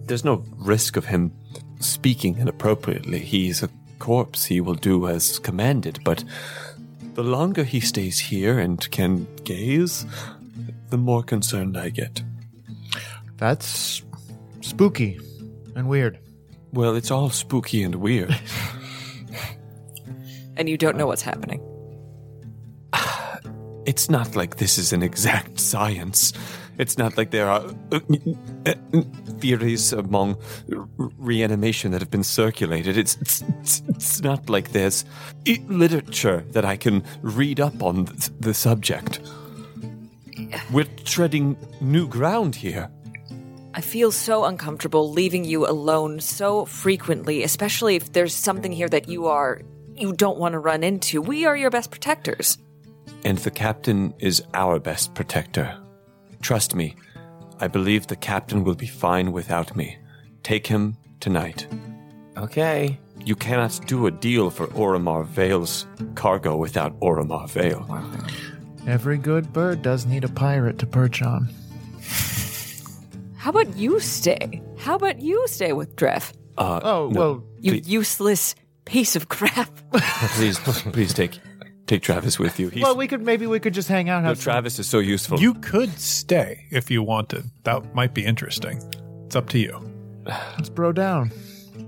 There's 0.06 0.26
no 0.26 0.44
risk 0.58 0.98
of 0.98 1.06
him 1.06 1.32
speaking 1.80 2.38
inappropriately. 2.38 3.20
He's 3.20 3.64
a 3.64 3.70
corpse. 4.00 4.46
He 4.46 4.62
will 4.62 4.76
do 4.76 5.08
as 5.08 5.40
commanded, 5.40 6.00
but 6.04 6.24
the 7.16 7.24
longer 7.24 7.64
he 7.64 7.80
stays 7.80 8.20
here 8.20 8.60
and 8.60 8.90
can 8.92 9.26
gaze, 9.44 10.06
the 10.90 10.98
more 10.98 11.24
concerned 11.24 11.78
I 11.78 11.90
get. 11.90 12.22
That's 13.38 14.04
spooky 14.62 15.20
and 15.76 15.88
weird. 15.88 16.20
Well, 16.74 16.96
it's 16.96 17.12
all 17.12 17.30
spooky 17.30 17.84
and 17.84 17.96
weird. 17.96 18.38
and 20.58 20.68
you 20.68 20.78
don't 20.78 20.98
know 20.98 21.08
what's 21.08 21.22
happening. 21.22 21.62
it's 23.86 24.10
not 24.10 24.36
like 24.36 24.58
this 24.58 24.78
is 24.78 24.92
an 24.92 25.02
exact 25.02 25.60
science. 25.60 26.34
It's 26.78 26.98
not 26.98 27.18
like 27.18 27.32
there 27.32 27.48
are 27.48 27.64
uh, 27.92 28.00
uh, 28.66 28.74
theories 29.40 29.94
among 29.94 30.38
reanimation 31.18 31.92
that 31.92 32.02
have 32.02 32.12
been 32.12 32.24
circulated. 32.24 32.98
It's, 32.98 33.18
it's, 33.22 33.42
it's, 33.60 33.84
it's 33.88 34.22
not 34.22 34.50
like 34.50 34.72
there's 34.72 35.06
literature 35.68 36.44
that 36.52 36.66
I 36.66 36.78
can 36.78 37.04
read 37.22 37.60
up 37.60 37.82
on 37.82 38.06
th- 38.06 38.32
the 38.40 38.54
subject. 38.54 39.20
We're 40.72 40.88
treading 41.06 41.58
new 41.80 42.08
ground 42.08 42.56
here. 42.56 42.90
I 43.74 43.82
feel 43.82 44.12
so 44.12 44.46
uncomfortable 44.46 45.12
leaving 45.12 45.44
you 45.44 45.68
alone 45.68 46.20
so 46.20 46.66
frequently, 46.66 47.44
especially 47.44 47.96
if 47.96 48.14
there's 48.14 48.34
something 48.34 48.72
here 48.72 48.88
that 48.88 49.10
you 49.10 49.28
are 49.28 49.62
you 49.96 50.14
don't 50.14 50.38
want 50.38 50.54
to 50.54 50.60
run 50.60 50.84
into. 50.84 51.22
We 51.22 51.46
are 51.46 51.56
your 51.56 51.70
best 51.70 51.92
protectors. 51.92 52.58
And 53.24 53.38
the 53.40 53.52
captain 53.52 54.14
is 54.20 54.44
our 54.54 54.80
best 54.80 55.14
protector. 55.14 55.78
Trust 56.46 56.76
me, 56.76 56.94
I 57.60 57.68
believe 57.68 58.06
the 58.06 58.16
captain 58.16 58.64
will 58.64 58.76
be 58.76 58.86
fine 58.86 59.32
without 59.32 59.76
me. 59.76 59.98
Take 60.44 60.68
him 60.68 60.96
tonight. 61.20 61.66
Okay. 62.38 63.00
You 63.26 63.36
cannot 63.36 63.80
do 63.88 64.06
a 64.06 64.12
deal 64.12 64.52
for 64.52 64.68
Oromar 64.68 65.26
Vale's 65.26 65.88
cargo 66.14 66.56
without 66.56 67.00
Oromar 67.00 67.50
Vale. 67.50 67.84
Every 68.86 69.18
good 69.18 69.54
bird 69.54 69.82
does 69.82 70.06
need 70.06 70.24
a 70.24 70.28
pirate 70.28 70.78
to 70.78 70.86
perch 70.86 71.24
on. 71.24 71.50
How 73.38 73.50
about 73.50 73.76
you 73.76 74.00
stay? 74.00 74.62
How 74.78 74.98
about 74.98 75.20
you 75.20 75.48
stay 75.48 75.74
with 75.74 75.96
Dref? 75.96 76.32
Uh, 76.60 76.80
oh, 76.84 77.10
well, 77.10 77.44
You 77.60 77.72
Please. 77.72 77.90
useless 77.90 78.54
piece 78.86 79.16
of 79.16 79.30
crap. 79.30 79.72
Please, 80.36 80.60
please 80.60 81.12
take 81.12 81.40
take 81.88 82.02
Travis 82.02 82.40
with 82.40 82.60
you. 82.60 82.70
He's, 82.70 82.84
well, 82.84 82.96
we 82.96 83.08
could 83.08 83.22
maybe 83.22 83.48
we 83.48 83.60
could 83.60 83.74
just 83.74 83.88
hang 83.88 84.10
out. 84.10 84.24
no, 84.24 84.30
Have 84.30 84.38
some- 84.38 84.52
Travis 84.52 84.80
is 84.80 84.88
so 84.88 85.00
useful. 85.00 85.40
You 85.40 85.54
could 85.56 86.00
stay 86.00 86.66
if 86.72 86.90
you 86.92 87.04
wanted. 87.04 87.50
That 87.64 87.94
might 87.94 88.14
be 88.14 88.26
interesting. 88.26 88.82
It's 89.26 89.36
up 89.36 89.50
to 89.50 89.60
you. 89.60 89.92
Let's 90.26 90.70
bro 90.70 90.92
down. 90.92 91.32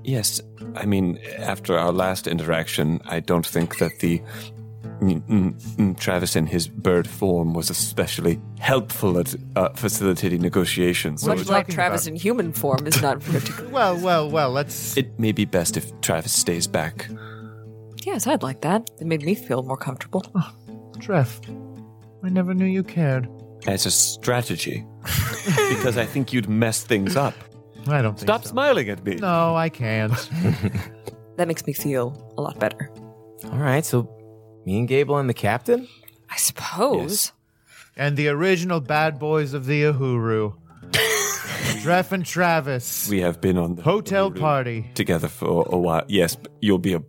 Yes, 0.03 0.41
I 0.75 0.85
mean, 0.85 1.19
after 1.37 1.77
our 1.77 1.91
last 1.91 2.27
interaction, 2.27 3.01
I 3.05 3.19
don't 3.19 3.45
think 3.45 3.77
that 3.79 3.99
the 3.99 4.19
mm, 5.01 5.21
mm, 5.23 5.53
mm, 5.75 5.99
Travis 5.99 6.35
in 6.35 6.45
his 6.45 6.67
bird 6.67 7.07
form 7.07 7.53
was 7.53 7.69
especially 7.69 8.39
helpful 8.59 9.17
at 9.19 9.35
uh, 9.55 9.69
facilitating 9.69 10.41
negotiations. 10.41 11.25
Much 11.25 11.41
it, 11.41 11.49
like 11.49 11.67
Travis 11.67 12.05
about? 12.05 12.11
in 12.11 12.15
human 12.15 12.53
form 12.53 12.85
is 12.87 13.01
not 13.01 13.19
particularly. 13.23 13.71
Well, 13.71 13.97
well, 13.99 14.29
well. 14.29 14.51
Let's. 14.51 14.95
it 14.97 15.19
may 15.19 15.31
be 15.31 15.45
best 15.45 15.77
if 15.77 15.99
Travis 16.01 16.31
stays 16.31 16.67
back. 16.67 17.09
Yes, 18.07 18.25
I'd 18.27 18.41
like 18.43 18.61
that. 18.61 18.89
It 18.99 19.05
made 19.07 19.21
me 19.23 19.35
feel 19.35 19.61
more 19.63 19.77
comfortable. 19.77 20.23
Ah, 20.35 20.53
Trev, 20.99 21.39
I 22.23 22.29
never 22.29 22.53
knew 22.53 22.65
you 22.65 22.83
cared. 22.83 23.27
As 23.67 23.85
a 23.85 23.91
strategy, 23.91 24.85
because 25.69 25.97
I 25.97 26.05
think 26.05 26.31
you'd 26.33 26.47
mess 26.49 26.83
things 26.83 27.15
up. 27.15 27.33
I 27.87 28.01
don't 28.01 28.13
think 28.15 28.27
Stop 28.27 28.43
so. 28.43 28.49
smiling 28.51 28.89
at 28.89 29.03
me. 29.05 29.15
No, 29.15 29.55
I 29.55 29.69
can't. 29.69 30.13
That 31.37 31.47
makes 31.47 31.67
me 31.67 31.73
feel 31.73 32.33
a 32.35 32.41
lot 32.41 32.57
better. 32.59 32.89
All 33.51 33.59
right, 33.59 33.85
so 33.85 34.09
me 34.65 34.79
and 34.79 34.87
Gable 34.87 35.17
and 35.19 35.29
the 35.29 35.35
captain. 35.35 35.87
I 36.31 36.35
suppose. 36.37 37.31
and 37.95 38.17
the 38.17 38.29
original 38.29 38.79
bad 38.81 39.19
boys 39.19 39.53
of 39.53 39.67
the 39.67 39.83
Uhuru. 39.83 40.55
Trev 41.83 42.11
and 42.11 42.25
Travis. 42.25 43.07
We 43.07 43.21
have 43.21 43.39
been 43.39 43.55
on 43.57 43.75
the 43.75 43.83
Hotel 43.83 44.31
party. 44.31 44.89
together 44.95 45.27
for 45.27 45.63
a 45.69 45.77
while. 45.77 46.05
Yes, 46.07 46.35
but 46.35 46.51
you'll 46.59 46.79
be 46.79 46.95
a, 46.95 47.03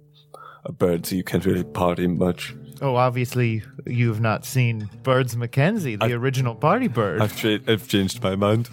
a 0.68 0.72
bird, 0.72 1.06
so 1.06 1.16
you 1.16 1.24
can't 1.24 1.44
really 1.44 1.64
party 1.64 2.06
much. 2.06 2.54
Oh, 2.80 2.94
obviously, 2.94 3.64
you've 3.86 4.20
not 4.20 4.44
seen 4.44 4.88
Birds 5.02 5.36
Mackenzie, 5.36 5.96
the 5.96 6.12
original 6.12 6.54
party 6.54 6.86
bird. 6.86 7.20
I've, 7.20 7.36
cha- 7.36 7.58
I've 7.66 7.88
changed 7.88 8.22
my 8.22 8.36
mind. 8.36 8.68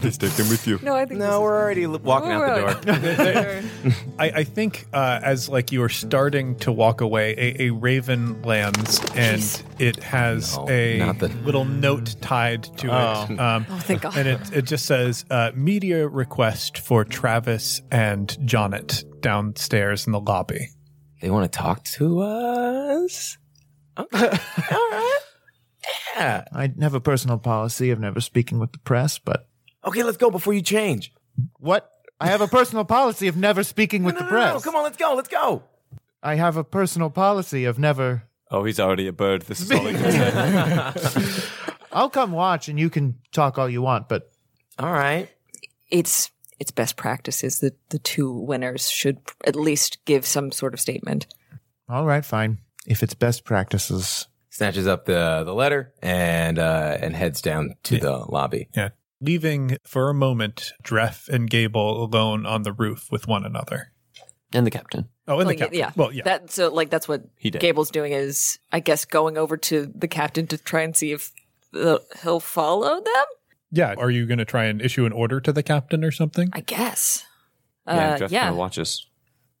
Please 0.00 0.16
take 0.16 0.32
him 0.32 0.48
with 0.48 0.66
you. 0.66 0.78
No, 0.82 0.94
I 0.94 1.04
think 1.04 1.20
No, 1.20 1.42
we're 1.42 1.60
already 1.60 1.84
l- 1.84 1.98
walking 1.98 2.30
out 2.30 2.80
the 2.80 3.62
door. 3.84 3.92
I, 4.18 4.30
I 4.30 4.44
think 4.44 4.86
uh, 4.94 5.20
as 5.22 5.50
like 5.50 5.72
you 5.72 5.82
are 5.82 5.90
starting 5.90 6.56
to 6.60 6.72
walk 6.72 7.02
away, 7.02 7.34
a, 7.36 7.64
a 7.64 7.70
raven 7.72 8.40
lands 8.40 9.00
and 9.14 9.62
it 9.78 10.02
has 10.02 10.56
No, 10.56 10.66
a 10.70 11.12
the- 11.18 11.28
little 11.44 11.66
note 11.66 12.16
tied 12.22 12.62
to 12.78 12.86
it. 12.86 13.38
Um, 13.38 13.66
Oh, 13.68 13.78
thank 13.80 14.00
God. 14.02 14.16
And 14.16 14.26
it, 14.26 14.52
it 14.54 14.62
just 14.64 14.86
says 14.86 15.26
uh, 15.30 15.50
media 15.54 16.08
request 16.08 16.78
for 16.78 17.04
Travis 17.04 17.82
and 17.90 18.28
Jonet 18.46 19.04
downstairs 19.20 20.06
in 20.06 20.12
the 20.14 20.20
lobby. 20.20 20.70
They 21.24 21.30
want 21.30 21.50
to 21.50 21.58
talk 21.58 21.84
to 21.84 22.20
us. 22.20 23.38
Okay. 23.96 24.26
All 24.70 24.90
right. 24.90 25.18
Yeah. 26.14 26.44
I 26.52 26.70
have 26.82 26.92
a 26.92 27.00
personal 27.00 27.38
policy 27.38 27.88
of 27.90 27.98
never 27.98 28.20
speaking 28.20 28.58
with 28.58 28.72
the 28.72 28.78
press, 28.80 29.18
but 29.18 29.48
Okay, 29.86 30.02
let's 30.02 30.18
go 30.18 30.30
before 30.30 30.52
you 30.52 30.60
change. 30.60 31.14
what? 31.58 31.90
I 32.20 32.26
have 32.26 32.42
a 32.42 32.46
personal 32.46 32.84
policy 32.84 33.26
of 33.28 33.38
never 33.38 33.62
speaking 33.62 34.04
with 34.04 34.16
No, 34.16 34.18
the 34.18 34.24
no, 34.26 34.30
press. 34.30 34.52
no, 34.54 34.60
come 34.60 34.76
on, 34.76 34.82
let's 34.82 34.98
go. 34.98 35.14
Let's 35.14 35.30
go. 35.30 35.62
I 36.22 36.34
have 36.34 36.58
a 36.58 36.64
personal 36.64 37.08
policy 37.08 37.64
of 37.64 37.78
never. 37.78 38.24
Oh, 38.50 38.64
he's 38.64 38.78
already 38.78 39.06
a 39.08 39.12
bird. 39.14 39.42
This 39.42 39.62
is 39.62 39.72
all 39.72 39.78
he 39.86 39.94
can 39.94 40.12
say. 40.12 41.42
I'll 41.90 42.10
come 42.10 42.32
watch 42.32 42.68
and 42.68 42.78
you 42.78 42.90
can 42.90 43.14
talk 43.32 43.56
all 43.58 43.70
you 43.70 43.80
want, 43.80 44.10
but 44.10 44.30
All 44.78 44.92
right. 44.92 45.30
it's 45.90 46.30
it's 46.64 46.70
best 46.72 46.96
practices 46.96 47.58
that 47.60 47.74
the 47.90 47.98
two 47.98 48.32
winners 48.32 48.88
should 48.90 49.18
at 49.46 49.54
least 49.54 49.98
give 50.06 50.24
some 50.24 50.50
sort 50.50 50.72
of 50.72 50.80
statement. 50.80 51.26
all 51.90 52.06
right, 52.06 52.24
fine. 52.24 52.56
If 52.86 53.02
it's 53.02 53.12
best 53.14 53.44
practices, 53.44 54.26
Snatches 54.48 54.86
up 54.86 55.04
the 55.04 55.42
the 55.44 55.52
letter 55.52 55.92
and 56.00 56.58
uh 56.58 56.96
and 57.00 57.14
heads 57.14 57.42
down 57.42 57.74
to 57.82 57.98
the 57.98 58.16
lobby. 58.28 58.68
Yeah. 58.74 58.90
Leaving 59.20 59.78
for 59.84 60.08
a 60.10 60.14
moment 60.14 60.72
Dreff 60.82 61.28
and 61.28 61.50
Gable 61.50 62.04
alone 62.04 62.46
on 62.46 62.62
the 62.62 62.72
roof 62.72 63.10
with 63.10 63.26
one 63.28 63.44
another. 63.44 63.92
and 64.54 64.64
the 64.66 64.70
captain. 64.70 65.08
Oh, 65.26 65.40
and 65.40 65.48
Like, 65.48 65.58
the 65.58 65.64
captain. 65.64 65.78
yeah, 65.80 65.90
Well, 65.96 66.12
yeah. 66.12 66.22
That 66.24 66.50
so 66.52 66.72
like 66.72 66.88
that's 66.88 67.08
what 67.08 67.24
He 67.36 67.50
did. 67.50 67.60
Gable's 67.60 67.90
doing 67.90 68.12
is 68.12 68.58
I 68.72 68.80
guess 68.80 69.04
going 69.04 69.36
over 69.36 69.56
to 69.56 69.90
the 69.94 70.08
captain 70.08 70.46
to 70.46 70.56
try 70.56 70.82
and 70.82 70.96
see 70.96 71.10
if 71.12 71.32
uh, 71.74 71.98
he'll 72.22 72.38
follow 72.40 72.94
them. 73.02 73.24
Yeah. 73.74 73.94
Are 73.98 74.10
you 74.10 74.26
going 74.26 74.38
to 74.38 74.44
try 74.44 74.64
and 74.64 74.80
issue 74.80 75.04
an 75.06 75.12
order 75.12 75.40
to 75.40 75.52
the 75.52 75.62
captain 75.62 76.04
or 76.04 76.10
something? 76.10 76.48
I 76.52 76.60
guess. 76.60 77.24
Yeah, 77.86 77.92
Uh, 78.14 78.18
Jeff's 78.18 78.32
yeah. 78.32 78.44
gonna 78.46 78.56
watch 78.56 78.78
us. 78.78 79.06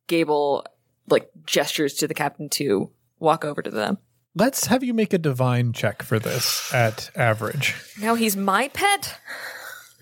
Gable 0.06 0.64
like 1.08 1.28
gestures 1.46 1.94
to 1.94 2.08
the 2.08 2.14
captain 2.14 2.48
to 2.50 2.90
walk 3.18 3.44
over 3.44 3.60
to 3.62 3.70
them. 3.70 3.98
Let's 4.34 4.66
have 4.66 4.82
you 4.82 4.94
make 4.94 5.12
a 5.12 5.18
divine 5.18 5.72
check 5.72 6.02
for 6.02 6.18
this 6.18 6.72
at 6.74 7.10
average. 7.14 7.74
Now 8.00 8.14
he's 8.14 8.36
my 8.36 8.68
pet. 8.68 9.18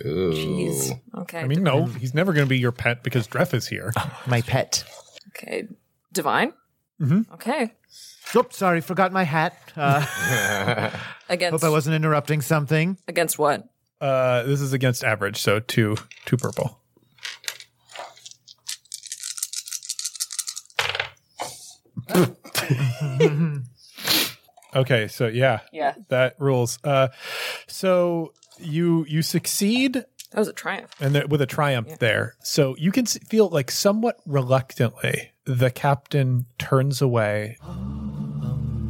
Ooh. 0.07 0.33
Jeez. 0.33 0.99
Okay. 1.19 1.41
I 1.41 1.47
mean, 1.47 1.63
no, 1.63 1.85
he's 1.87 2.15
never 2.15 2.33
going 2.33 2.47
to 2.47 2.49
be 2.49 2.59
your 2.59 2.73
pet 2.73 3.03
because 3.03 3.29
Dreff 3.29 3.53
is 3.55 3.67
here. 3.69 3.93
my 4.27 4.41
pet. 4.41 4.85
okay. 5.29 5.69
Divine. 6.13 6.53
Mm-hmm. 7.01 7.33
Okay. 7.35 7.73
Oops, 8.35 8.57
sorry, 8.57 8.81
forgot 8.81 9.13
my 9.13 9.25
hat. 9.25 9.57
Uh, 9.77 10.91
Against 11.29 11.53
hope 11.63 11.65
I 11.69 11.71
wasn't 11.73 11.95
interrupting 11.97 12.41
something. 12.41 12.97
against 13.09 13.39
what? 13.39 13.69
Uh, 14.03 14.43
this 14.43 14.61
is 14.61 14.73
against 14.73 15.05
average, 15.05 15.41
so 15.41 15.61
two, 15.61 15.97
two 16.27 16.37
purple. 16.37 16.81
okay, 24.75 25.09
so 25.09 25.27
yeah, 25.27 25.61
Yeah. 25.73 25.95
that 26.09 26.37
rules. 26.39 26.79
Uh, 26.85 27.09
so 27.67 28.33
you 28.59 29.05
you 29.09 29.23
succeed 29.23 29.95
That 29.95 30.39
was 30.39 30.49
a 30.49 30.53
triumph. 30.53 30.91
and 31.01 31.15
there, 31.15 31.27
with 31.27 31.41
a 31.41 31.47
triumph 31.47 31.99
there. 31.99 32.35
So 32.43 32.77
you 32.79 32.93
can 32.93 33.07
feel 33.07 33.49
like 33.49 33.71
somewhat 33.71 34.19
reluctantly 34.27 35.31
the 35.45 35.71
captain 35.71 36.47
turns 36.59 37.03
away 37.03 37.57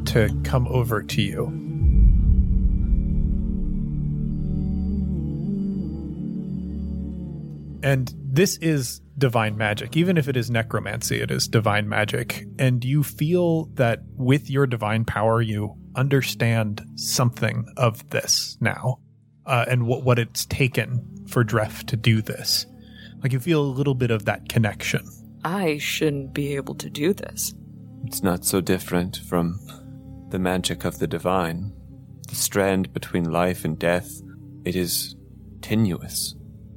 to 0.06 0.28
come 0.44 0.66
over 0.68 1.02
to 1.02 1.22
you. 1.22 1.71
And 7.82 8.12
this 8.16 8.56
is 8.58 9.00
divine 9.18 9.56
magic. 9.56 9.96
Even 9.96 10.16
if 10.16 10.28
it 10.28 10.36
is 10.36 10.50
necromancy, 10.50 11.20
it 11.20 11.30
is 11.30 11.48
divine 11.48 11.88
magic. 11.88 12.44
And 12.58 12.84
you 12.84 13.02
feel 13.02 13.66
that 13.74 14.00
with 14.16 14.48
your 14.48 14.66
divine 14.66 15.04
power, 15.04 15.42
you 15.42 15.74
understand 15.96 16.84
something 16.96 17.66
of 17.76 18.08
this 18.10 18.56
now 18.60 18.98
uh, 19.46 19.64
and 19.68 19.86
what, 19.86 20.04
what 20.04 20.18
it's 20.18 20.46
taken 20.46 21.24
for 21.28 21.44
Dref 21.44 21.84
to 21.86 21.96
do 21.96 22.22
this. 22.22 22.66
Like 23.22 23.32
you 23.32 23.40
feel 23.40 23.62
a 23.62 23.64
little 23.64 23.94
bit 23.94 24.10
of 24.10 24.24
that 24.24 24.48
connection. 24.48 25.06
I 25.44 25.78
shouldn't 25.78 26.34
be 26.34 26.54
able 26.56 26.74
to 26.76 26.88
do 26.88 27.12
this. 27.12 27.54
It's 28.04 28.22
not 28.22 28.44
so 28.44 28.60
different 28.60 29.18
from 29.28 29.60
the 30.30 30.38
magic 30.38 30.84
of 30.84 30.98
the 30.98 31.06
divine. 31.06 31.72
The 32.28 32.34
strand 32.36 32.92
between 32.92 33.30
life 33.30 33.64
and 33.64 33.78
death, 33.78 34.10
it 34.64 34.76
is 34.76 35.16
tenuous. 35.60 36.34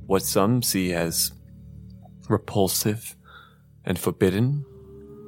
What 0.08 0.22
some 0.22 0.62
see 0.62 0.94
as 0.94 1.32
repulsive 2.30 3.16
and 3.84 3.98
forbidden 3.98 4.64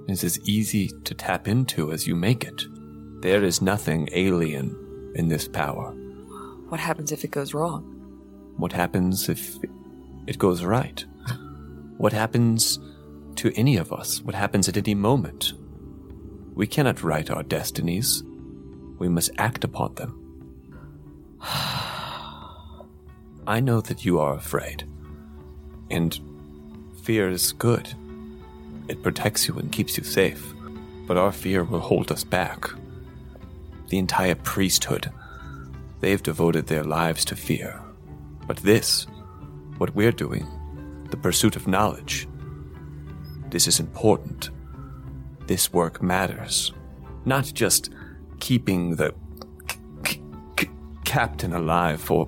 is 0.07 0.23
as 0.23 0.39
easy 0.47 0.89
to 1.03 1.15
tap 1.15 1.47
into 1.47 1.91
as 1.91 2.05
you 2.05 2.15
make 2.15 2.43
it. 2.43 2.63
There 3.21 3.43
is 3.43 3.61
nothing 3.61 4.07
alien 4.11 5.13
in 5.15 5.30
this 5.30 5.47
power. 5.47 5.91
What 6.69 6.80
happens 6.80 7.11
if 7.11 7.23
it 7.23 7.32
goes 7.32 7.55
wrong? 7.55 7.84
What 8.57 8.71
happens 8.71 9.30
if 9.30 9.57
it 10.28 10.38
goes 10.38 10.63
right? 10.63 11.03
What 11.97 12.13
happens 12.13 12.80
to 13.38 13.51
any 13.55 13.78
of 13.78 13.91
us? 13.91 14.21
What 14.21 14.36
happens 14.36 14.69
at 14.69 14.78
any 14.78 14.93
moment? 14.93 15.53
We 16.53 16.67
cannot 16.67 17.01
write 17.01 17.32
our 17.32 17.43
destinies. 17.43 18.23
We 18.99 19.09
must 19.09 19.32
act 19.39 19.63
upon 19.63 19.95
them. 19.95 20.23
I 23.47 23.61
know 23.61 23.79
that 23.79 24.03
you 24.03 24.19
are 24.19 24.35
afraid. 24.35 24.83
And 25.89 26.19
fear 27.01 27.29
is 27.29 27.53
good. 27.53 27.87
It 28.89 29.01
protects 29.01 29.47
you 29.47 29.55
and 29.55 29.71
keeps 29.71 29.97
you 29.97 30.03
safe. 30.03 30.53
But 31.07 31.15
our 31.15 31.31
fear 31.31 31.63
will 31.63 31.79
hold 31.79 32.11
us 32.11 32.25
back. 32.25 32.65
The 33.87 33.97
entire 33.97 34.35
priesthood, 34.35 35.09
they've 36.01 36.21
devoted 36.21 36.67
their 36.67 36.83
lives 36.83 37.23
to 37.25 37.37
fear. 37.37 37.81
But 38.45 38.57
this, 38.57 39.07
what 39.77 39.95
we're 39.95 40.11
doing, 40.11 40.45
the 41.09 41.17
pursuit 41.17 41.55
of 41.55 41.69
knowledge, 41.69 42.27
this 43.49 43.65
is 43.65 43.79
important. 43.79 44.49
This 45.47 45.71
work 45.71 46.01
matters. 46.03 46.73
Not 47.23 47.45
just 47.45 47.91
keeping 48.41 48.97
the 48.97 49.13
c- 50.05 50.21
c- 50.59 50.69
captain 51.05 51.53
alive 51.53 52.01
for 52.01 52.27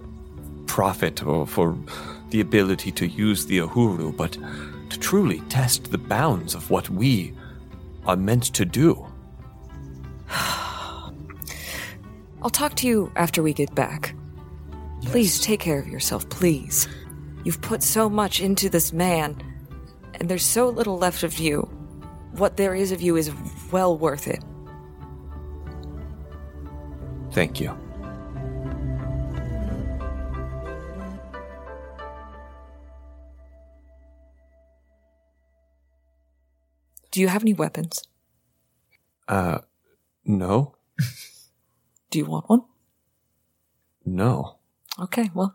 profit 0.70 1.26
or 1.26 1.48
for 1.48 1.76
the 2.30 2.40
ability 2.40 2.92
to 2.92 3.08
use 3.08 3.48
the 3.48 3.58
Uhuru, 3.58 4.16
but 4.16 4.38
to 4.92 5.00
truly 5.00 5.40
test 5.50 5.92
the 5.92 5.98
bounds 5.98 6.54
of 6.54 6.70
what 6.70 6.88
we 6.92 7.34
are 8.06 8.16
meant 8.16 8.44
to 8.54 8.66
do. 8.66 9.04
I'll 10.30 11.12
talk 12.52 12.76
to 12.76 12.88
you 12.88 13.12
after 13.16 13.42
we 13.42 13.52
get 13.52 13.74
back. 13.74 14.16
Please 15.02 15.42
take 15.42 15.60
care 15.60 15.80
of 15.80 15.88
yourself, 15.88 16.30
please. 16.30 16.88
You've 17.44 17.62
put 17.62 17.82
so 17.82 18.08
much 18.08 18.40
into 18.40 18.70
this 18.70 18.94
man. 18.94 19.36
and 20.14 20.30
there's 20.30 20.46
so 20.46 20.70
little 20.70 20.98
left 20.98 21.24
of 21.24 21.40
you. 21.40 21.62
What 22.34 22.58
there 22.58 22.76
is 22.76 22.92
of 22.92 23.02
you 23.02 23.16
is 23.16 23.32
well 23.72 23.98
worth 23.98 24.28
it. 24.28 24.44
Thank 27.32 27.60
you. 27.60 27.76
Do 37.12 37.20
you 37.22 37.28
have 37.28 37.42
any 37.44 37.54
weapons? 37.54 38.04
Uh, 39.28 39.60
no, 40.26 40.76
Do 42.12 42.18
you 42.20 42.26
want 42.26 42.50
one? 42.50 42.62
no. 44.06 44.58
Okay, 45.00 45.30
well, 45.34 45.54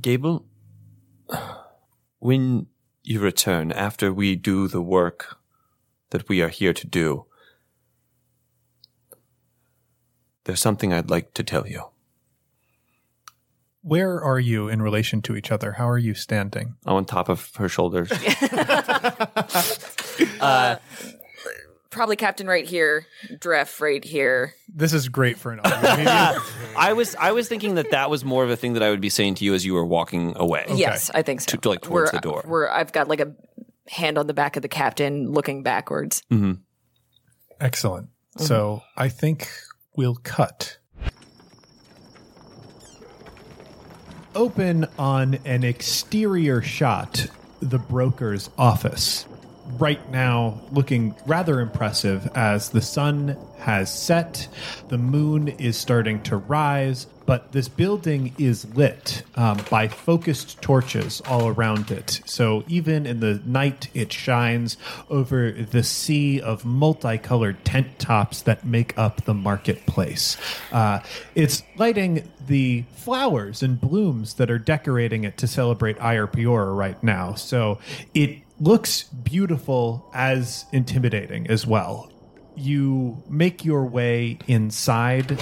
Gable, 0.00 0.46
when 2.20 2.66
you 3.02 3.20
return 3.20 3.70
after 3.72 4.12
we 4.12 4.34
do 4.36 4.66
the 4.68 4.80
work 4.80 5.36
that 6.10 6.28
we 6.28 6.40
are 6.40 6.48
here 6.48 6.72
to 6.72 6.86
do, 6.86 7.26
there's 10.44 10.60
something 10.60 10.92
I'd 10.92 11.10
like 11.10 11.34
to 11.34 11.42
tell 11.42 11.66
you. 11.66 11.90
Where 13.82 14.22
are 14.22 14.38
you 14.38 14.68
in 14.68 14.82
relation 14.82 15.22
to 15.22 15.36
each 15.36 15.50
other? 15.50 15.72
How 15.72 15.88
are 15.88 15.98
you 15.98 16.14
standing? 16.14 16.74
Oh, 16.86 16.96
on 16.96 17.04
top 17.06 17.28
of 17.28 17.54
her 17.56 17.68
shoulders. 17.68 18.10
Uh, 20.38 20.76
probably 21.90 22.16
Captain 22.16 22.46
right 22.46 22.66
here, 22.66 23.06
Dref 23.32 23.80
right 23.80 24.04
here. 24.04 24.54
This 24.68 24.92
is 24.92 25.08
great 25.08 25.38
for 25.38 25.52
an 25.52 25.60
audio. 25.60 26.40
I 26.76 26.92
was 26.94 27.14
I 27.16 27.32
was 27.32 27.48
thinking 27.48 27.74
that 27.74 27.90
that 27.90 28.10
was 28.10 28.24
more 28.24 28.44
of 28.44 28.50
a 28.50 28.56
thing 28.56 28.74
that 28.74 28.82
I 28.82 28.90
would 28.90 29.00
be 29.00 29.10
saying 29.10 29.36
to 29.36 29.44
you 29.44 29.54
as 29.54 29.64
you 29.64 29.74
were 29.74 29.84
walking 29.84 30.34
away. 30.36 30.66
Yes, 30.74 31.10
I 31.14 31.22
think 31.22 31.40
so. 31.40 31.56
To- 31.56 31.68
like, 31.68 31.82
towards 31.82 32.12
Where- 32.12 32.20
the 32.20 32.22
door. 32.22 32.42
Where 32.46 32.70
I've 32.70 32.92
got 32.92 33.08
like 33.08 33.20
a 33.20 33.34
hand 33.88 34.18
on 34.18 34.26
the 34.26 34.34
back 34.34 34.56
of 34.56 34.62
the 34.62 34.68
captain 34.68 35.30
looking 35.32 35.62
backwards. 35.62 36.22
Mm-hmm. 36.30 36.52
Excellent. 37.60 38.08
So 38.36 38.76
mm-hmm. 38.76 39.02
I 39.02 39.08
think 39.08 39.48
we'll 39.96 40.16
cut. 40.16 40.78
Open 44.34 44.86
on 44.96 45.38
an 45.44 45.64
exterior 45.64 46.62
shot, 46.62 47.26
the 47.60 47.78
broker's 47.78 48.48
office. 48.56 49.26
Right 49.78 50.10
now, 50.10 50.60
looking 50.72 51.14
rather 51.26 51.60
impressive 51.60 52.30
as 52.34 52.70
the 52.70 52.82
sun 52.82 53.36
has 53.58 53.92
set, 53.92 54.48
the 54.88 54.98
moon 54.98 55.48
is 55.48 55.76
starting 55.76 56.22
to 56.24 56.36
rise, 56.36 57.06
but 57.26 57.52
this 57.52 57.68
building 57.68 58.34
is 58.38 58.66
lit 58.74 59.22
um, 59.36 59.58
by 59.70 59.88
focused 59.88 60.60
torches 60.60 61.20
all 61.22 61.48
around 61.48 61.90
it. 61.90 62.20
So 62.24 62.64
even 62.68 63.06
in 63.06 63.20
the 63.20 63.40
night, 63.44 63.88
it 63.94 64.12
shines 64.12 64.76
over 65.08 65.52
the 65.52 65.82
sea 65.82 66.40
of 66.40 66.64
multicolored 66.64 67.64
tent 67.64 67.98
tops 67.98 68.42
that 68.42 68.64
make 68.64 68.96
up 68.98 69.24
the 69.24 69.34
marketplace. 69.34 70.36
Uh, 70.72 71.00
it's 71.34 71.62
lighting 71.76 72.30
the 72.46 72.84
flowers 72.92 73.62
and 73.62 73.80
blooms 73.80 74.34
that 74.34 74.50
are 74.50 74.58
decorating 74.58 75.24
it 75.24 75.36
to 75.38 75.46
celebrate 75.46 75.96
Piora 75.98 76.76
right 76.76 77.02
now. 77.02 77.34
So 77.34 77.78
it 78.14 78.40
looks 78.60 79.04
beautiful 79.04 80.10
as 80.14 80.66
intimidating 80.72 81.46
as 81.48 81.66
well. 81.66 82.12
You 82.54 83.22
make 83.28 83.64
your 83.64 83.86
way 83.86 84.38
inside. 84.46 85.40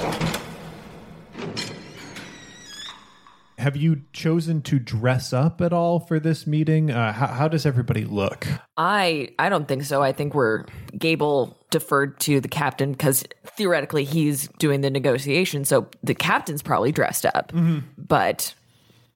Have 3.59 3.77
you 3.77 4.03
chosen 4.13 4.63
to 4.63 4.79
dress 4.79 5.33
up 5.33 5.61
at 5.61 5.73
all 5.73 5.99
for 5.99 6.21
this 6.21 6.47
meeting? 6.47 6.93
Uh, 6.93 7.13
how, 7.13 7.27
how 7.27 7.49
does 7.49 7.67
everybody 7.67 8.05
look? 8.05 8.47
I 8.77 9.31
I 9.37 9.49
don't 9.49 9.67
think 9.67 9.83
so. 9.83 10.01
I 10.01 10.13
think 10.13 10.33
we're 10.33 10.65
Gable 10.97 11.59
deferred 11.71 12.21
to 12.21 12.41
the 12.41 12.49
captain 12.49 12.93
because 12.93 13.25
theoretically 13.45 14.05
he's 14.05 14.47
doing 14.59 14.83
the 14.83 14.91
negotiation, 14.91 15.65
so 15.65 15.89
the 16.05 16.15
captain's 16.15 16.63
probably 16.63 16.93
dressed 16.93 17.27
up. 17.27 17.53
But 17.99 18.55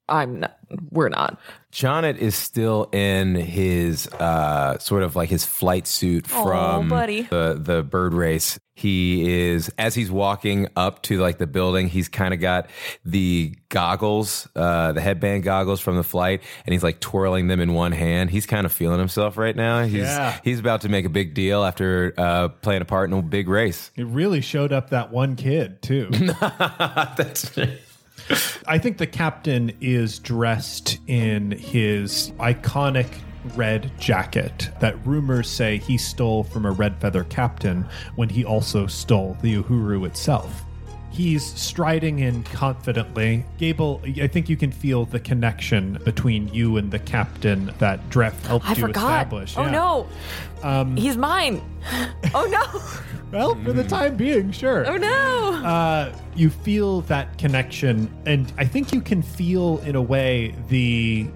I'm 0.09 0.41
not. 0.41 0.59
We're 0.91 1.09
not. 1.11 1.39
Jonet 1.71 2.19
is 2.19 2.35
still 2.35 2.89
in 2.93 3.35
his 3.35 4.07
uh, 4.09 4.79
sort 4.79 5.03
of 5.03 5.17
like 5.17 5.29
his 5.31 5.45
flight 5.47 5.87
suit 5.87 6.27
Aw, 6.33 6.45
from 6.79 6.89
buddy. 6.89 7.23
the 7.23 7.59
the 7.59 7.83
bird 7.83 8.13
race. 8.13 8.59
He 8.75 9.31
is 9.51 9.71
as 9.79 9.95
he's 9.95 10.11
walking 10.11 10.69
up 10.77 11.03
to 11.05 11.19
like 11.19 11.39
the 11.39 11.47
building. 11.47 11.89
He's 11.89 12.09
kind 12.09 12.35
of 12.35 12.41
got 12.41 12.69
the 13.05 13.55
goggles, 13.69 14.49
uh, 14.57 14.93
the 14.93 15.01
headband 15.01 15.45
goggles 15.45 15.81
from 15.81 15.97
the 15.97 16.03
flight, 16.03 16.43
and 16.67 16.73
he's 16.73 16.83
like 16.83 16.99
twirling 17.01 17.49
them 17.49 17.61
in 17.61 17.75
one 17.75 17.93
hand. 17.93 18.31
He's 18.31 18.47
kind 18.47 18.67
of 18.67 18.73
feeling 18.73 18.99
himself 18.99 19.37
right 19.37 19.55
now. 19.55 19.83
He's 19.85 20.03
Yeah. 20.03 20.39
he's 20.43 20.59
about 20.59 20.81
to 20.83 20.89
make 20.89 21.05
a 21.05 21.11
big 21.11 21.33
deal 21.35 21.65
after 21.65 22.13
uh, 22.19 22.49
playing 22.49 22.83
a 22.83 22.87
part 22.87 23.11
in 23.11 23.17
a 23.17 23.23
big 23.23 23.49
race. 23.49 23.91
It 23.97 24.07
really 24.07 24.41
showed 24.41 24.73
up 24.73 24.91
that 24.91 25.13
one 25.13 25.37
kid, 25.37 25.81
too. 25.83 26.09
That's 26.41 27.51
I 28.67 28.79
think 28.79 28.99
the 28.99 29.07
captain 29.07 29.73
is 29.81 30.19
dressed 30.19 30.99
in 31.07 31.51
his 31.53 32.31
iconic 32.39 33.09
red 33.57 33.91
jacket 33.99 34.71
that 34.81 35.05
rumors 35.07 35.49
say 35.49 35.79
he 35.79 35.99
stole 35.99 36.45
from 36.45 36.65
a 36.65 36.71
red 36.71 37.01
feather 37.01 37.25
captain 37.25 37.85
when 38.17 38.29
he 38.29 38.45
also 38.45 38.87
stole 38.87 39.37
the 39.43 39.57
Uhuru 39.63 40.07
itself. 40.07 40.65
He's 41.11 41.45
striding 41.45 42.21
in 42.21 42.43
confidently. 42.45 43.45
Gable, 43.59 44.01
I 44.19 44.27
think 44.29 44.49
you 44.49 44.57
can 44.57 44.73
feel 44.73 45.05
the 45.05 45.21
connection 45.21 45.99
between 46.05 46.49
you 46.55 46.79
and 46.79 46.91
the 46.91 47.01
captain 47.01 47.71
that 47.81 48.09
Dref 48.09 48.33
helped 48.47 48.65
I 48.65 48.71
you 48.71 48.77
forgot. 48.87 49.03
establish. 49.03 49.55
Oh 49.59 49.65
Yeah. 49.65 49.71
no, 49.73 50.09
um, 50.63 50.97
he's 50.97 51.17
mine. 51.19 51.61
Oh 52.35 52.47
no. 52.47 52.81
Well, 53.33 53.55
for 53.65 53.73
the 53.73 53.83
time 53.85 54.17
being, 54.17 54.53
sure. 54.53 54.87
Oh 54.87 54.97
no. 54.97 55.65
uh, 55.65 56.15
you 56.37 56.51
feel 56.51 57.01
that 57.03 57.39
connection, 57.39 58.13
and 58.27 58.53
I 58.59 58.67
think 58.67 58.93
you 58.93 59.01
can 59.01 59.23
feel, 59.23 59.79
in 59.79 59.97
a 59.97 60.03
way, 60.03 60.55
the 60.69 61.27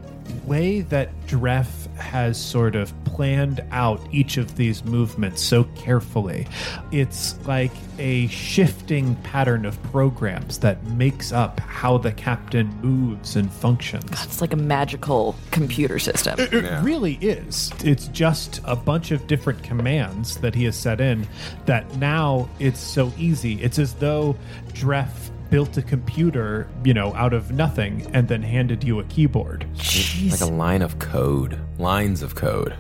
way 0.45 0.83
that 0.83 1.09
Dref 1.27 1.86
has 1.97 2.41
sort 2.41 2.77
of 2.77 2.93
planned 3.05 3.63
out 3.71 4.01
each 4.13 4.37
of 4.37 4.57
these 4.57 4.85
movements 4.85 5.43
so 5.43 5.65
carefully. 5.75 6.47
It's 6.93 7.39
like 7.47 7.73
a 7.99 8.27
shifting 8.29 9.15
pattern 9.17 9.65
of 9.65 9.83
programs 9.85 10.59
that 10.59 10.83
makes 10.85 11.33
up 11.33 11.61
how 11.61 11.99
the 11.99 12.13
captain 12.13 12.69
moves 12.81 13.37
and 13.37 13.51
functions. 13.51 14.11
It's 14.25 14.41
like 14.41 14.53
a 14.53 14.57
magical 14.57 15.35
computer 15.51 15.99
system. 15.99 16.39
It 16.39 16.83
really 16.83 17.15
is. 17.21 17.73
It's 17.85 18.09
just 18.09 18.61
a 18.65 18.77
bunch 18.77 19.11
of 19.11 19.27
different 19.27 19.63
commands 19.63 20.37
that 20.39 20.55
he 20.55 20.65
has 20.65 20.77
set 20.77 21.01
in 21.01 21.27
that 21.65 21.97
now 21.97 22.49
it's 22.59 22.81
so 22.81 23.13
easy. 23.19 23.63
It's 23.63 23.79
as 23.79 23.95
though 23.95 24.37
Dref 24.73 25.31
built 25.51 25.77
a 25.77 25.83
computer, 25.83 26.69
you 26.85 26.95
know, 26.95 27.15
out 27.15 27.33
of 27.33 27.53
nothing 27.53 28.09
and 28.13 28.29
then 28.29 28.43
handed 28.43 28.85
you 28.85 29.01
a 29.01 29.05
keyboard. 29.05 29.67
like 30.31 30.41
a 30.41 30.47
line 30.47 30.83
of 30.83 30.99
code, 30.99 31.59
lines 31.79 32.23
of 32.23 32.35
code. 32.35 32.75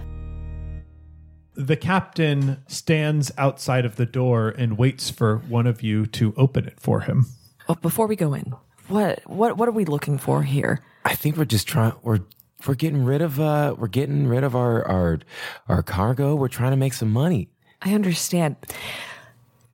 The 1.55 1.77
captain 1.77 2.63
stands 2.69 3.33
outside 3.39 3.85
of 3.87 3.97
the 3.97 4.05
door 4.05 4.51
and 4.51 4.77
waits 4.77 5.09
for 5.11 5.39
one 5.39 5.67
of 5.67 5.83
you 5.83 6.07
to 6.07 6.35
open 6.37 6.67
it 6.67 6.79
for 6.79 7.01
him. 7.01 7.27
But 7.67 7.81
before 7.81 8.07
we 8.07 8.15
go 8.15 8.35
in, 8.35 8.53
what 8.89 9.23
what 9.27 9.57
what 9.57 9.69
are 9.69 9.73
we 9.73 9.85
looking 9.85 10.19
for 10.19 10.43
here? 10.43 10.81
I 11.05 11.15
think 11.15 11.37
we're 11.37 11.47
just 11.47 11.67
trying. 11.67 11.95
We're 12.03 12.21
we're 12.67 12.75
getting 12.75 13.05
rid 13.05 13.23
of 13.23 13.41
uh 13.41 13.75
we're 13.79 13.89
getting 13.89 14.27
rid 14.27 14.45
of 14.45 14.55
our 14.55 14.87
our 14.87 15.19
our 15.69 15.83
cargo. 15.83 16.35
We're 16.35 16.49
trying 16.49 16.73
to 16.73 16.77
make 16.77 16.93
some 16.93 17.11
money. 17.11 17.49
I 17.83 17.95
understand. 17.95 18.57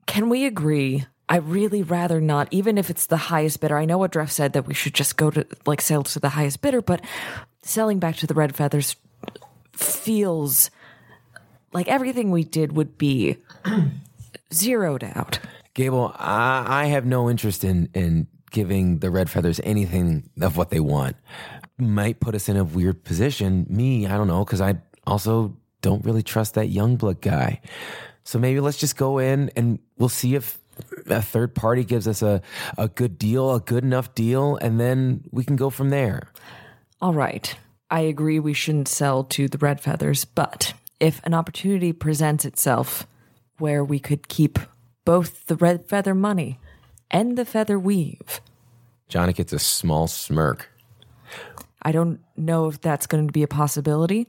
Can 0.06 0.28
we 0.28 0.46
agree? 0.46 1.06
I 1.28 1.36
really 1.36 1.82
rather 1.82 2.20
not, 2.20 2.48
even 2.50 2.76
if 2.76 2.90
it's 2.90 3.06
the 3.06 3.16
highest 3.16 3.60
bidder. 3.60 3.76
I 3.76 3.84
know 3.84 3.98
what 3.98 4.12
Dreff 4.12 4.30
said 4.30 4.52
that 4.52 4.66
we 4.66 4.74
should 4.74 4.94
just 4.94 5.16
go 5.16 5.30
to 5.30 5.46
like 5.66 5.80
sell 5.80 6.02
to 6.02 6.20
the 6.20 6.30
highest 6.30 6.60
bidder, 6.60 6.82
but 6.82 7.00
selling 7.62 7.98
back 7.98 8.16
to 8.16 8.26
the 8.26 8.34
Red 8.34 8.54
Feathers 8.54 8.96
feels 9.72 10.70
like 11.72 11.88
everything 11.88 12.30
we 12.30 12.44
did 12.44 12.76
would 12.76 12.98
be 12.98 13.36
zeroed 14.52 15.04
out. 15.04 15.38
Gable, 15.74 16.14
I, 16.18 16.82
I 16.82 16.86
have 16.86 17.06
no 17.06 17.30
interest 17.30 17.64
in 17.64 17.88
in 17.94 18.26
giving 18.50 18.98
the 18.98 19.10
red 19.10 19.30
feathers 19.30 19.60
anything 19.64 20.28
of 20.40 20.56
what 20.56 20.70
they 20.70 20.80
want. 20.80 21.16
Might 21.78 22.20
put 22.20 22.34
us 22.34 22.48
in 22.48 22.56
a 22.56 22.64
weird 22.64 23.02
position. 23.02 23.66
Me, 23.68 24.06
I 24.06 24.16
don't 24.16 24.28
know, 24.28 24.44
because 24.44 24.60
I 24.60 24.74
also 25.06 25.56
don't 25.80 26.04
really 26.04 26.22
trust 26.22 26.54
that 26.54 26.68
young 26.68 26.96
blood 26.96 27.20
guy. 27.20 27.60
So 28.24 28.38
maybe 28.38 28.60
let's 28.60 28.78
just 28.78 28.96
go 28.96 29.18
in 29.18 29.50
and 29.56 29.80
we'll 29.98 30.08
see 30.08 30.34
if 30.34 30.58
a 31.06 31.22
third 31.22 31.54
party 31.54 31.84
gives 31.84 32.08
us 32.08 32.22
a, 32.22 32.42
a 32.78 32.88
good 32.88 33.18
deal, 33.18 33.54
a 33.54 33.60
good 33.60 33.84
enough 33.84 34.14
deal, 34.14 34.56
and 34.56 34.80
then 34.80 35.24
we 35.30 35.44
can 35.44 35.56
go 35.56 35.70
from 35.70 35.90
there. 35.90 36.30
All 37.00 37.14
right. 37.14 37.54
I 37.90 38.00
agree 38.00 38.38
we 38.38 38.54
shouldn't 38.54 38.88
sell 38.88 39.24
to 39.24 39.48
the 39.48 39.58
Red 39.58 39.80
Feathers, 39.80 40.24
but 40.24 40.72
if 40.98 41.20
an 41.24 41.34
opportunity 41.34 41.92
presents 41.92 42.44
itself 42.44 43.06
where 43.58 43.84
we 43.84 43.98
could 43.98 44.28
keep 44.28 44.58
both 45.04 45.46
the 45.46 45.56
Red 45.56 45.86
Feather 45.88 46.14
money 46.14 46.58
and 47.10 47.36
the 47.36 47.44
Feather 47.44 47.78
Weave, 47.78 48.40
Johnny 49.08 49.34
gets 49.34 49.52
a 49.52 49.58
small 49.58 50.06
smirk. 50.06 50.70
I 51.82 51.92
don't 51.92 52.20
know 52.34 52.68
if 52.68 52.80
that's 52.80 53.06
going 53.06 53.26
to 53.26 53.32
be 53.32 53.42
a 53.42 53.48
possibility, 53.48 54.26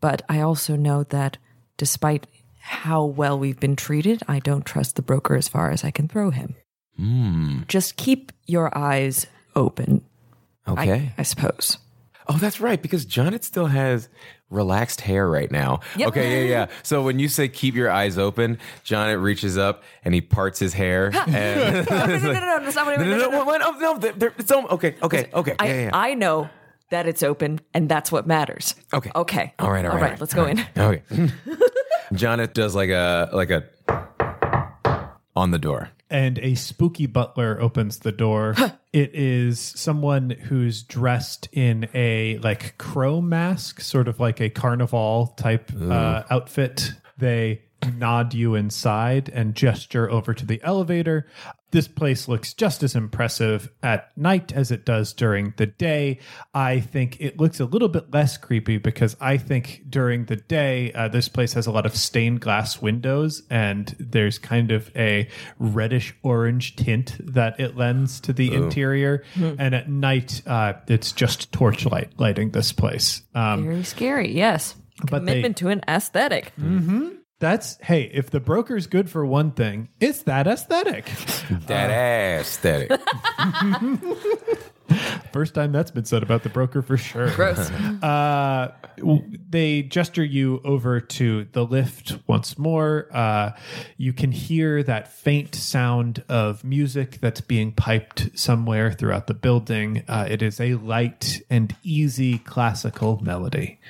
but 0.00 0.22
I 0.28 0.40
also 0.40 0.74
know 0.74 1.02
that 1.04 1.36
despite 1.76 2.26
how 2.70 3.04
well 3.04 3.38
we've 3.38 3.58
been 3.58 3.76
treated, 3.76 4.22
I 4.28 4.38
don't 4.38 4.64
trust 4.64 4.96
the 4.96 5.02
broker 5.02 5.34
as 5.34 5.48
far 5.48 5.70
as 5.70 5.84
I 5.84 5.90
can 5.90 6.08
throw 6.08 6.30
him. 6.30 6.54
Hmm. 6.96 7.62
Just 7.68 7.96
keep 7.96 8.32
your 8.46 8.76
eyes 8.76 9.26
open, 9.56 10.04
Okay. 10.68 10.92
I, 10.92 11.12
I 11.18 11.22
suppose. 11.22 11.78
Oh, 12.28 12.36
that's 12.36 12.60
right, 12.60 12.80
because 12.80 13.04
Jonet 13.04 13.42
still 13.42 13.66
has 13.66 14.08
relaxed 14.50 15.00
hair 15.00 15.28
right 15.28 15.50
now. 15.50 15.80
Yep. 15.96 16.08
Okay, 16.08 16.48
yeah, 16.48 16.50
yeah. 16.50 16.66
So 16.84 17.02
when 17.02 17.18
you 17.18 17.28
say 17.28 17.48
keep 17.48 17.74
your 17.74 17.90
eyes 17.90 18.18
open, 18.18 18.58
Jonet 18.84 19.20
reaches 19.20 19.58
up 19.58 19.82
and 20.04 20.14
he 20.14 20.20
parts 20.20 20.58
his 20.58 20.72
hair. 20.72 21.10
and 21.26 21.86
no, 21.90 22.06
no, 22.06 22.16
no, 22.16 22.32
no, 22.32 22.40
no, 22.40 22.64
that's 22.64 22.76
not 22.76 22.86
what 22.86 23.00
I 23.00 23.04
no, 23.04 23.98
it's 24.38 24.52
oh, 24.52 24.66
okay, 24.68 24.94
okay, 25.02 25.28
okay. 25.34 25.56
I, 25.58 25.66
yeah, 25.66 25.82
yeah. 25.84 25.90
I 25.92 26.14
know 26.14 26.48
that 26.90 27.06
it's 27.06 27.22
open, 27.22 27.60
and 27.72 27.88
that's 27.88 28.12
what 28.12 28.26
matters. 28.26 28.74
Okay. 28.92 29.10
Okay. 29.14 29.54
All 29.58 29.70
right, 29.70 29.84
all 29.84 29.92
right. 29.92 30.02
All 30.02 30.08
right, 30.10 30.20
let's 30.20 30.34
go 30.34 30.46
in. 30.46 30.64
Okay. 30.76 31.02
Jonet 32.12 32.54
does 32.54 32.74
like 32.74 32.90
a 32.90 33.28
like 33.32 33.50
a 33.50 33.64
on 35.36 35.50
the 35.50 35.58
door. 35.58 35.90
and 36.10 36.38
a 36.40 36.54
spooky 36.56 37.06
butler 37.06 37.60
opens 37.60 38.00
the 38.00 38.12
door. 38.12 38.54
it 38.92 39.14
is 39.14 39.60
someone 39.60 40.30
who's 40.30 40.82
dressed 40.82 41.48
in 41.52 41.88
a 41.94 42.38
like 42.38 42.76
crow 42.78 43.20
mask, 43.20 43.80
sort 43.80 44.08
of 44.08 44.18
like 44.18 44.40
a 44.40 44.50
carnival 44.50 45.28
type 45.36 45.70
uh, 45.80 46.24
outfit. 46.30 46.92
They 47.16 47.62
nod 47.96 48.34
you 48.34 48.54
inside 48.54 49.28
and 49.32 49.54
gesture 49.54 50.10
over 50.10 50.34
to 50.34 50.44
the 50.44 50.60
elevator. 50.62 51.26
This 51.72 51.86
place 51.86 52.26
looks 52.26 52.52
just 52.52 52.82
as 52.82 52.94
impressive 52.96 53.70
at 53.82 54.16
night 54.18 54.52
as 54.52 54.70
it 54.70 54.84
does 54.84 55.12
during 55.12 55.54
the 55.56 55.66
day. 55.66 56.18
I 56.52 56.80
think 56.80 57.20
it 57.20 57.38
looks 57.38 57.60
a 57.60 57.64
little 57.64 57.88
bit 57.88 58.12
less 58.12 58.36
creepy 58.36 58.78
because 58.78 59.16
I 59.20 59.36
think 59.36 59.82
during 59.88 60.24
the 60.24 60.36
day, 60.36 60.92
uh, 60.92 61.06
this 61.08 61.28
place 61.28 61.52
has 61.52 61.66
a 61.66 61.70
lot 61.70 61.86
of 61.86 61.94
stained 61.94 62.40
glass 62.40 62.82
windows 62.82 63.42
and 63.50 63.94
there's 64.00 64.38
kind 64.38 64.72
of 64.72 64.90
a 64.96 65.28
reddish 65.60 66.12
orange 66.22 66.74
tint 66.76 67.16
that 67.20 67.60
it 67.60 67.76
lends 67.76 68.18
to 68.20 68.32
the 68.32 68.52
interior. 68.52 69.22
And 69.36 69.74
at 69.74 69.88
night, 69.88 70.42
uh, 70.46 70.72
it's 70.88 71.12
just 71.12 71.52
torchlight 71.52 72.10
lighting 72.18 72.50
this 72.50 72.72
place. 72.72 73.22
Um, 73.34 73.64
Very 73.64 73.84
scary. 73.84 74.32
Yes. 74.32 74.74
But 75.08 75.24
they- 75.24 75.32
Commitment 75.34 75.56
to 75.58 75.68
an 75.68 75.82
aesthetic. 75.88 76.52
That's, 77.40 77.78
hey, 77.82 78.02
if 78.12 78.30
the 78.30 78.38
broker's 78.38 78.86
good 78.86 79.10
for 79.10 79.26
one 79.26 79.50
thing, 79.52 79.88
it's 79.98 80.22
that 80.22 80.46
aesthetic. 80.46 81.10
That 81.66 81.90
aesthetic. 81.90 82.92
First 85.32 85.54
time 85.54 85.72
that's 85.72 85.90
been 85.90 86.04
said 86.04 86.22
about 86.22 86.42
the 86.42 86.48
broker 86.48 86.80
for 86.82 86.96
sure. 86.96 87.30
Gross. 87.34 87.70
Uh, 87.70 88.72
they 89.48 89.82
gesture 89.82 90.24
you 90.24 90.60
over 90.64 91.00
to 91.00 91.46
the 91.52 91.64
lift 91.64 92.18
once 92.26 92.58
more. 92.58 93.08
Uh, 93.12 93.52
you 93.96 94.12
can 94.12 94.30
hear 94.32 94.82
that 94.82 95.12
faint 95.12 95.54
sound 95.54 96.22
of 96.28 96.62
music 96.64 97.18
that's 97.20 97.40
being 97.40 97.72
piped 97.72 98.38
somewhere 98.38 98.92
throughout 98.92 99.26
the 99.26 99.34
building. 99.34 100.04
Uh, 100.08 100.26
it 100.28 100.42
is 100.42 100.60
a 100.60 100.74
light 100.74 101.40
and 101.50 101.74
easy 101.82 102.38
classical 102.38 103.20
melody. 103.22 103.80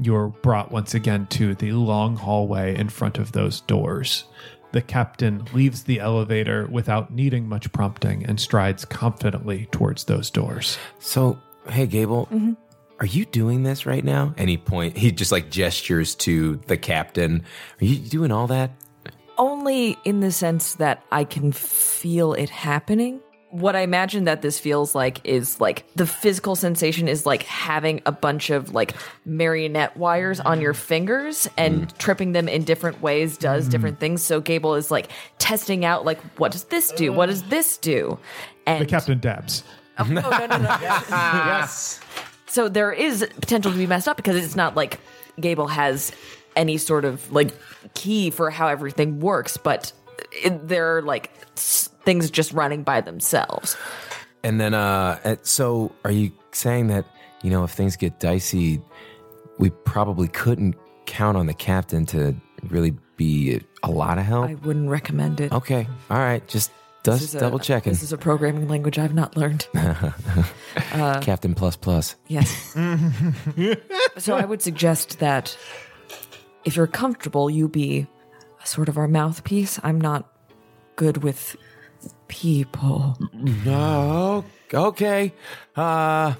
You're 0.00 0.28
brought 0.28 0.72
once 0.72 0.94
again 0.94 1.26
to 1.30 1.54
the 1.54 1.72
long 1.72 2.16
hallway 2.16 2.76
in 2.76 2.88
front 2.88 3.18
of 3.18 3.32
those 3.32 3.60
doors. 3.62 4.24
The 4.72 4.80
captain 4.80 5.44
leaves 5.52 5.84
the 5.84 6.00
elevator 6.00 6.66
without 6.66 7.12
needing 7.12 7.46
much 7.46 7.70
prompting 7.72 8.24
and 8.24 8.40
strides 8.40 8.86
confidently 8.86 9.66
towards 9.70 10.04
those 10.04 10.30
doors. 10.30 10.78
So, 10.98 11.38
hey, 11.68 11.86
Gable, 11.86 12.26
mm-hmm. 12.26 12.54
are 12.98 13.06
you 13.06 13.26
doing 13.26 13.64
this 13.64 13.84
right 13.84 14.02
now? 14.02 14.34
Any 14.38 14.56
point, 14.56 14.96
he 14.96 15.12
just 15.12 15.30
like 15.30 15.50
gestures 15.50 16.14
to 16.16 16.56
the 16.68 16.78
captain. 16.78 17.44
Are 17.80 17.84
you 17.84 17.96
doing 17.96 18.32
all 18.32 18.46
that? 18.46 18.70
Only 19.36 19.98
in 20.04 20.20
the 20.20 20.32
sense 20.32 20.76
that 20.76 21.04
I 21.12 21.24
can 21.24 21.52
feel 21.52 22.32
it 22.32 22.48
happening. 22.48 23.20
What 23.52 23.76
I 23.76 23.80
imagine 23.80 24.24
that 24.24 24.42
this 24.42 24.58
feels 24.58 24.94
like 24.94 25.20
is 25.24 25.60
like 25.60 25.84
the 25.94 26.06
physical 26.06 26.56
sensation 26.56 27.06
is 27.06 27.26
like 27.26 27.42
having 27.44 28.00
a 28.06 28.12
bunch 28.12 28.50
of 28.50 28.72
like 28.74 28.94
marionette 29.24 29.96
wires 29.96 30.40
on 30.40 30.60
your 30.60 30.74
fingers 30.74 31.48
and 31.56 31.86
mm. 31.86 31.98
tripping 31.98 32.32
them 32.32 32.48
in 32.48 32.64
different 32.64 33.02
ways 33.02 33.36
does 33.36 33.68
mm. 33.68 33.70
different 33.70 34.00
things. 34.00 34.22
So 34.22 34.40
Gable 34.40 34.74
is 34.74 34.90
like 34.90 35.10
testing 35.38 35.84
out 35.84 36.04
like 36.04 36.18
what 36.38 36.50
does 36.52 36.64
this 36.64 36.90
do? 36.92 37.12
What 37.12 37.26
does 37.26 37.42
this 37.44 37.76
do? 37.76 38.18
And 38.66 38.80
The 38.82 38.86
captain 38.86 39.18
dabs. 39.20 39.64
Oh, 39.98 40.04
no, 40.04 40.22
no, 40.22 40.46
no. 40.46 40.56
yes. 40.80 42.00
So 42.46 42.68
there 42.68 42.92
is 42.92 43.26
potential 43.40 43.70
to 43.70 43.76
be 43.76 43.86
messed 43.86 44.08
up 44.08 44.16
because 44.16 44.36
it's 44.36 44.56
not 44.56 44.74
like 44.74 44.98
Gable 45.40 45.68
has 45.68 46.12
any 46.56 46.78
sort 46.78 47.04
of 47.04 47.30
like 47.32 47.54
key 47.94 48.30
for 48.30 48.50
how 48.50 48.68
everything 48.68 49.20
works, 49.20 49.56
but 49.56 49.92
are 50.70 51.02
like 51.02 51.30
s- 51.56 51.88
things 52.04 52.30
just 52.30 52.52
running 52.52 52.82
by 52.82 53.00
themselves. 53.00 53.76
And 54.44 54.60
then, 54.60 54.74
uh, 54.74 55.18
uh, 55.24 55.36
so 55.42 55.92
are 56.04 56.10
you 56.10 56.32
saying 56.52 56.88
that, 56.88 57.04
you 57.42 57.50
know, 57.50 57.64
if 57.64 57.70
things 57.70 57.96
get 57.96 58.18
dicey, 58.20 58.80
we 59.58 59.70
probably 59.70 60.28
couldn't 60.28 60.74
count 61.06 61.36
on 61.36 61.46
the 61.46 61.54
captain 61.54 62.06
to 62.06 62.34
really 62.68 62.96
be 63.16 63.60
a 63.82 63.90
lot 63.90 64.18
of 64.18 64.24
help? 64.24 64.48
I 64.48 64.54
wouldn't 64.54 64.88
recommend 64.88 65.40
it. 65.40 65.52
okay. 65.52 65.86
All 66.10 66.18
right. 66.18 66.46
Just 66.48 66.72
does 67.04 67.32
double 67.32 67.58
checking. 67.58 67.92
This 67.92 68.02
is 68.02 68.12
a 68.12 68.18
programming 68.18 68.68
language 68.68 68.98
I've 68.98 69.14
not 69.14 69.36
learned. 69.36 69.66
Captain 71.20 71.54
plus 71.54 71.76
plus. 71.76 72.14
Yes. 72.28 72.48
so 74.18 74.36
I 74.36 74.44
would 74.44 74.62
suggest 74.62 75.18
that 75.18 75.56
if 76.64 76.76
you're 76.76 76.86
comfortable, 76.86 77.50
you 77.50 77.68
be 77.68 78.06
sort 78.64 78.88
of 78.88 78.96
our 78.98 79.08
mouthpiece. 79.08 79.78
I'm 79.82 80.00
not 80.00 80.28
good 80.96 81.22
with 81.22 81.56
people. 82.28 83.16
No. 83.32 84.44
Okay. 84.72 85.32
Uh, 85.76 85.80
all 85.80 86.34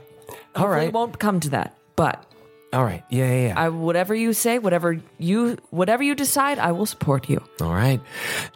Hopefully 0.54 0.68
right. 0.68 0.88
It 0.88 0.92
won't 0.94 1.18
come 1.18 1.40
to 1.40 1.50
that, 1.50 1.76
but 1.96 2.24
All 2.72 2.84
right. 2.84 3.04
Yeah, 3.10 3.26
yeah, 3.30 3.46
yeah. 3.48 3.54
I, 3.60 3.68
whatever 3.68 4.14
you 4.14 4.32
say, 4.32 4.58
whatever 4.58 4.98
you 5.18 5.58
whatever 5.70 6.02
you 6.02 6.14
decide, 6.14 6.58
I 6.58 6.72
will 6.72 6.86
support 6.86 7.28
you. 7.28 7.42
All 7.60 7.72
right. 7.72 8.00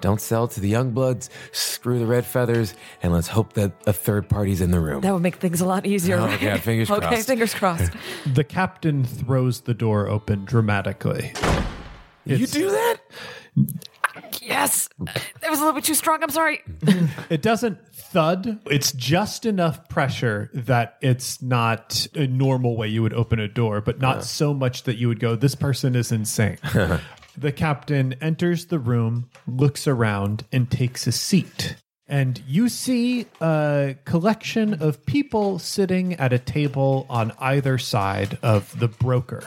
Don't 0.01 0.21
sell 0.21 0.49
to 0.49 0.61
the 0.61 0.69
young 0.69 0.93
bloods. 0.93 1.29
Screw 1.53 1.99
the 1.99 2.07
red 2.07 2.25
feathers, 2.25 2.75
and 3.03 3.13
let's 3.13 3.29
hope 3.29 3.53
that 3.55 3.73
a 3.87 3.93
third 3.93 4.29
party's 4.31 4.61
in 4.63 4.71
the 4.71 4.81
room. 4.81 5.03
That 5.03 5.13
would 5.13 5.23
make 5.23 5.37
things 5.37 5.61
a 5.61 5.67
lot 5.67 5.85
easier. 5.87 6.17
Oh, 6.19 6.27
right? 6.27 6.41
yeah, 6.41 6.57
fingers 6.57 6.89
crossed. 6.89 7.03
okay, 7.03 7.09
crossed. 7.17 7.27
fingers 7.29 7.55
crossed. 7.55 7.93
The 8.35 8.45
captain 8.45 9.05
throws 9.05 9.61
the 9.63 9.75
door 9.75 10.09
open 10.09 10.45
dramatically. 10.47 11.33
you 12.25 12.35
It's- 12.37 12.51
do 12.53 12.71
that? 12.71 12.97
Yes, 14.41 14.89
it 15.43 15.51
was 15.51 15.59
a 15.59 15.63
little 15.63 15.73
bit 15.73 15.85
too 15.85 15.95
strong. 15.95 16.23
I'm 16.23 16.31
sorry. 16.31 16.63
It 17.29 17.43
doesn't 17.43 17.79
thud. 17.93 18.61
It's 18.67 18.93
just 18.93 19.47
enough 19.47 19.89
pressure 19.89 20.49
that 20.55 20.97
it's 21.01 21.43
not 21.43 22.07
a 22.15 22.27
normal 22.29 22.77
way 22.77 22.87
you 22.87 23.03
would 23.03 23.13
open 23.15 23.41
a 23.41 23.49
door, 23.49 23.81
but 23.81 24.01
not 24.01 24.25
so 24.25 24.55
much 24.55 24.85
that 24.85 24.97
you 24.97 25.09
would 25.09 25.19
go, 25.19 25.35
this 25.35 25.57
person 25.57 25.97
is 25.97 26.13
insane. 26.13 26.59
the 27.37 27.51
captain 27.51 28.13
enters 28.21 28.67
the 28.67 28.79
room, 28.79 29.29
looks 29.49 29.89
around, 29.89 30.45
and 30.53 30.71
takes 30.71 31.07
a 31.09 31.13
seat. 31.13 31.77
And 32.09 32.41
you 32.47 32.69
see 32.69 33.27
a 33.41 33.97
collection 34.05 34.75
of 34.75 35.05
people 35.07 35.59
sitting 35.59 36.15
at 36.15 36.33
a 36.33 36.39
table 36.39 37.05
on 37.11 37.33
either 37.41 37.79
side 37.79 38.39
of 38.43 38.79
the 38.79 38.87
broker. 38.87 39.43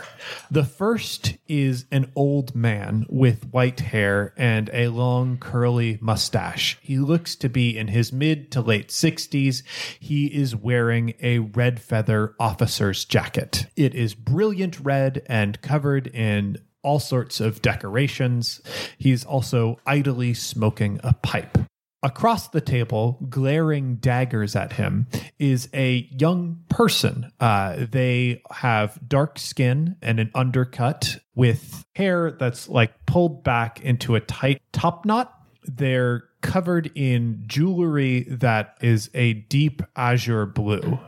The 0.52 0.66
first 0.66 1.38
is 1.48 1.86
an 1.90 2.12
old 2.16 2.54
man 2.56 3.06
with 3.08 3.50
white 3.52 3.80
hair 3.80 4.34
and 4.36 4.70
a 4.74 4.90
long 4.90 5.38
curly 5.38 6.00
mustache. 6.02 6.78
He 6.82 7.00
looks 7.00 7.36
to 7.38 7.50
be 7.50 7.78
in 7.78 7.88
his 7.88 8.12
mid 8.12 8.52
to 8.52 8.62
late 8.62 8.90
60s. 8.90 9.64
He 9.98 10.28
is 10.28 10.54
wearing 10.54 11.14
a 11.22 11.40
red 11.40 11.80
feather 11.80 12.36
officer's 12.40 13.06
jacket. 13.06 13.68
It 13.78 13.96
is 13.96 14.14
brilliant 14.16 14.82
red 14.82 15.24
and 15.28 15.62
covered 15.62 16.08
in 16.08 16.58
all 16.82 17.00
sorts 17.00 17.40
of 17.40 17.62
decorations. 17.62 18.62
He's 18.98 19.24
also 19.24 19.80
idly 19.86 20.34
smoking 20.34 21.00
a 21.04 21.14
pipe. 21.14 21.58
Across 22.02 22.50
the 22.50 22.62
table, 22.62 23.20
glaring 23.30 23.96
daggers 23.98 24.56
at 24.56 24.74
him, 24.74 25.08
is 25.38 25.68
a 25.74 26.08
young 26.12 26.64
person. 26.70 27.30
Uh, 27.42 27.88
they 27.92 28.42
have 28.52 28.98
dark 29.06 29.38
skin 29.38 29.98
and 30.02 30.18
an 30.18 30.32
undercut 30.34 31.18
with 31.36 31.84
hair 31.96 32.32
that's 32.32 32.70
like 32.70 33.06
pulled 33.06 33.44
back 33.44 33.82
into 33.82 34.16
a 34.16 34.22
tight 34.22 34.62
top 34.72 35.04
knot. 35.06 35.34
They're 35.66 36.24
covered 36.42 36.90
in 36.96 37.44
jewelry 37.48 38.24
that 38.30 38.78
is 38.80 39.10
a 39.14 39.34
deep 39.34 39.82
azure 39.98 40.46
blue. 40.46 41.00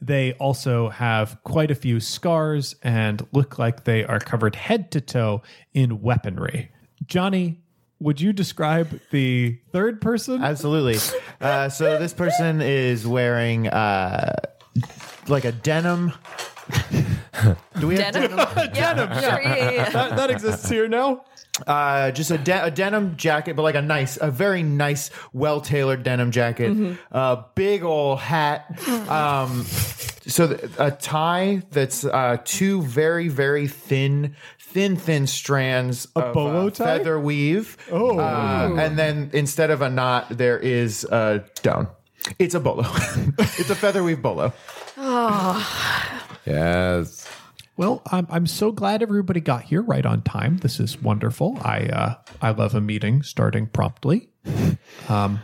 They 0.00 0.34
also 0.34 0.88
have 0.88 1.42
quite 1.42 1.72
a 1.72 1.74
few 1.74 1.98
scars 1.98 2.76
and 2.82 3.26
look 3.32 3.58
like 3.58 3.84
they 3.84 4.04
are 4.04 4.20
covered 4.20 4.54
head 4.54 4.92
to 4.92 5.00
toe 5.00 5.42
in 5.74 6.00
weaponry. 6.00 6.70
Johnny, 7.06 7.60
would 8.00 8.20
you 8.20 8.32
describe 8.32 9.00
the 9.10 9.58
third 9.72 10.00
person? 10.00 10.42
Absolutely. 10.42 10.98
Uh, 11.40 11.68
so 11.68 11.98
this 11.98 12.12
person 12.12 12.60
is 12.60 13.06
wearing 13.06 13.68
uh, 13.68 14.34
like 15.28 15.44
a 15.44 15.52
denim. 15.52 16.12
Do 17.80 17.86
we 17.86 17.96
have 17.98 18.12
Denim. 18.14 18.36
yeah, 18.74 18.94
Sure, 19.20 19.40
yeah, 19.40 19.54
yeah, 19.56 19.70
yeah. 19.70 19.90
that, 19.90 20.16
that 20.16 20.30
exists 20.30 20.68
here 20.68 20.88
now. 20.88 21.24
uh, 21.66 22.10
just 22.10 22.30
a, 22.30 22.38
de- 22.38 22.64
a 22.64 22.70
denim 22.70 23.16
jacket, 23.16 23.54
but 23.56 23.62
like 23.62 23.74
a 23.74 23.82
nice, 23.82 24.18
a 24.20 24.30
very 24.30 24.62
nice, 24.62 25.10
well 25.32 25.60
tailored 25.60 26.02
denim 26.02 26.30
jacket. 26.30 26.98
Uh, 27.12 27.42
big 27.54 27.84
old 27.84 28.18
hat. 28.18 28.66
Um, 29.08 29.64
so 29.64 30.48
th- 30.48 30.70
a 30.78 30.90
tie 30.90 31.62
that's 31.70 32.04
uh, 32.04 32.36
two 32.44 32.82
very, 32.82 33.28
very 33.28 33.66
thin, 33.66 34.34
thin, 34.68 34.96
thin 34.96 35.26
strands 35.26 36.06
of 36.14 36.34
bolo 36.34 36.66
uh, 36.68 36.70
tie? 36.70 36.84
feather 36.98 37.18
weave. 37.18 37.76
Oh, 37.90 38.18
uh, 38.18 38.74
and 38.78 38.98
then 38.98 39.30
instead 39.32 39.70
of 39.70 39.82
a 39.82 39.88
knot, 39.90 40.26
there 40.30 40.58
is 40.58 41.04
a 41.04 41.44
down. 41.62 41.88
It's 42.38 42.54
a 42.54 42.60
bolo. 42.60 42.82
it's 43.38 43.70
a 43.70 43.74
feather 43.74 44.02
weave 44.02 44.22
bolo. 44.22 44.52
Oh. 44.96 46.14
Yes. 46.46 47.28
Well, 47.76 48.00
I'm 48.10 48.26
I'm 48.30 48.46
so 48.46 48.72
glad 48.72 49.02
everybody 49.02 49.40
got 49.40 49.64
here 49.64 49.82
right 49.82 50.06
on 50.06 50.22
time. 50.22 50.56
This 50.58 50.80
is 50.80 51.00
wonderful. 51.02 51.58
I 51.62 51.80
uh 51.86 52.14
I 52.40 52.50
love 52.50 52.74
a 52.74 52.80
meeting 52.80 53.22
starting 53.22 53.66
promptly. 53.66 54.30
Um, 55.10 55.40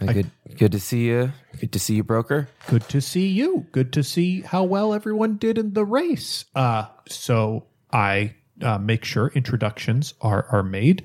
Good, 0.00 0.30
good 0.58 0.72
to 0.72 0.80
see 0.80 1.06
you. 1.06 1.32
Good 1.60 1.72
to 1.72 1.78
see 1.78 1.94
you, 1.94 2.02
broker. 2.04 2.48
Good 2.66 2.88
to 2.88 3.00
see 3.00 3.28
you. 3.28 3.66
Good 3.72 3.92
to 3.94 4.02
see 4.02 4.42
how 4.42 4.64
well 4.64 4.92
everyone 4.92 5.36
did 5.36 5.56
in 5.58 5.74
the 5.74 5.84
race. 5.84 6.44
Uh 6.56 6.86
so 7.08 7.66
I 7.96 8.34
uh, 8.60 8.76
make 8.78 9.04
sure 9.04 9.28
introductions 9.34 10.12
are 10.20 10.46
are 10.50 10.62
made. 10.62 11.04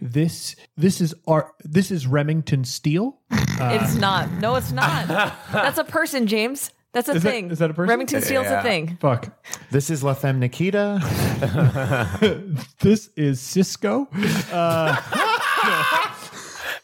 This 0.00 0.54
this 0.76 1.00
is 1.00 1.12
our 1.26 1.52
this 1.64 1.90
is 1.90 2.06
Remington 2.06 2.64
Steele. 2.64 3.18
It's 3.60 3.96
not. 3.96 4.30
No, 4.34 4.54
it's 4.54 4.70
not. 4.70 5.08
That's 5.52 5.78
a 5.78 5.84
person, 5.84 6.28
James. 6.28 6.70
That's 6.92 7.08
a 7.08 7.14
Is 7.14 7.24
thing. 7.24 7.50
is 7.50 7.58
that 7.58 7.70
a 7.70 7.74
person? 7.74 7.90
Remington 7.90 8.22
Steele's 8.22 8.46
a 8.46 8.62
thing. 8.62 8.96
Fuck. 9.00 9.36
This 9.72 9.90
is 9.90 10.04
La 10.04 10.14
Femme 10.14 10.38
Nikita. 10.38 11.00
This 12.78 13.10
is 13.16 13.40
Cisco. 13.40 14.06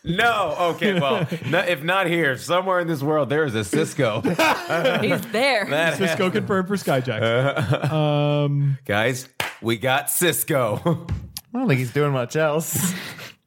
No. 0.04 0.54
Okay. 0.74 1.00
Well, 1.00 1.26
no, 1.46 1.60
if 1.60 1.82
not 1.82 2.06
here, 2.06 2.36
somewhere 2.36 2.80
in 2.80 2.86
this 2.86 3.02
world, 3.02 3.28
there 3.30 3.44
is 3.44 3.54
a 3.54 3.64
Cisco. 3.64 4.20
He's 5.00 5.20
there. 5.32 5.94
Cisco 5.96 6.30
confirmed 6.30 6.68
for 6.68 6.76
Skyjack. 6.76 7.90
Um 7.90 8.78
Guys, 8.84 9.28
we 9.62 9.76
got 9.78 10.10
Cisco. 10.10 11.06
I 11.54 11.58
don't 11.58 11.68
think 11.68 11.78
he's 11.78 11.92
doing 11.92 12.12
much 12.12 12.36
else. 12.36 12.92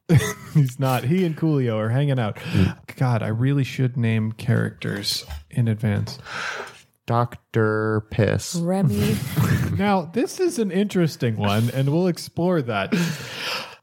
He's 0.54 0.80
not. 0.80 1.04
He 1.04 1.26
and 1.26 1.36
Coolio 1.36 1.76
are 1.76 1.90
hanging 1.90 2.18
out. 2.18 2.38
God, 2.96 3.22
I 3.22 3.28
really 3.28 3.64
should 3.64 3.96
name 3.98 4.32
characters 4.32 5.26
in 5.50 5.68
advance. 5.68 6.18
Doctor 7.06 8.06
Piss. 8.10 8.56
Remy. 8.56 9.16
Now, 9.78 10.06
this 10.06 10.40
is 10.40 10.58
an 10.58 10.72
interesting 10.72 11.36
one, 11.36 11.70
and 11.70 11.92
we'll 11.92 12.08
explore 12.08 12.60
that. 12.62 12.92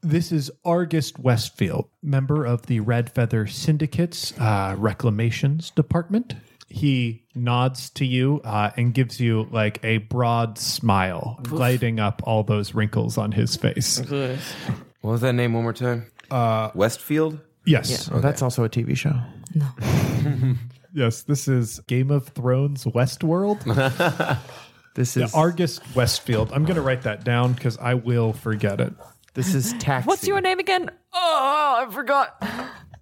This 0.06 0.30
is 0.30 0.52
Argist 0.64 1.18
Westfield, 1.18 1.88
member 2.00 2.44
of 2.44 2.66
the 2.66 2.78
Red 2.78 3.10
Feather 3.10 3.48
Syndicate's 3.48 4.32
uh, 4.38 4.76
Reclamations 4.78 5.72
Department. 5.72 6.34
He 6.68 7.24
nods 7.34 7.90
to 7.90 8.06
you 8.06 8.40
uh, 8.44 8.70
and 8.76 8.94
gives 8.94 9.18
you 9.18 9.48
like 9.50 9.84
a 9.84 9.98
broad 9.98 10.58
smile, 10.58 11.40
lighting 11.50 11.98
up 11.98 12.22
all 12.24 12.44
those 12.44 12.72
wrinkles 12.72 13.18
on 13.18 13.32
his 13.32 13.56
face. 13.56 13.98
what 13.98 15.10
was 15.10 15.22
that 15.22 15.32
name 15.32 15.54
one 15.54 15.64
more 15.64 15.72
time? 15.72 16.06
Uh, 16.30 16.70
Westfield. 16.76 17.40
Yes. 17.64 18.08
Oh, 18.12 18.20
that's 18.20 18.42
also 18.42 18.62
a 18.62 18.68
TV 18.68 18.96
show. 18.96 19.14
No. 19.56 19.66
Yes, 20.94 21.24
this 21.24 21.46
is 21.46 21.80
Game 21.80 22.10
of 22.10 22.28
Thrones 22.28 22.84
Westworld. 22.84 24.38
This 24.96 25.14
is 25.18 25.34
Argus 25.34 25.78
Westfield. 25.94 26.50
I'm 26.54 26.64
going 26.64 26.76
to 26.76 26.80
write 26.80 27.02
that 27.02 27.22
down 27.22 27.52
because 27.52 27.76
I 27.76 27.92
will 27.92 28.32
forget 28.32 28.80
it. 28.80 28.94
This 29.36 29.54
is 29.54 29.74
taxi. 29.74 30.08
What's 30.08 30.26
your 30.26 30.40
name 30.40 30.58
again? 30.58 30.90
Oh, 31.12 31.86
I 31.86 31.92
forgot. 31.92 32.42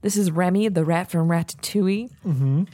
This 0.02 0.16
is 0.18 0.30
Remy, 0.30 0.68
the 0.68 0.84
rat 0.84 1.10
from 1.10 1.28
Ratatouille. 1.28 2.10
Mm-hmm. 2.26 2.64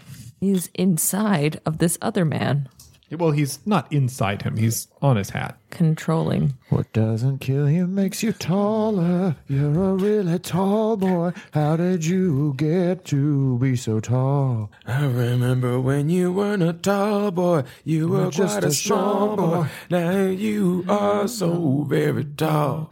He's 0.40 0.70
inside 0.74 1.60
of 1.66 1.78
this 1.78 1.98
other 2.02 2.24
man, 2.24 2.68
Well, 3.10 3.32
he's 3.32 3.58
not 3.66 3.92
inside 3.92 4.42
him, 4.42 4.56
he's 4.56 4.88
on 5.02 5.16
his 5.16 5.30
hat. 5.30 5.59
Controlling. 5.70 6.54
What 6.68 6.92
doesn't 6.92 7.38
kill 7.38 7.68
you 7.68 7.86
makes 7.86 8.22
you 8.22 8.32
taller. 8.32 9.36
You're 9.48 9.84
a 9.90 9.94
really 9.94 10.38
tall 10.38 10.96
boy. 10.96 11.32
How 11.52 11.76
did 11.76 12.04
you 12.04 12.54
get 12.56 13.04
to 13.06 13.58
be 13.58 13.76
so 13.76 14.00
tall? 14.00 14.70
I 14.86 15.04
remember 15.06 15.80
when 15.80 16.08
you 16.08 16.32
weren't 16.32 16.62
a 16.62 16.72
tall 16.72 17.30
boy, 17.30 17.64
you 17.84 18.08
were 18.08 18.30
just 18.30 18.54
quite 18.54 18.64
a 18.64 18.68
a 18.68 18.72
strong 18.72 19.36
small 19.36 19.36
boy. 19.36 19.66
Now 19.90 20.26
you 20.26 20.84
are 20.88 21.26
so 21.26 21.84
very 21.88 22.24
tall. 22.24 22.90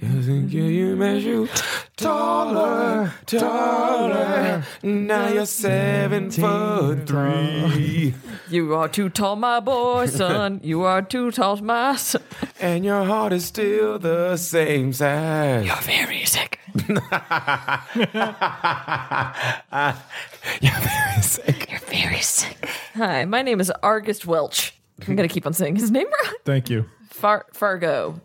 Doesn't 0.00 0.50
kill 0.50 0.70
you 0.70 0.96
makes 0.96 1.24
you 1.24 1.48
taller, 1.96 3.12
taller. 3.26 4.64
Now 4.82 5.28
you're 5.28 5.46
seven 5.46 6.30
foot 6.30 7.06
three, 7.06 8.14
You 8.48 8.74
are 8.74 8.88
too 8.88 9.08
tall, 9.10 9.36
my 9.36 9.60
boy, 9.60 10.06
son. 10.06 10.60
You 10.62 10.82
are 10.82 11.02
too 11.02 11.30
tall, 11.30 11.56
my 11.58 11.96
son. 11.96 12.09
and 12.60 12.84
your 12.84 13.04
heart 13.04 13.32
is 13.32 13.44
still 13.46 13.98
the 13.98 14.36
same 14.36 14.92
size. 14.92 15.66
You're 15.66 15.76
very 15.76 16.24
sick. 16.24 16.58
You're 20.60 20.72
very 20.80 21.22
sick. 21.22 21.70
You're 21.70 21.80
very 21.80 22.20
sick. 22.20 22.68
Hi, 22.94 23.24
my 23.24 23.42
name 23.42 23.60
is 23.60 23.70
Argist 23.82 24.26
Welch. 24.26 24.74
I'm 25.06 25.16
going 25.16 25.28
to 25.28 25.32
keep 25.32 25.46
on 25.46 25.52
saying 25.52 25.76
his 25.76 25.90
name 25.90 26.06
right. 26.06 26.34
Thank 26.44 26.68
you. 26.70 26.86
Far- 27.08 27.46
Fargo. 27.52 28.20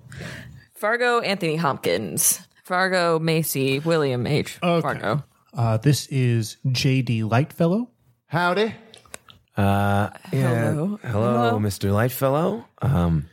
Fargo 0.74 1.20
Anthony 1.22 1.56
Hopkins. 1.56 2.42
Fargo 2.64 3.20
Macy 3.20 3.80
William 3.80 4.26
H. 4.28 4.58
Okay. 4.62 4.82
Fargo. 4.82 5.24
Uh, 5.54 5.78
this 5.78 6.08
is 6.08 6.58
J.D. 6.72 7.24
Lightfellow. 7.24 7.90
Howdy. 8.28 8.74
Uh, 9.56 10.10
yeah. 10.34 10.72
Hello. 10.72 11.00
Hello, 11.02 11.60
Mr. 11.60 11.94
Lightfellow. 11.94 12.66
Um, 12.82 13.30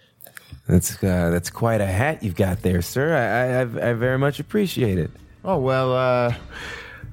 that's 0.67 1.03
uh, 1.03 1.31
that's 1.31 1.51
quite 1.51 1.81
a 1.81 1.87
hat 1.87 2.23
you've 2.23 2.37
got 2.37 2.63
there, 2.63 2.83
sir. 2.83 3.15
I, 3.17 3.87
I, 3.87 3.91
I 3.91 3.93
very 3.95 4.19
much 4.19 4.41
appreciate 4.41 4.99
it. 4.99 5.11
Oh 5.45 5.59
well, 5.59 5.93
uh 5.95 6.35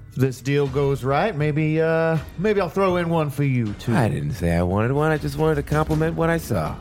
if 0.09 0.15
this 0.15 0.41
deal 0.41 0.67
goes 0.67 1.03
right, 1.03 1.35
maybe 1.35 1.81
uh 1.81 2.17
maybe 2.37 2.61
I'll 2.61 2.69
throw 2.69 2.97
in 2.97 3.09
one 3.09 3.29
for 3.29 3.43
you 3.43 3.73
too. 3.73 3.95
I 3.95 4.07
didn't 4.07 4.33
say 4.33 4.55
I 4.55 4.61
wanted 4.63 4.91
one. 4.91 5.11
I 5.11 5.17
just 5.17 5.37
wanted 5.37 5.55
to 5.55 5.63
compliment 5.63 6.15
what 6.15 6.29
I 6.29 6.37
saw. 6.37 6.75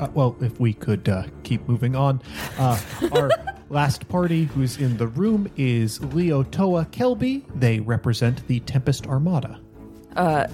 Uh, 0.00 0.06
well, 0.14 0.36
if 0.40 0.58
we 0.60 0.72
could 0.72 1.08
uh, 1.08 1.24
keep 1.42 1.66
moving 1.68 1.96
on. 1.96 2.22
Uh, 2.56 2.78
our 3.12 3.30
last 3.68 4.08
party 4.08 4.44
who's 4.44 4.78
in 4.78 4.96
the 4.96 5.08
room 5.08 5.50
is 5.56 6.00
Leo 6.14 6.44
Toa 6.44 6.84
Kelby. 6.92 7.42
They 7.58 7.80
represent 7.80 8.46
the 8.46 8.60
Tempest 8.60 9.08
Armada. 9.08 9.58
Uh, 10.14 10.46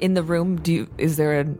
In 0.00 0.14
the 0.14 0.24
room, 0.24 0.56
do 0.56 0.72
you, 0.72 0.88
is 0.98 1.16
there 1.16 1.38
an, 1.38 1.56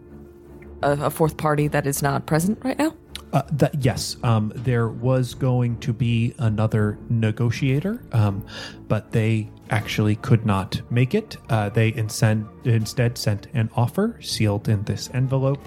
a, 0.82 0.90
a 1.04 1.10
fourth 1.10 1.36
party 1.36 1.68
that 1.68 1.86
is 1.86 2.02
not 2.02 2.26
present 2.26 2.58
right 2.64 2.76
now? 2.78 2.94
Uh, 3.32 3.42
that 3.52 3.84
yes, 3.84 4.16
um, 4.24 4.52
there 4.56 4.88
was 4.88 5.34
going 5.34 5.78
to 5.78 5.92
be 5.92 6.34
another 6.38 6.98
negotiator, 7.08 8.02
um, 8.12 8.44
but 8.88 9.12
they 9.12 9.48
actually 9.70 10.16
could 10.16 10.44
not 10.44 10.80
make 10.90 11.14
it. 11.14 11.36
Uh, 11.48 11.68
they 11.68 11.92
instead 11.94 13.16
sent 13.16 13.46
an 13.54 13.70
offer 13.76 14.18
sealed 14.20 14.68
in 14.68 14.82
this 14.82 15.08
envelope 15.14 15.60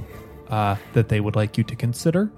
uh, 0.50 0.76
that 0.92 1.08
they 1.08 1.22
would 1.22 1.38
like 1.38 1.58
you 1.58 1.64
to 1.64 1.76
consider. 1.76 2.30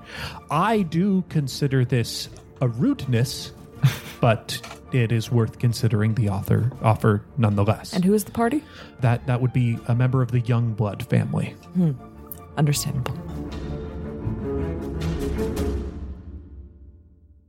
I 0.52 0.84
do 0.84 1.24
consider 1.30 1.84
this 1.84 2.30
a 2.62 2.68
rudeness, 2.68 3.52
but 4.22 4.62
it 4.94 5.12
is 5.12 5.32
worth 5.32 5.58
considering 5.58 6.14
the 6.14 6.30
author 6.30 6.72
offer 6.84 7.26
nonetheless. 7.38 7.94
And 7.94 8.06
who 8.06 8.14
is 8.14 8.26
the 8.26 8.32
party? 8.32 8.64
that 9.02 9.26
that 9.28 9.42
would 9.42 9.54
be 9.54 9.78
a 9.88 9.96
member 9.96 10.22
of 10.22 10.32
the 10.32 10.42
Youngblood 10.42 11.10
family. 11.10 11.56
Understandable. 12.58 13.16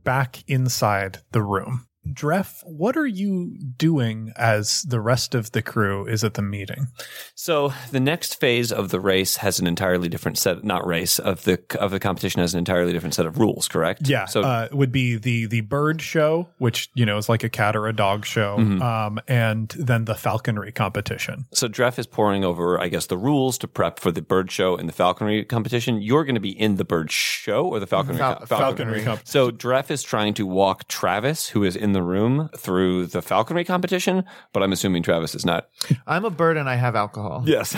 Back 0.07 0.41
inside 0.47 1.19
the 1.33 1.41
room. 1.41 1.85
Dreff, 2.13 2.61
what 2.65 2.97
are 2.97 3.05
you 3.07 3.57
doing 3.77 4.31
as 4.35 4.83
the 4.83 4.99
rest 4.99 5.35
of 5.35 5.51
the 5.51 5.61
crew 5.61 6.05
is 6.05 6.23
at 6.23 6.33
the 6.35 6.41
meeting? 6.41 6.87
So 7.35 7.73
the 7.91 7.99
next 7.99 8.39
phase 8.39 8.71
of 8.71 8.89
the 8.89 8.99
race 8.99 9.37
has 9.37 9.59
an 9.59 9.67
entirely 9.67 10.09
different 10.09 10.37
set, 10.37 10.63
not 10.63 10.85
race 10.85 11.19
of 11.19 11.43
the 11.43 11.59
of 11.79 11.91
the 11.91 11.99
competition 11.99 12.41
has 12.41 12.53
an 12.53 12.59
entirely 12.59 12.91
different 12.93 13.13
set 13.15 13.25
of 13.25 13.37
rules. 13.39 13.67
Correct? 13.67 14.07
Yeah, 14.07 14.25
So 14.25 14.41
uh, 14.41 14.67
would 14.71 14.91
be 14.91 15.17
the 15.17 15.45
the 15.47 15.61
bird 15.61 16.01
show, 16.01 16.47
which 16.57 16.89
you 16.93 17.05
know 17.05 17.17
is 17.17 17.29
like 17.29 17.43
a 17.43 17.49
cat 17.49 17.75
or 17.75 17.87
a 17.87 17.93
dog 17.93 18.25
show, 18.25 18.57
um, 18.57 19.19
and 19.27 19.69
then 19.77 20.05
the 20.05 20.15
falconry 20.15 20.71
competition. 20.71 21.45
so 21.53 21.67
Dreff 21.67 21.99
is 21.99 22.07
pouring 22.07 22.43
over, 22.43 22.79
I 22.79 22.87
guess, 22.87 23.07
the 23.07 23.17
rules 23.17 23.57
to 23.59 23.67
prep 23.67 23.99
for 23.99 24.11
the 24.11 24.21
bird 24.21 24.51
show 24.51 24.75
and 24.75 24.87
the 24.87 24.93
falconry 24.93 25.43
competition. 25.45 26.01
You're 26.01 26.23
going 26.23 26.35
to 26.35 26.41
be 26.41 26.57
in 26.59 26.75
the 26.75 26.85
bird 26.85 27.11
show 27.11 27.67
or 27.67 27.79
the 27.79 27.87
falconry? 27.87 28.17
Fal- 28.17 28.37
co- 28.37 28.45
falconry 28.45 29.03
competition. 29.03 29.25
So 29.31 29.51
Dref 29.51 29.91
is 29.91 30.03
trying 30.03 30.33
to 30.35 30.45
walk 30.45 30.87
Travis, 30.87 31.49
who 31.49 31.63
is 31.63 31.75
in 31.75 31.93
the 31.93 31.96
room, 32.03 32.49
through 32.57 33.07
the 33.07 33.21
falconry 33.21 33.63
competition, 33.63 34.23
but 34.53 34.63
I'm 34.63 34.71
assuming 34.71 35.03
Travis 35.03 35.35
is 35.35 35.45
not. 35.45 35.69
I'm 36.05 36.25
a 36.25 36.29
bird 36.29 36.57
and 36.57 36.69
I 36.69 36.75
have 36.75 36.95
alcohol. 36.95 37.43
Yes. 37.45 37.69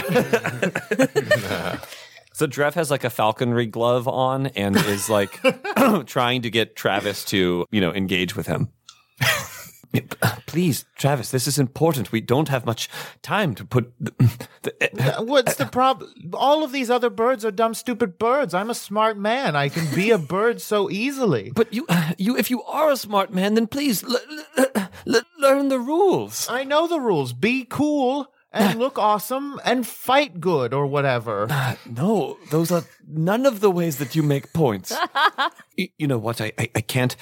so 2.34 2.48
Dref 2.48 2.74
has 2.74 2.92
like 2.92 3.04
a 3.04 3.10
falconry 3.10 3.66
glove 3.66 4.08
on 4.08 4.48
and 4.48 4.76
is 4.76 5.10
like 5.10 5.40
trying 6.06 6.42
to 6.44 6.50
get 6.50 6.76
Travis 6.76 7.24
to, 7.26 7.66
you 7.72 7.82
know, 7.82 7.94
engage 7.94 8.36
with 8.36 8.48
him. 8.48 8.70
Please, 10.46 10.86
Travis, 10.96 11.32
this 11.32 11.48
is 11.48 11.58
important. 11.58 12.12
We 12.12 12.22
don't 12.22 12.50
have 12.50 12.66
much 12.66 12.90
time 13.22 13.56
to 13.56 13.66
put. 13.66 13.92
The, 14.00 14.14
the, 14.62 15.18
Uh, 15.20 15.24
What's 15.24 15.56
the 15.56 15.66
problem? 15.66 16.12
All 16.34 16.64
of 16.64 16.72
these 16.72 16.90
other 16.90 17.10
birds 17.10 17.44
are 17.44 17.52
dumb, 17.52 17.74
stupid 17.74 18.18
birds. 18.18 18.54
I'm 18.54 18.70
a 18.70 18.76
smart 18.76 19.18
man. 19.18 19.56
I 19.56 19.70
can 19.70 19.94
be 19.96 20.12
a 20.12 20.18
bird 20.36 20.62
so 20.62 20.90
easily. 20.90 21.52
but 21.56 21.74
you, 21.74 21.88
you, 22.18 22.38
if 22.38 22.50
you 22.52 22.62
are 22.64 22.92
a 22.92 22.98
smart 22.98 23.34
man, 23.34 23.56
then 23.56 23.68
please 23.68 24.04
l- 24.04 24.18
l- 24.58 24.90
l- 25.08 25.22
learn 25.40 25.70
the 25.70 25.80
rules. 25.80 26.48
I 26.50 26.64
know 26.64 26.88
the 26.88 27.00
rules. 27.00 27.34
Be 27.34 27.66
cool 27.66 28.32
and 28.52 28.80
look 28.80 28.98
awesome 28.98 29.60
and 29.64 29.86
fight 29.86 30.40
good 30.40 30.74
or 30.74 30.88
whatever. 30.88 31.48
No, 31.86 32.38
those 32.50 32.72
are 32.72 32.84
none 33.08 33.46
of 33.46 33.60
the 33.60 33.70
ways 33.72 33.98
that 33.98 34.16
you 34.16 34.24
make 34.24 34.54
points. 34.54 34.92
you, 35.76 35.90
you 35.98 36.08
know 36.08 36.18
what? 36.18 36.42
I, 36.42 36.52
I, 36.58 36.70
I 36.76 36.82
can't 36.82 37.16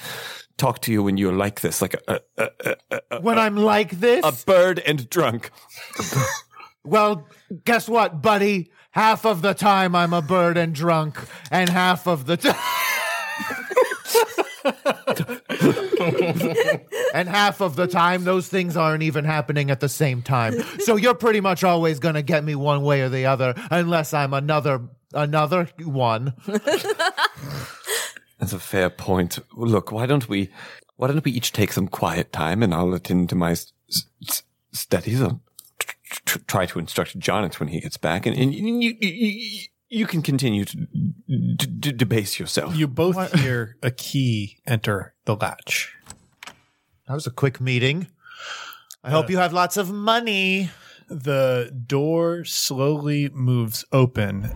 talk 0.58 0.80
to 0.82 0.92
you 0.92 1.02
when 1.02 1.16
you're 1.16 1.32
like 1.32 1.60
this, 1.60 1.80
like 1.80 1.94
a, 2.06 2.20
a, 2.36 2.76
a, 3.10 3.20
When 3.20 3.38
I'm 3.38 3.56
like 3.56 3.92
this, 3.92 4.24
a 4.24 4.44
bird 4.44 4.78
and 4.80 5.08
drunk. 5.08 5.50
well, 6.84 7.26
guess 7.64 7.88
what, 7.88 8.20
buddy? 8.20 8.70
Half 8.90 9.24
of 9.24 9.42
the 9.42 9.54
time 9.54 9.94
I'm 9.94 10.12
a 10.12 10.22
bird 10.22 10.56
and 10.56 10.74
drunk, 10.74 11.18
and 11.50 11.70
half 11.70 12.06
of 12.06 12.26
the 12.26 12.36
time. 12.36 12.56
and 17.14 17.28
half 17.28 17.60
of 17.60 17.76
the 17.76 17.86
time, 17.86 18.24
those 18.24 18.48
things 18.48 18.76
aren't 18.76 19.02
even 19.02 19.24
happening 19.24 19.70
at 19.70 19.80
the 19.80 19.88
same 19.88 20.22
time. 20.22 20.60
So 20.80 20.96
you're 20.96 21.14
pretty 21.14 21.40
much 21.40 21.64
always 21.64 22.00
gonna 22.00 22.22
get 22.22 22.44
me 22.44 22.54
one 22.54 22.82
way 22.82 23.02
or 23.02 23.08
the 23.08 23.26
other, 23.26 23.54
unless 23.70 24.12
I'm 24.12 24.34
another 24.34 24.82
another 25.14 25.68
one. 25.84 26.34
That's 28.38 28.52
a 28.52 28.58
fair 28.58 28.88
point. 28.90 29.38
Look, 29.54 29.90
why 29.92 30.06
don't 30.06 30.28
we, 30.28 30.50
why 30.96 31.08
don't 31.08 31.24
we 31.24 31.32
each 31.32 31.52
take 31.52 31.72
some 31.72 31.88
quiet 31.88 32.32
time 32.32 32.62
and 32.62 32.72
I'll 32.74 32.94
attend 32.94 33.28
to 33.30 33.34
my 33.34 33.52
s- 33.52 33.72
s- 34.26 34.42
studies. 34.72 35.20
I'll 35.20 35.40
tr- 35.78 35.94
tr- 36.24 36.38
try 36.46 36.66
to 36.66 36.78
instruct 36.78 37.18
Jonathan 37.18 37.66
when 37.66 37.68
he 37.74 37.80
gets 37.80 37.96
back 37.96 38.26
and, 38.26 38.36
and 38.36 38.54
you, 38.54 38.96
you, 39.00 39.08
you, 39.08 39.60
you 39.88 40.06
can 40.06 40.22
continue 40.22 40.64
to 40.64 40.76
d- 40.76 41.54
d- 41.56 41.92
debase 41.92 42.38
yourself. 42.38 42.76
You 42.76 42.86
both 42.86 43.32
hear 43.40 43.76
a 43.82 43.90
key 43.90 44.58
enter 44.66 45.14
the 45.24 45.34
latch. 45.34 45.94
That 47.08 47.14
was 47.14 47.26
a 47.26 47.30
quick 47.30 47.60
meeting. 47.60 48.06
I 49.02 49.10
hope 49.10 49.26
uh, 49.26 49.28
you 49.30 49.38
have 49.38 49.52
lots 49.52 49.76
of 49.76 49.90
money. 49.90 50.70
The 51.08 51.72
door 51.86 52.44
slowly 52.44 53.30
moves 53.30 53.84
open, 53.92 54.50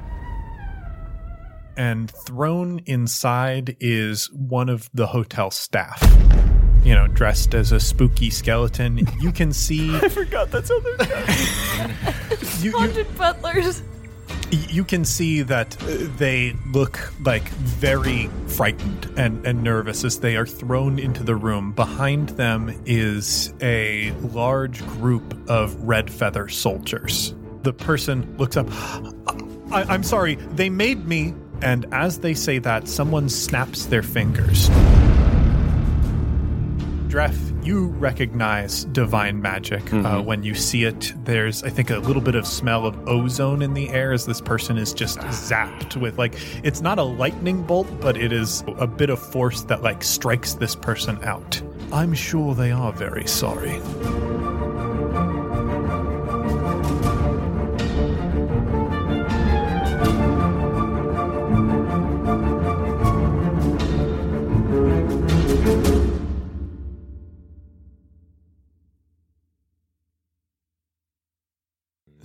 and 1.76 2.10
thrown 2.10 2.80
inside 2.86 3.76
is 3.80 4.30
one 4.32 4.68
of 4.68 4.90
the 4.94 5.06
hotel 5.06 5.50
staff. 5.50 6.02
You 6.84 6.94
know, 6.94 7.06
dressed 7.06 7.54
as 7.54 7.70
a 7.70 7.78
spooky 7.78 8.30
skeleton. 8.30 9.06
You 9.20 9.30
can 9.30 9.52
see. 9.52 9.94
I 10.02 10.08
forgot 10.08 10.50
that's 10.50 10.70
other 10.70 10.96
you, 12.60 12.70
you, 12.70 12.72
Haunted 12.72 13.16
butlers. 13.16 13.82
you 14.50 14.84
can 14.84 15.04
see 15.04 15.42
that 15.42 15.70
they 16.18 16.54
look 16.72 17.12
like 17.24 17.48
very 17.50 18.28
frightened 18.48 19.12
and, 19.16 19.46
and 19.46 19.62
nervous 19.62 20.02
as 20.04 20.18
they 20.18 20.36
are 20.36 20.46
thrown 20.46 20.98
into 20.98 21.22
the 21.22 21.36
room. 21.36 21.72
Behind 21.72 22.30
them 22.30 22.82
is 22.84 23.54
a 23.62 24.10
large 24.32 24.84
group 24.88 25.48
of 25.48 25.76
red 25.82 26.10
feather 26.10 26.48
soldiers. 26.48 27.34
The 27.62 27.72
person 27.72 28.36
looks 28.38 28.56
up. 28.56 28.66
I, 29.72 29.84
I'm 29.84 30.02
sorry, 30.02 30.34
they 30.34 30.68
made 30.68 31.06
me. 31.06 31.32
And 31.62 31.86
as 31.92 32.18
they 32.18 32.34
say 32.34 32.58
that, 32.58 32.88
someone 32.88 33.28
snaps 33.28 33.86
their 33.86 34.02
fingers. 34.02 34.68
Dref, 37.08 37.64
you 37.64 37.86
recognize 37.86 38.84
divine 38.86 39.40
magic 39.42 39.92
uh, 39.92 40.22
when 40.22 40.42
you 40.42 40.54
see 40.54 40.84
it. 40.84 41.12
There's, 41.24 41.62
I 41.62 41.68
think, 41.68 41.90
a 41.90 41.98
little 41.98 42.22
bit 42.22 42.34
of 42.34 42.46
smell 42.46 42.86
of 42.86 43.06
ozone 43.06 43.62
in 43.62 43.74
the 43.74 43.90
air 43.90 44.12
as 44.12 44.24
this 44.24 44.40
person 44.40 44.78
is 44.78 44.92
just 44.92 45.18
zapped 45.18 45.94
with, 45.96 46.18
like, 46.18 46.34
it's 46.64 46.80
not 46.80 46.98
a 46.98 47.02
lightning 47.02 47.62
bolt, 47.62 47.86
but 48.00 48.16
it 48.16 48.32
is 48.32 48.64
a 48.78 48.86
bit 48.86 49.10
of 49.10 49.20
force 49.20 49.62
that, 49.64 49.82
like, 49.82 50.02
strikes 50.02 50.54
this 50.54 50.74
person 50.74 51.22
out. 51.22 51.60
I'm 51.92 52.14
sure 52.14 52.54
they 52.54 52.72
are 52.72 52.92
very 52.92 53.26
sorry. 53.28 53.78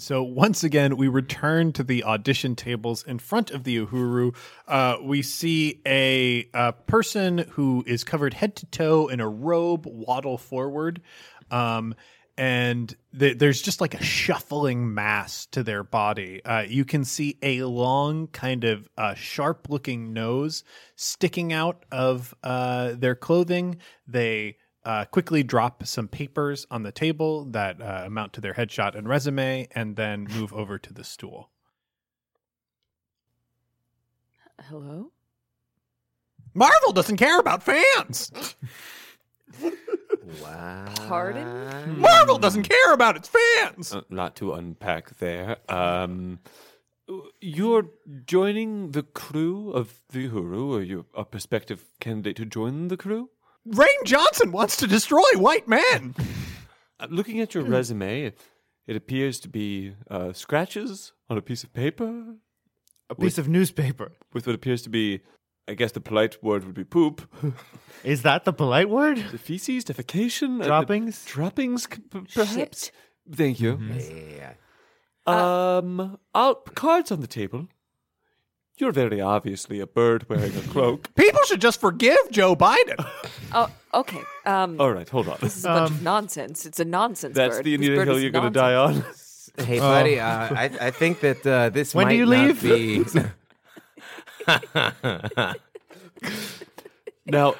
So 0.08 0.24
once 0.24 0.64
again, 0.64 0.95
we 0.95 1.10
return 1.10 1.74
to 1.74 1.84
the 1.84 2.05
audition 2.05 2.55
tables 2.55 3.03
in 3.03 3.20
front 3.20 3.51
of 3.51 3.66
the 3.66 3.86
Uhuru. 3.86 4.34
Uh, 4.66 4.99
we 5.03 5.22
see 5.22 5.82
a, 5.86 6.49
uh 6.53 6.72
person 6.72 7.39
who 7.39 7.84
is 7.86 8.05
covered 8.05 8.34
head 8.34 8.55
to 8.55 8.66
toe 8.68 9.10
in 9.10 9.20
a 9.20 9.28
robe 9.28 9.86
waddle 9.86 10.38
forward, 10.38 11.01
um, 11.51 11.93
and 12.38 12.95
th- 13.20 13.38
there's 13.38 13.62
just 13.62 13.82
like 13.82 13.95
a 13.95 14.01
shuffling 14.01 14.93
mass 14.93 15.45
to 15.47 15.62
their 15.62 15.84
body. 15.84 16.41
Uh, 16.45 16.62
you 16.62 16.86
can 16.86 17.03
see 17.03 17.38
a 17.41 17.64
long, 17.64 18.28
kind 18.28 18.64
of 18.64 18.88
uh, 18.97 19.14
sharp-looking 19.14 20.14
nose 20.14 20.64
sticking 20.95 21.51
out 21.51 21.84
of 21.91 22.34
uh, 22.43 22.93
their 22.93 23.16
clothing. 23.16 23.76
They 24.08 24.55
uh, 24.88 25.03
quickly 25.03 25.43
drop 25.43 25.85
some 25.85 26.07
papers 26.07 26.65
on 26.71 26.83
the 26.83 26.93
table 26.93 27.43
that 27.43 27.81
uh, 27.81 28.03
amount 28.05 28.31
to 28.31 28.39
their 28.39 28.53
headshot 28.53 28.95
and 28.95 29.09
resume, 29.09 29.67
and 29.71 29.97
then 29.97 30.25
move 30.33 30.53
over 30.53 30.79
to 30.79 30.93
the 30.93 31.03
stool. 31.03 31.49
Hello? 34.69 35.11
Marvel 36.53 36.93
doesn't 36.93 37.17
care 37.17 37.38
about 37.38 37.63
fans. 37.63 38.55
Pardon? 41.09 41.99
Marvel 41.99 42.38
doesn't 42.38 42.63
care 42.63 42.93
about 42.93 43.17
its 43.17 43.27
fans. 43.27 43.91
a 43.91 44.05
lot 44.09 44.38
to 44.38 44.53
unpack 44.53 45.17
there. 45.17 45.57
Um, 45.67 46.39
you're 47.41 47.89
joining 48.25 48.91
the 48.91 49.03
crew 49.03 49.69
of 49.71 49.99
the 50.11 50.29
Uhuru, 50.29 50.69
or 50.69 50.81
you're 50.81 51.05
a 51.13 51.25
prospective 51.25 51.83
candidate 51.99 52.38
to 52.38 52.45
join 52.45 52.88
the 52.88 52.95
crew? 52.95 53.29
Rian 53.72 54.03
Johnson 54.05 54.51
wants 54.51 54.78
to 54.78 54.88
destroy 54.88 55.24
white 55.36 55.68
men. 55.68 56.15
Looking 57.09 57.39
at 57.41 57.53
your 57.53 57.63
resume, 57.63 58.24
it, 58.24 58.39
it 58.88 58.95
appears 58.95 59.39
to 59.41 59.49
be 59.49 59.93
uh, 60.09 60.34
scratches 60.34 61.13
on 61.30 61.38
a 61.38 61.41
piece 61.41 61.63
of 61.63 61.74
paper 61.74 62.36
A 63.09 63.15
piece 63.15 63.38
of 63.38 63.47
newspaper. 63.47 64.11
with 64.34 64.47
what 64.47 64.55
appears 64.55 64.82
to 64.84 64.89
be, 64.89 65.22
I 65.68 65.74
guess 65.76 65.91
the 65.91 66.01
polite 66.01 66.41
word 66.43 66.65
would 66.65 66.74
be 66.76 66.84
poop. 66.86 67.22
Is 68.03 68.22
that 68.24 68.45
the 68.45 68.53
polite 68.53 68.89
word? 68.89 69.18
The 69.32 69.38
feces, 69.38 69.84
defecation, 69.86 70.61
uh, 70.61 70.65
Droppings? 70.68 71.26
droppings, 71.26 71.88
perhaps. 72.34 72.53
Shit. 72.53 72.91
Thank 73.32 73.59
you. 73.59 73.78
Yeah. 74.38 74.53
Um, 75.26 76.18
out 76.34 76.74
cards 76.76 77.11
on 77.11 77.20
the 77.20 77.28
table. 77.28 77.68
You're 78.78 78.91
very 78.91 79.19
obviously 79.19 79.80
a 79.80 79.88
bird 79.88 80.30
wearing 80.30 80.55
a 80.55 80.61
cloak. 80.61 81.13
People 81.15 81.41
should 81.47 81.61
just 81.61 81.82
forgive 81.82 82.17
Joe 82.32 82.55
Biden. 82.55 83.03
Oh, 83.51 83.69
okay. 83.93 84.21
Um, 84.45 84.80
All 84.80 84.91
right, 84.93 85.09
hold 85.09 85.28
on. 85.28 85.38
this 85.41 85.57
is 85.57 85.65
a 85.65 85.69
bunch 85.69 85.89
of 85.91 86.01
nonsense. 86.03 86.65
It's 86.65 86.80
a 86.80 86.86
nonsense 86.86 87.36
That's 87.36 87.57
bird. 87.57 87.65
the 87.65 87.75
This 87.78 87.88
Anita 87.88 87.95
bird 88.01 88.07
Hill 88.07 88.17
is 88.17 88.23
you're 88.23 88.32
going 88.32 88.53
to 88.53 88.59
nonsense. 88.59 89.51
die 89.55 89.61
on. 89.63 89.65
Hey, 89.65 89.80
buddy, 89.80 90.19
uh, 90.19 90.28
I, 90.53 90.65
I 90.80 90.91
think 90.91 91.21
that 91.21 91.45
uh, 91.47 91.69
this 91.69 91.95
When 91.95 92.07
do 92.07 92.09
might 92.09 92.17
you 92.17 92.25
not 92.25 92.63
leave? 92.63 93.13
be. 95.43 95.53
Now, 97.30 97.55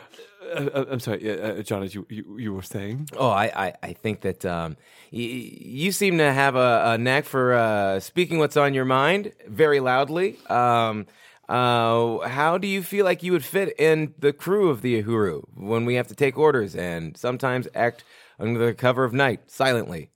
uh, 0.56 0.70
uh, 0.80 0.86
I'm 0.92 1.00
sorry, 1.00 1.30
uh, 1.30 1.34
uh, 1.60 1.62
John, 1.62 1.84
as 1.84 1.94
you, 1.96 2.06
you 2.10 2.38
you 2.40 2.54
were 2.54 2.62
saying. 2.62 3.10
Oh, 3.18 3.30
I, 3.30 3.46
I, 3.68 3.74
I 3.84 3.94
think 3.94 4.22
that 4.22 4.46
um, 4.46 4.78
y- 5.12 5.20
you 5.20 5.92
seem 5.92 6.18
to 6.20 6.32
have 6.34 6.56
a, 6.56 6.92
a 6.94 6.98
knack 6.98 7.26
for 7.26 7.54
uh, 7.54 8.00
speaking 8.00 8.40
what's 8.40 8.58
on 8.58 8.74
your 8.74 8.86
mind 8.86 9.34
very 9.48 9.80
loudly. 9.80 10.38
Um, 10.50 11.06
uh, 11.50 12.28
how 12.28 12.58
do 12.58 12.68
you 12.68 12.84
feel 12.84 13.06
like 13.06 13.24
you 13.24 13.32
would 13.32 13.46
fit 13.46 13.74
in 13.80 14.14
the 14.20 14.34
crew 14.34 14.70
of 14.70 14.82
the 14.82 15.02
Uhuru 15.04 15.44
when 15.56 15.86
we 15.86 15.96
have 15.96 16.08
to 16.08 16.16
take 16.16 16.38
orders 16.38 16.76
and 16.76 17.16
sometimes 17.16 17.68
act 17.74 18.04
under 18.40 18.66
the 18.66 18.74
cover 18.74 19.04
of 19.06 19.14
night 19.14 19.50
silently? 19.50 20.10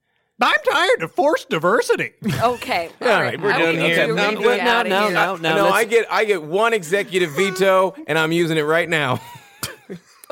I'm 0.43 0.57
tired 0.69 1.03
of 1.03 1.11
forced 1.11 1.49
diversity. 1.49 2.13
Okay. 2.41 2.89
All 3.01 3.07
right, 3.07 3.39
we're 3.39 3.51
I 3.51 3.59
done 3.59 3.75
will 3.77 3.85
here. 3.85 3.95
get 3.95 4.07
you 4.07 4.15
Now, 4.15 4.31
really 4.31 4.57
now, 4.57 4.79
outta 4.79 4.89
now, 4.89 5.03
here. 5.05 5.13
now, 5.13 5.35
now. 5.35 5.55
no, 5.55 5.63
let's- 5.65 5.75
I 5.75 5.83
get 5.85 6.11
I 6.11 6.25
get 6.25 6.41
one 6.43 6.73
executive 6.73 7.31
veto, 7.31 7.93
and 8.07 8.17
I'm 8.17 8.31
using 8.31 8.57
it 8.57 8.63
right 8.63 8.89
now. 8.89 9.19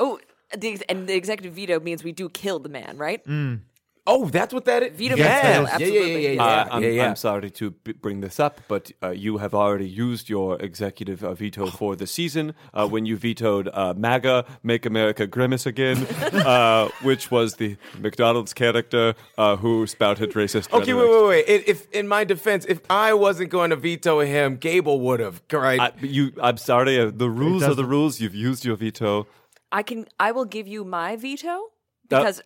Oh, 0.00 0.18
the, 0.56 0.72
ex- 0.72 0.82
and 0.88 1.06
the 1.06 1.14
executive 1.14 1.52
veto 1.54 1.78
means 1.78 2.02
we 2.02 2.12
do 2.12 2.28
kill 2.28 2.58
the 2.58 2.68
man, 2.68 2.96
right? 2.96 3.22
Oh, 4.06 4.26
that's 4.28 4.52
what 4.52 4.64
that 4.64 4.82
is. 4.82 4.96
Veto 4.96 5.14
yes. 5.14 5.18
veto, 5.18 5.48
yeah, 5.48 5.60
yeah, 5.60 5.68
absolutely. 5.74 6.22
yeah, 6.24 6.30
yeah, 6.32 6.42
Uh, 6.44 6.68
I'm, 6.72 6.82
yeah, 6.82 6.88
yeah. 6.88 7.08
I'm 7.08 7.16
sorry 7.16 7.50
to 7.50 7.70
b- 7.70 7.92
bring 7.92 8.22
this 8.22 8.40
up, 8.40 8.60
but 8.66 8.90
uh, 9.02 9.10
you 9.10 9.38
have 9.38 9.54
already 9.54 9.88
used 9.88 10.28
your 10.28 10.60
executive 10.60 11.22
uh, 11.22 11.34
veto 11.34 11.66
for 11.66 11.94
the 11.94 12.06
season 12.06 12.54
uh, 12.72 12.88
when 12.88 13.04
you 13.04 13.16
vetoed 13.16 13.68
uh, 13.68 13.94
MAGA, 13.94 14.46
Make 14.62 14.86
America 14.86 15.26
Grimace 15.26 15.66
Again, 15.66 15.98
uh, 16.32 16.88
which 17.02 17.30
was 17.30 17.54
the 17.56 17.76
McDonald's 17.98 18.54
character 18.54 19.14
uh, 19.36 19.56
who 19.56 19.86
spouted 19.86 20.32
racist. 20.32 20.72
Okay, 20.72 20.94
wait, 20.94 21.02
rhetoric. 21.02 21.28
wait, 21.28 21.28
wait. 21.28 21.48
If, 21.48 21.68
if 21.68 21.92
in 21.92 22.08
my 22.08 22.24
defense, 22.24 22.64
if 22.68 22.80
I 22.90 23.12
wasn't 23.12 23.50
going 23.50 23.70
to 23.70 23.76
veto 23.76 24.20
him, 24.20 24.56
Gable 24.56 24.98
would 25.00 25.20
have. 25.20 25.42
Right? 25.52 25.78
I, 25.78 25.92
you, 26.00 26.32
I'm 26.42 26.56
sorry. 26.56 26.98
Uh, 26.98 27.12
the 27.14 27.30
rules 27.30 27.62
are 27.62 27.74
the 27.74 27.84
rules. 27.84 28.18
You've 28.18 28.34
used 28.34 28.64
your 28.64 28.76
veto. 28.76 29.26
I 29.72 29.82
can. 29.82 30.06
I 30.18 30.32
will 30.32 30.44
give 30.44 30.66
you 30.66 30.84
my 30.84 31.16
veto 31.16 31.48
uh, 31.48 31.60
because 32.08 32.42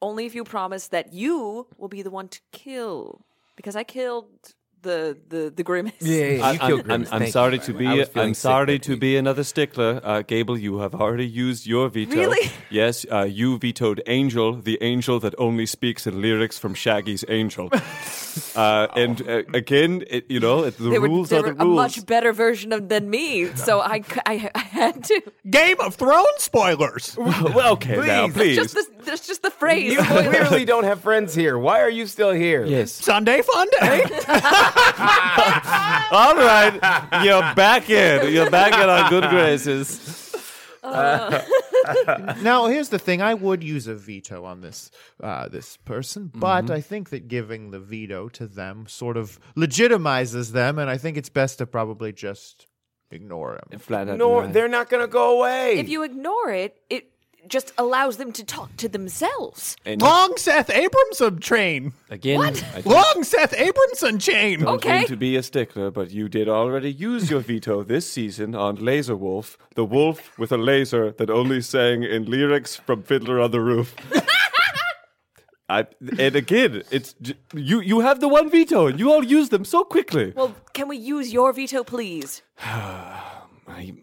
only 0.00 0.26
if 0.26 0.34
you 0.34 0.44
promise 0.44 0.88
that 0.88 1.12
you 1.12 1.66
will 1.76 1.88
be 1.88 2.02
the 2.02 2.10
one 2.10 2.28
to 2.28 2.40
kill. 2.52 3.24
Because 3.56 3.76
I 3.76 3.84
killed 3.84 4.54
the 4.84 5.18
the 5.28 5.52
the 5.54 5.62
grimace. 5.64 5.94
yeah, 6.00 6.38
I, 6.46 6.68
you 6.68 6.80
I'm, 6.80 6.90
I'm, 6.90 7.06
I'm 7.10 7.26
sorry 7.26 7.56
you. 7.56 7.62
to 7.62 7.72
be. 7.74 7.86
was 7.86 8.08
feeling 8.08 8.28
I'm 8.28 8.34
sorry 8.34 8.78
to 8.78 8.96
be 8.96 9.16
another 9.16 9.42
stickler, 9.42 10.00
uh, 10.04 10.22
Gable. 10.22 10.56
You 10.56 10.78
have 10.78 10.94
already 10.94 11.26
used 11.26 11.66
your 11.66 11.88
veto. 11.88 12.14
Really? 12.14 12.50
Yes. 12.70 13.04
Uh, 13.10 13.22
you 13.22 13.58
vetoed 13.58 14.02
Angel, 14.06 14.54
the 14.54 14.78
angel 14.82 15.18
that 15.20 15.34
only 15.38 15.66
speaks 15.66 16.06
in 16.06 16.20
lyrics 16.20 16.58
from 16.58 16.74
Shaggy's 16.74 17.24
Angel. 17.28 17.70
uh, 18.56 18.86
and 18.94 19.28
uh, 19.28 19.42
again, 19.52 20.04
it, 20.08 20.30
you 20.30 20.40
know, 20.40 20.64
it, 20.64 20.76
the 20.76 20.90
They 20.90 20.98
were, 20.98 21.08
rules 21.08 21.30
they 21.30 21.38
are 21.38 21.42
were 21.42 21.54
the 21.54 21.62
a 21.62 21.66
much 21.66 22.04
better 22.06 22.32
version 22.32 22.72
of 22.72 22.88
than 22.88 23.10
me, 23.10 23.46
so 23.56 23.80
I 23.80 24.02
I 24.26 24.36
had 24.54 25.04
to. 25.04 25.22
Game 25.48 25.80
of 25.80 25.94
Thrones 25.96 26.26
spoilers. 26.38 27.16
well, 27.18 27.72
okay, 27.72 27.96
now 27.96 28.28
please. 28.28 28.56
Just 28.56 28.74
the, 28.74 28.86
that's 29.04 29.26
just 29.26 29.42
the 29.42 29.50
phrase. 29.50 29.92
You 29.92 30.02
clearly 30.02 30.64
don't 30.64 30.84
have 30.84 31.00
friends 31.00 31.34
here. 31.34 31.58
Why 31.58 31.80
are 31.80 31.90
you 31.90 32.06
still 32.06 32.32
here? 32.32 32.64
yes. 32.64 32.92
Sunday 32.92 33.42
fun 33.42 33.68
day. 33.80 34.04
All 36.10 36.34
right, 36.36 36.78
you're 37.24 37.54
back 37.54 37.88
in. 37.90 38.32
You're 38.32 38.50
back 38.50 38.72
in 38.74 38.88
our 38.88 39.08
good 39.10 39.28
graces. 39.30 40.34
Now, 42.42 42.66
here's 42.66 42.88
the 42.88 42.98
thing: 42.98 43.20
I 43.22 43.34
would 43.34 43.62
use 43.62 43.86
a 43.86 43.94
veto 43.94 44.44
on 44.44 44.60
this 44.60 44.90
uh, 45.22 45.48
this 45.48 45.76
person, 45.78 46.30
but 46.34 46.70
I 46.70 46.80
think 46.80 47.10
that 47.10 47.28
giving 47.28 47.70
the 47.70 47.80
veto 47.80 48.28
to 48.30 48.46
them 48.46 48.86
sort 48.88 49.16
of 49.16 49.38
legitimizes 49.56 50.52
them, 50.52 50.78
and 50.78 50.88
I 50.90 50.96
think 50.98 51.16
it's 51.16 51.28
best 51.28 51.58
to 51.58 51.66
probably 51.66 52.12
just 52.12 52.66
ignore 53.10 53.60
them. 53.70 53.78
Flat 53.78 54.08
out 54.08 54.18
No, 54.18 54.40
deny. 54.40 54.52
they're 54.52 54.68
not 54.68 54.88
going 54.90 55.02
to 55.02 55.08
go 55.08 55.38
away. 55.38 55.78
if 55.78 55.88
you 55.88 56.02
ignore 56.02 56.50
it, 56.50 56.80
it 56.90 57.10
just 57.48 57.72
allows 57.78 58.16
them 58.16 58.32
to 58.32 58.44
talk 58.44 58.76
to 58.78 58.88
themselves. 58.88 59.76
And 59.84 60.00
Long 60.02 60.36
Seth 60.36 60.68
Abramson 60.68 61.40
train. 61.40 61.92
again, 62.10 62.40
I 62.40 62.50
don't- 62.50 62.86
Long 62.86 63.24
Seth 63.24 63.52
Abramson 63.52 64.20
chain. 64.20 64.60
don't 64.60 64.76
Okay. 64.76 64.98
mean 65.00 65.06
to 65.08 65.16
be 65.16 65.36
a 65.36 65.42
stickler, 65.42 65.90
but 65.90 66.10
you 66.10 66.28
did 66.28 66.48
already 66.48 66.92
use 66.92 67.30
your 67.30 67.40
veto 67.40 67.82
this 67.82 68.08
season 68.10 68.54
on 68.54 68.76
Laser 68.76 69.16
Wolf, 69.16 69.56
the 69.74 69.84
wolf 69.84 70.38
with 70.38 70.52
a 70.52 70.56
laser 70.58 71.12
that 71.12 71.30
only 71.30 71.60
sang 71.60 72.02
in 72.02 72.24
lyrics 72.24 72.76
from 72.76 73.02
Fiddler 73.02 73.40
on 73.40 73.50
the 73.50 73.60
Roof. 73.60 73.94
I, 75.68 75.86
and 76.18 76.36
again, 76.36 76.82
it's 76.90 77.14
j- 77.22 77.34
you. 77.54 77.80
You 77.80 78.00
have 78.00 78.20
the 78.20 78.28
one 78.28 78.50
veto, 78.50 78.86
and 78.86 79.00
you 79.00 79.10
all 79.10 79.24
use 79.24 79.48
them 79.48 79.64
so 79.64 79.82
quickly. 79.82 80.34
Well, 80.36 80.54
can 80.74 80.88
we 80.88 80.98
use 80.98 81.32
your 81.32 81.54
veto, 81.54 81.82
please? 81.82 82.42
I, 82.62 83.94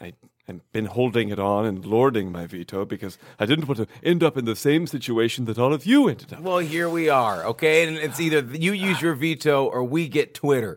I, 0.00 0.12
I've 0.48 0.72
been 0.72 0.86
holding 0.86 1.28
it 1.28 1.38
on 1.38 1.66
and 1.66 1.84
lording 1.84 2.32
my 2.32 2.46
veto 2.46 2.86
because 2.86 3.18
I 3.38 3.44
didn't 3.44 3.68
want 3.68 3.78
to 3.78 3.86
end 4.02 4.22
up 4.22 4.36
in 4.38 4.46
the 4.46 4.56
same 4.56 4.86
situation 4.86 5.44
that 5.44 5.58
all 5.58 5.74
of 5.74 5.84
you 5.84 6.08
ended 6.08 6.32
up. 6.32 6.40
well, 6.40 6.58
here 6.58 6.88
we 6.88 7.10
are, 7.10 7.44
okay? 7.44 7.86
And 7.86 7.98
it's 7.98 8.18
either 8.18 8.40
you 8.56 8.72
use 8.72 9.02
your 9.02 9.14
veto 9.14 9.66
or 9.66 9.84
we 9.84 10.08
get 10.08 10.34
Twitter. 10.34 10.76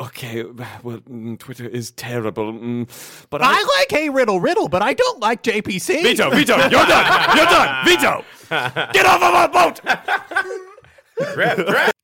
Okay, 0.00 0.44
well, 0.82 0.98
mm, 0.98 1.38
Twitter 1.38 1.66
is 1.66 1.90
terrible, 1.92 2.52
mm, 2.52 3.26
but 3.30 3.40
I 3.42 3.60
like 3.78 3.90
Hey 3.90 4.08
Riddle 4.10 4.40
Riddle, 4.40 4.68
but 4.68 4.82
I 4.82 4.94
don't 4.94 5.20
like 5.20 5.42
JPC. 5.42 6.02
veto, 6.02 6.30
veto. 6.30 6.56
You're 6.56 6.86
done. 6.86 7.36
You're 7.36 7.46
done. 7.46 7.84
Veto. 7.84 8.24
Get 8.92 9.06
off 9.06 9.22
of 9.22 9.32
my 9.32 9.46
boat. 9.48 9.80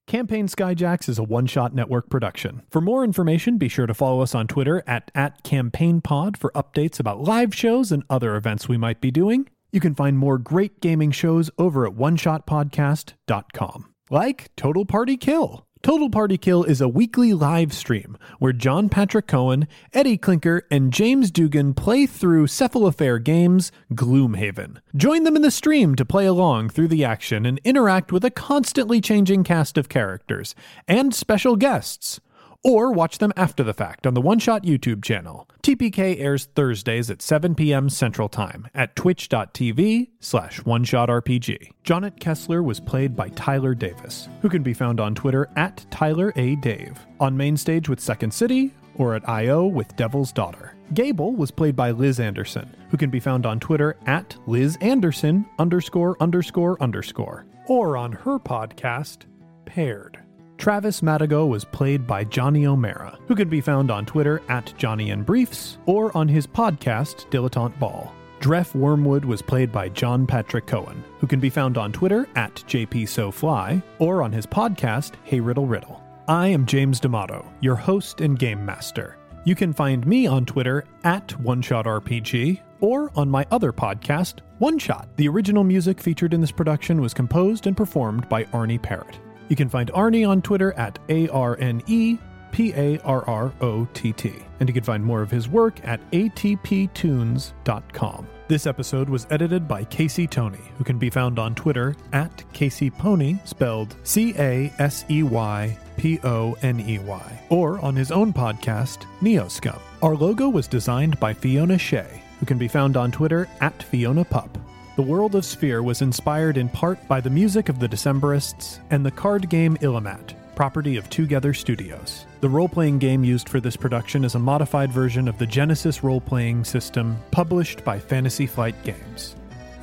Campaign 0.06 0.48
Skyjacks 0.48 1.08
is 1.08 1.18
a 1.18 1.22
one 1.22 1.46
shot 1.46 1.74
network 1.74 2.10
production. 2.10 2.62
For 2.70 2.82
more 2.82 3.04
information, 3.04 3.56
be 3.56 3.68
sure 3.68 3.86
to 3.86 3.94
follow 3.94 4.20
us 4.20 4.34
on 4.34 4.46
Twitter 4.46 4.82
at, 4.86 5.10
at 5.14 5.42
CampaignPod 5.44 6.36
for 6.36 6.50
updates 6.52 7.00
about 7.00 7.20
live 7.20 7.54
shows 7.54 7.90
and 7.90 8.04
other 8.10 8.36
events 8.36 8.68
we 8.68 8.76
might 8.76 9.00
be 9.00 9.10
doing. 9.10 9.48
You 9.72 9.80
can 9.80 9.94
find 9.94 10.18
more 10.18 10.36
great 10.38 10.80
gaming 10.80 11.10
shows 11.10 11.50
over 11.58 11.86
at 11.86 11.94
oneshotpodcast.com. 11.94 13.94
Like 14.10 14.54
Total 14.56 14.84
Party 14.84 15.16
Kill. 15.16 15.66
Total 15.84 16.08
Party 16.08 16.38
Kill 16.38 16.64
is 16.64 16.80
a 16.80 16.88
weekly 16.88 17.34
live 17.34 17.70
stream 17.74 18.16
where 18.38 18.54
John 18.54 18.88
Patrick 18.88 19.26
Cohen, 19.26 19.68
Eddie 19.92 20.16
Clinker, 20.16 20.66
and 20.70 20.90
James 20.90 21.30
Dugan 21.30 21.74
play 21.74 22.06
through 22.06 22.46
Cephalofair 22.46 23.22
Games 23.22 23.70
Gloomhaven. 23.92 24.78
Join 24.96 25.24
them 25.24 25.36
in 25.36 25.42
the 25.42 25.50
stream 25.50 25.94
to 25.96 26.06
play 26.06 26.24
along 26.24 26.70
through 26.70 26.88
the 26.88 27.04
action 27.04 27.44
and 27.44 27.60
interact 27.64 28.12
with 28.12 28.24
a 28.24 28.30
constantly 28.30 29.02
changing 29.02 29.44
cast 29.44 29.76
of 29.76 29.90
characters 29.90 30.54
and 30.88 31.14
special 31.14 31.54
guests. 31.54 32.18
Or 32.66 32.92
watch 32.92 33.18
them 33.18 33.32
after 33.36 33.62
the 33.62 33.74
fact 33.74 34.06
on 34.06 34.14
the 34.14 34.22
One 34.22 34.38
Shot 34.38 34.62
YouTube 34.62 35.04
channel. 35.04 35.46
TPK 35.62 36.18
airs 36.18 36.46
Thursdays 36.46 37.10
at 37.10 37.20
7 37.20 37.54
p.m. 37.54 37.90
Central 37.90 38.26
Time 38.28 38.68
at 38.74 38.96
twitch.tv 38.96 40.08
slash 40.18 40.60
OneShotRPG. 40.62 41.72
Jonet 41.84 42.18
Kessler 42.18 42.62
was 42.62 42.80
played 42.80 43.14
by 43.14 43.28
Tyler 43.30 43.74
Davis, 43.74 44.30
who 44.40 44.48
can 44.48 44.62
be 44.62 44.72
found 44.72 44.98
on 44.98 45.14
Twitter 45.14 45.50
at 45.56 45.84
Tyler 45.90 46.32
A. 46.36 46.56
Dave, 46.56 46.98
on 47.20 47.36
Mainstage 47.36 47.90
with 47.90 48.00
Second 48.00 48.32
City, 48.32 48.72
or 48.96 49.14
at 49.14 49.28
I.O. 49.28 49.66
with 49.66 49.94
Devil's 49.96 50.32
Daughter. 50.32 50.74
Gable 50.94 51.34
was 51.34 51.50
played 51.50 51.76
by 51.76 51.90
Liz 51.90 52.18
Anderson, 52.18 52.74
who 52.88 52.96
can 52.96 53.10
be 53.10 53.20
found 53.20 53.44
on 53.44 53.60
Twitter 53.60 53.96
at 54.06 54.36
Liz 54.46 54.78
Anderson 54.80 55.44
underscore 55.58 56.16
underscore 56.20 56.82
underscore, 56.82 57.44
or 57.66 57.98
on 57.98 58.12
her 58.12 58.38
podcast, 58.38 59.24
Paired. 59.66 60.23
Travis 60.56 61.00
Madigo 61.00 61.48
was 61.48 61.64
played 61.64 62.06
by 62.06 62.24
Johnny 62.24 62.66
O'Mara, 62.66 63.18
who 63.26 63.34
can 63.34 63.48
be 63.48 63.60
found 63.60 63.90
on 63.90 64.06
Twitter 64.06 64.40
at 64.48 64.72
Johnny 64.78 65.10
and 65.10 65.26
Briefs 65.26 65.78
or 65.86 66.16
on 66.16 66.28
his 66.28 66.46
podcast 66.46 67.28
Dilettante 67.30 67.78
Ball. 67.78 68.14
Dreff 68.40 68.74
Wormwood 68.74 69.24
was 69.24 69.42
played 69.42 69.72
by 69.72 69.88
John 69.88 70.26
Patrick 70.26 70.66
Cohen, 70.66 71.02
who 71.18 71.26
can 71.26 71.40
be 71.40 71.50
found 71.50 71.78
on 71.78 71.92
Twitter 71.92 72.28
at 72.36 72.54
JPSoFly 72.54 73.82
or 73.98 74.22
on 74.22 74.32
his 74.32 74.46
podcast 74.46 75.14
Hey 75.24 75.40
Riddle 75.40 75.66
Riddle. 75.66 76.02
I 76.28 76.48
am 76.48 76.66
James 76.66 77.00
D'Amato, 77.00 77.44
your 77.60 77.76
host 77.76 78.20
and 78.20 78.38
game 78.38 78.64
master. 78.64 79.16
You 79.44 79.54
can 79.54 79.72
find 79.72 80.06
me 80.06 80.26
on 80.26 80.46
Twitter 80.46 80.84
at 81.04 81.28
OneShotRPG 81.28 82.60
or 82.80 83.10
on 83.14 83.28
my 83.28 83.46
other 83.50 83.72
podcast, 83.72 84.40
One 84.58 84.78
Shot. 84.78 85.08
The 85.16 85.28
original 85.28 85.64
music 85.64 86.00
featured 86.00 86.32
in 86.32 86.40
this 86.40 86.52
production 86.52 87.00
was 87.00 87.12
composed 87.12 87.66
and 87.66 87.76
performed 87.76 88.28
by 88.28 88.44
Arne 88.52 88.78
Parrott. 88.78 89.18
You 89.48 89.56
can 89.56 89.68
find 89.68 89.90
Arne 89.92 90.24
on 90.24 90.42
Twitter 90.42 90.72
at 90.74 90.98
A 91.08 91.28
R 91.28 91.56
N 91.60 91.82
E 91.86 92.18
P 92.52 92.72
A 92.74 92.98
R 93.00 93.28
R 93.28 93.52
O 93.60 93.86
T 93.94 94.12
T. 94.12 94.32
And 94.60 94.68
you 94.68 94.72
can 94.72 94.84
find 94.84 95.04
more 95.04 95.22
of 95.22 95.30
his 95.30 95.48
work 95.48 95.84
at 95.86 96.00
atptunes.com. 96.12 98.26
This 98.46 98.66
episode 98.66 99.08
was 99.08 99.26
edited 99.30 99.66
by 99.66 99.84
Casey 99.84 100.26
Toney, 100.26 100.60
who 100.76 100.84
can 100.84 100.98
be 100.98 101.10
found 101.10 101.38
on 101.38 101.54
Twitter 101.54 101.96
at 102.12 102.44
Casey 102.52 102.90
Pony, 102.90 103.38
spelled 103.44 103.96
C 104.04 104.34
A 104.38 104.72
S 104.78 105.04
E 105.10 105.22
Y 105.22 105.76
P 105.96 106.20
O 106.22 106.56
N 106.62 106.80
E 106.80 106.98
Y, 106.98 107.42
or 107.48 107.80
on 107.80 107.96
his 107.96 108.12
own 108.12 108.32
podcast, 108.32 109.06
Neoscum. 109.20 109.80
Our 110.02 110.14
logo 110.14 110.48
was 110.48 110.68
designed 110.68 111.18
by 111.18 111.34
Fiona 111.34 111.78
Shea, 111.78 112.22
who 112.38 112.46
can 112.46 112.58
be 112.58 112.68
found 112.68 112.96
on 112.96 113.10
Twitter 113.10 113.48
at 113.60 113.82
Fiona 113.82 114.24
Pup. 114.24 114.58
The 114.96 115.02
world 115.02 115.34
of 115.34 115.44
Sphere 115.44 115.82
was 115.82 116.02
inspired 116.02 116.56
in 116.56 116.68
part 116.68 117.08
by 117.08 117.20
the 117.20 117.28
music 117.28 117.68
of 117.68 117.80
the 117.80 117.88
Decemberists 117.88 118.78
and 118.90 119.04
the 119.04 119.10
card 119.10 119.50
game 119.50 119.76
Illimat, 119.78 120.34
property 120.54 120.96
of 120.96 121.10
Twogether 121.10 121.52
Studios. 121.52 122.26
The 122.40 122.48
role 122.48 122.68
playing 122.68 123.00
game 123.00 123.24
used 123.24 123.48
for 123.48 123.58
this 123.58 123.76
production 123.76 124.24
is 124.24 124.36
a 124.36 124.38
modified 124.38 124.92
version 124.92 125.26
of 125.26 125.36
the 125.36 125.48
Genesys 125.48 126.04
role 126.04 126.20
playing 126.20 126.62
system 126.62 127.16
published 127.32 127.84
by 127.84 127.98
Fantasy 127.98 128.46
Flight 128.46 128.76
Games. 128.84 129.34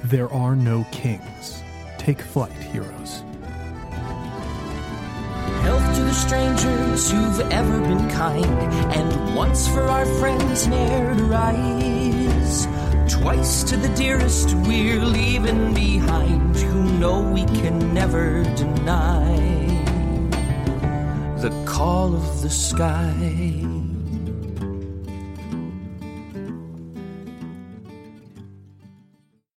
There 0.06 0.32
are 0.32 0.56
no 0.56 0.86
kings. 0.94 1.62
Take 1.98 2.22
flight, 2.22 2.54
heroes. 2.54 3.22
Health 5.64 5.96
to 5.98 6.04
the 6.04 6.14
strangers 6.14 7.12
who've 7.12 7.52
ever 7.52 7.82
been 7.82 8.10
kind, 8.12 8.46
and 8.46 9.36
once 9.36 9.68
for 9.68 9.82
our 9.82 10.06
friends 10.06 10.68
ne'er 10.68 11.14
to 11.16 11.24
rise. 11.26 12.21
Twice 13.08 13.64
to 13.64 13.78
the 13.78 13.90
dearest 13.96 14.54
we're 14.68 15.04
leaving 15.04 15.74
behind, 15.74 16.56
who 16.56 16.84
know 17.00 17.22
we 17.22 17.46
can 17.46 17.94
never 17.94 18.44
deny 18.56 19.38
the 21.38 21.52
call 21.66 22.16
of 22.16 22.42
the 22.42 22.50
sky. 22.50 23.61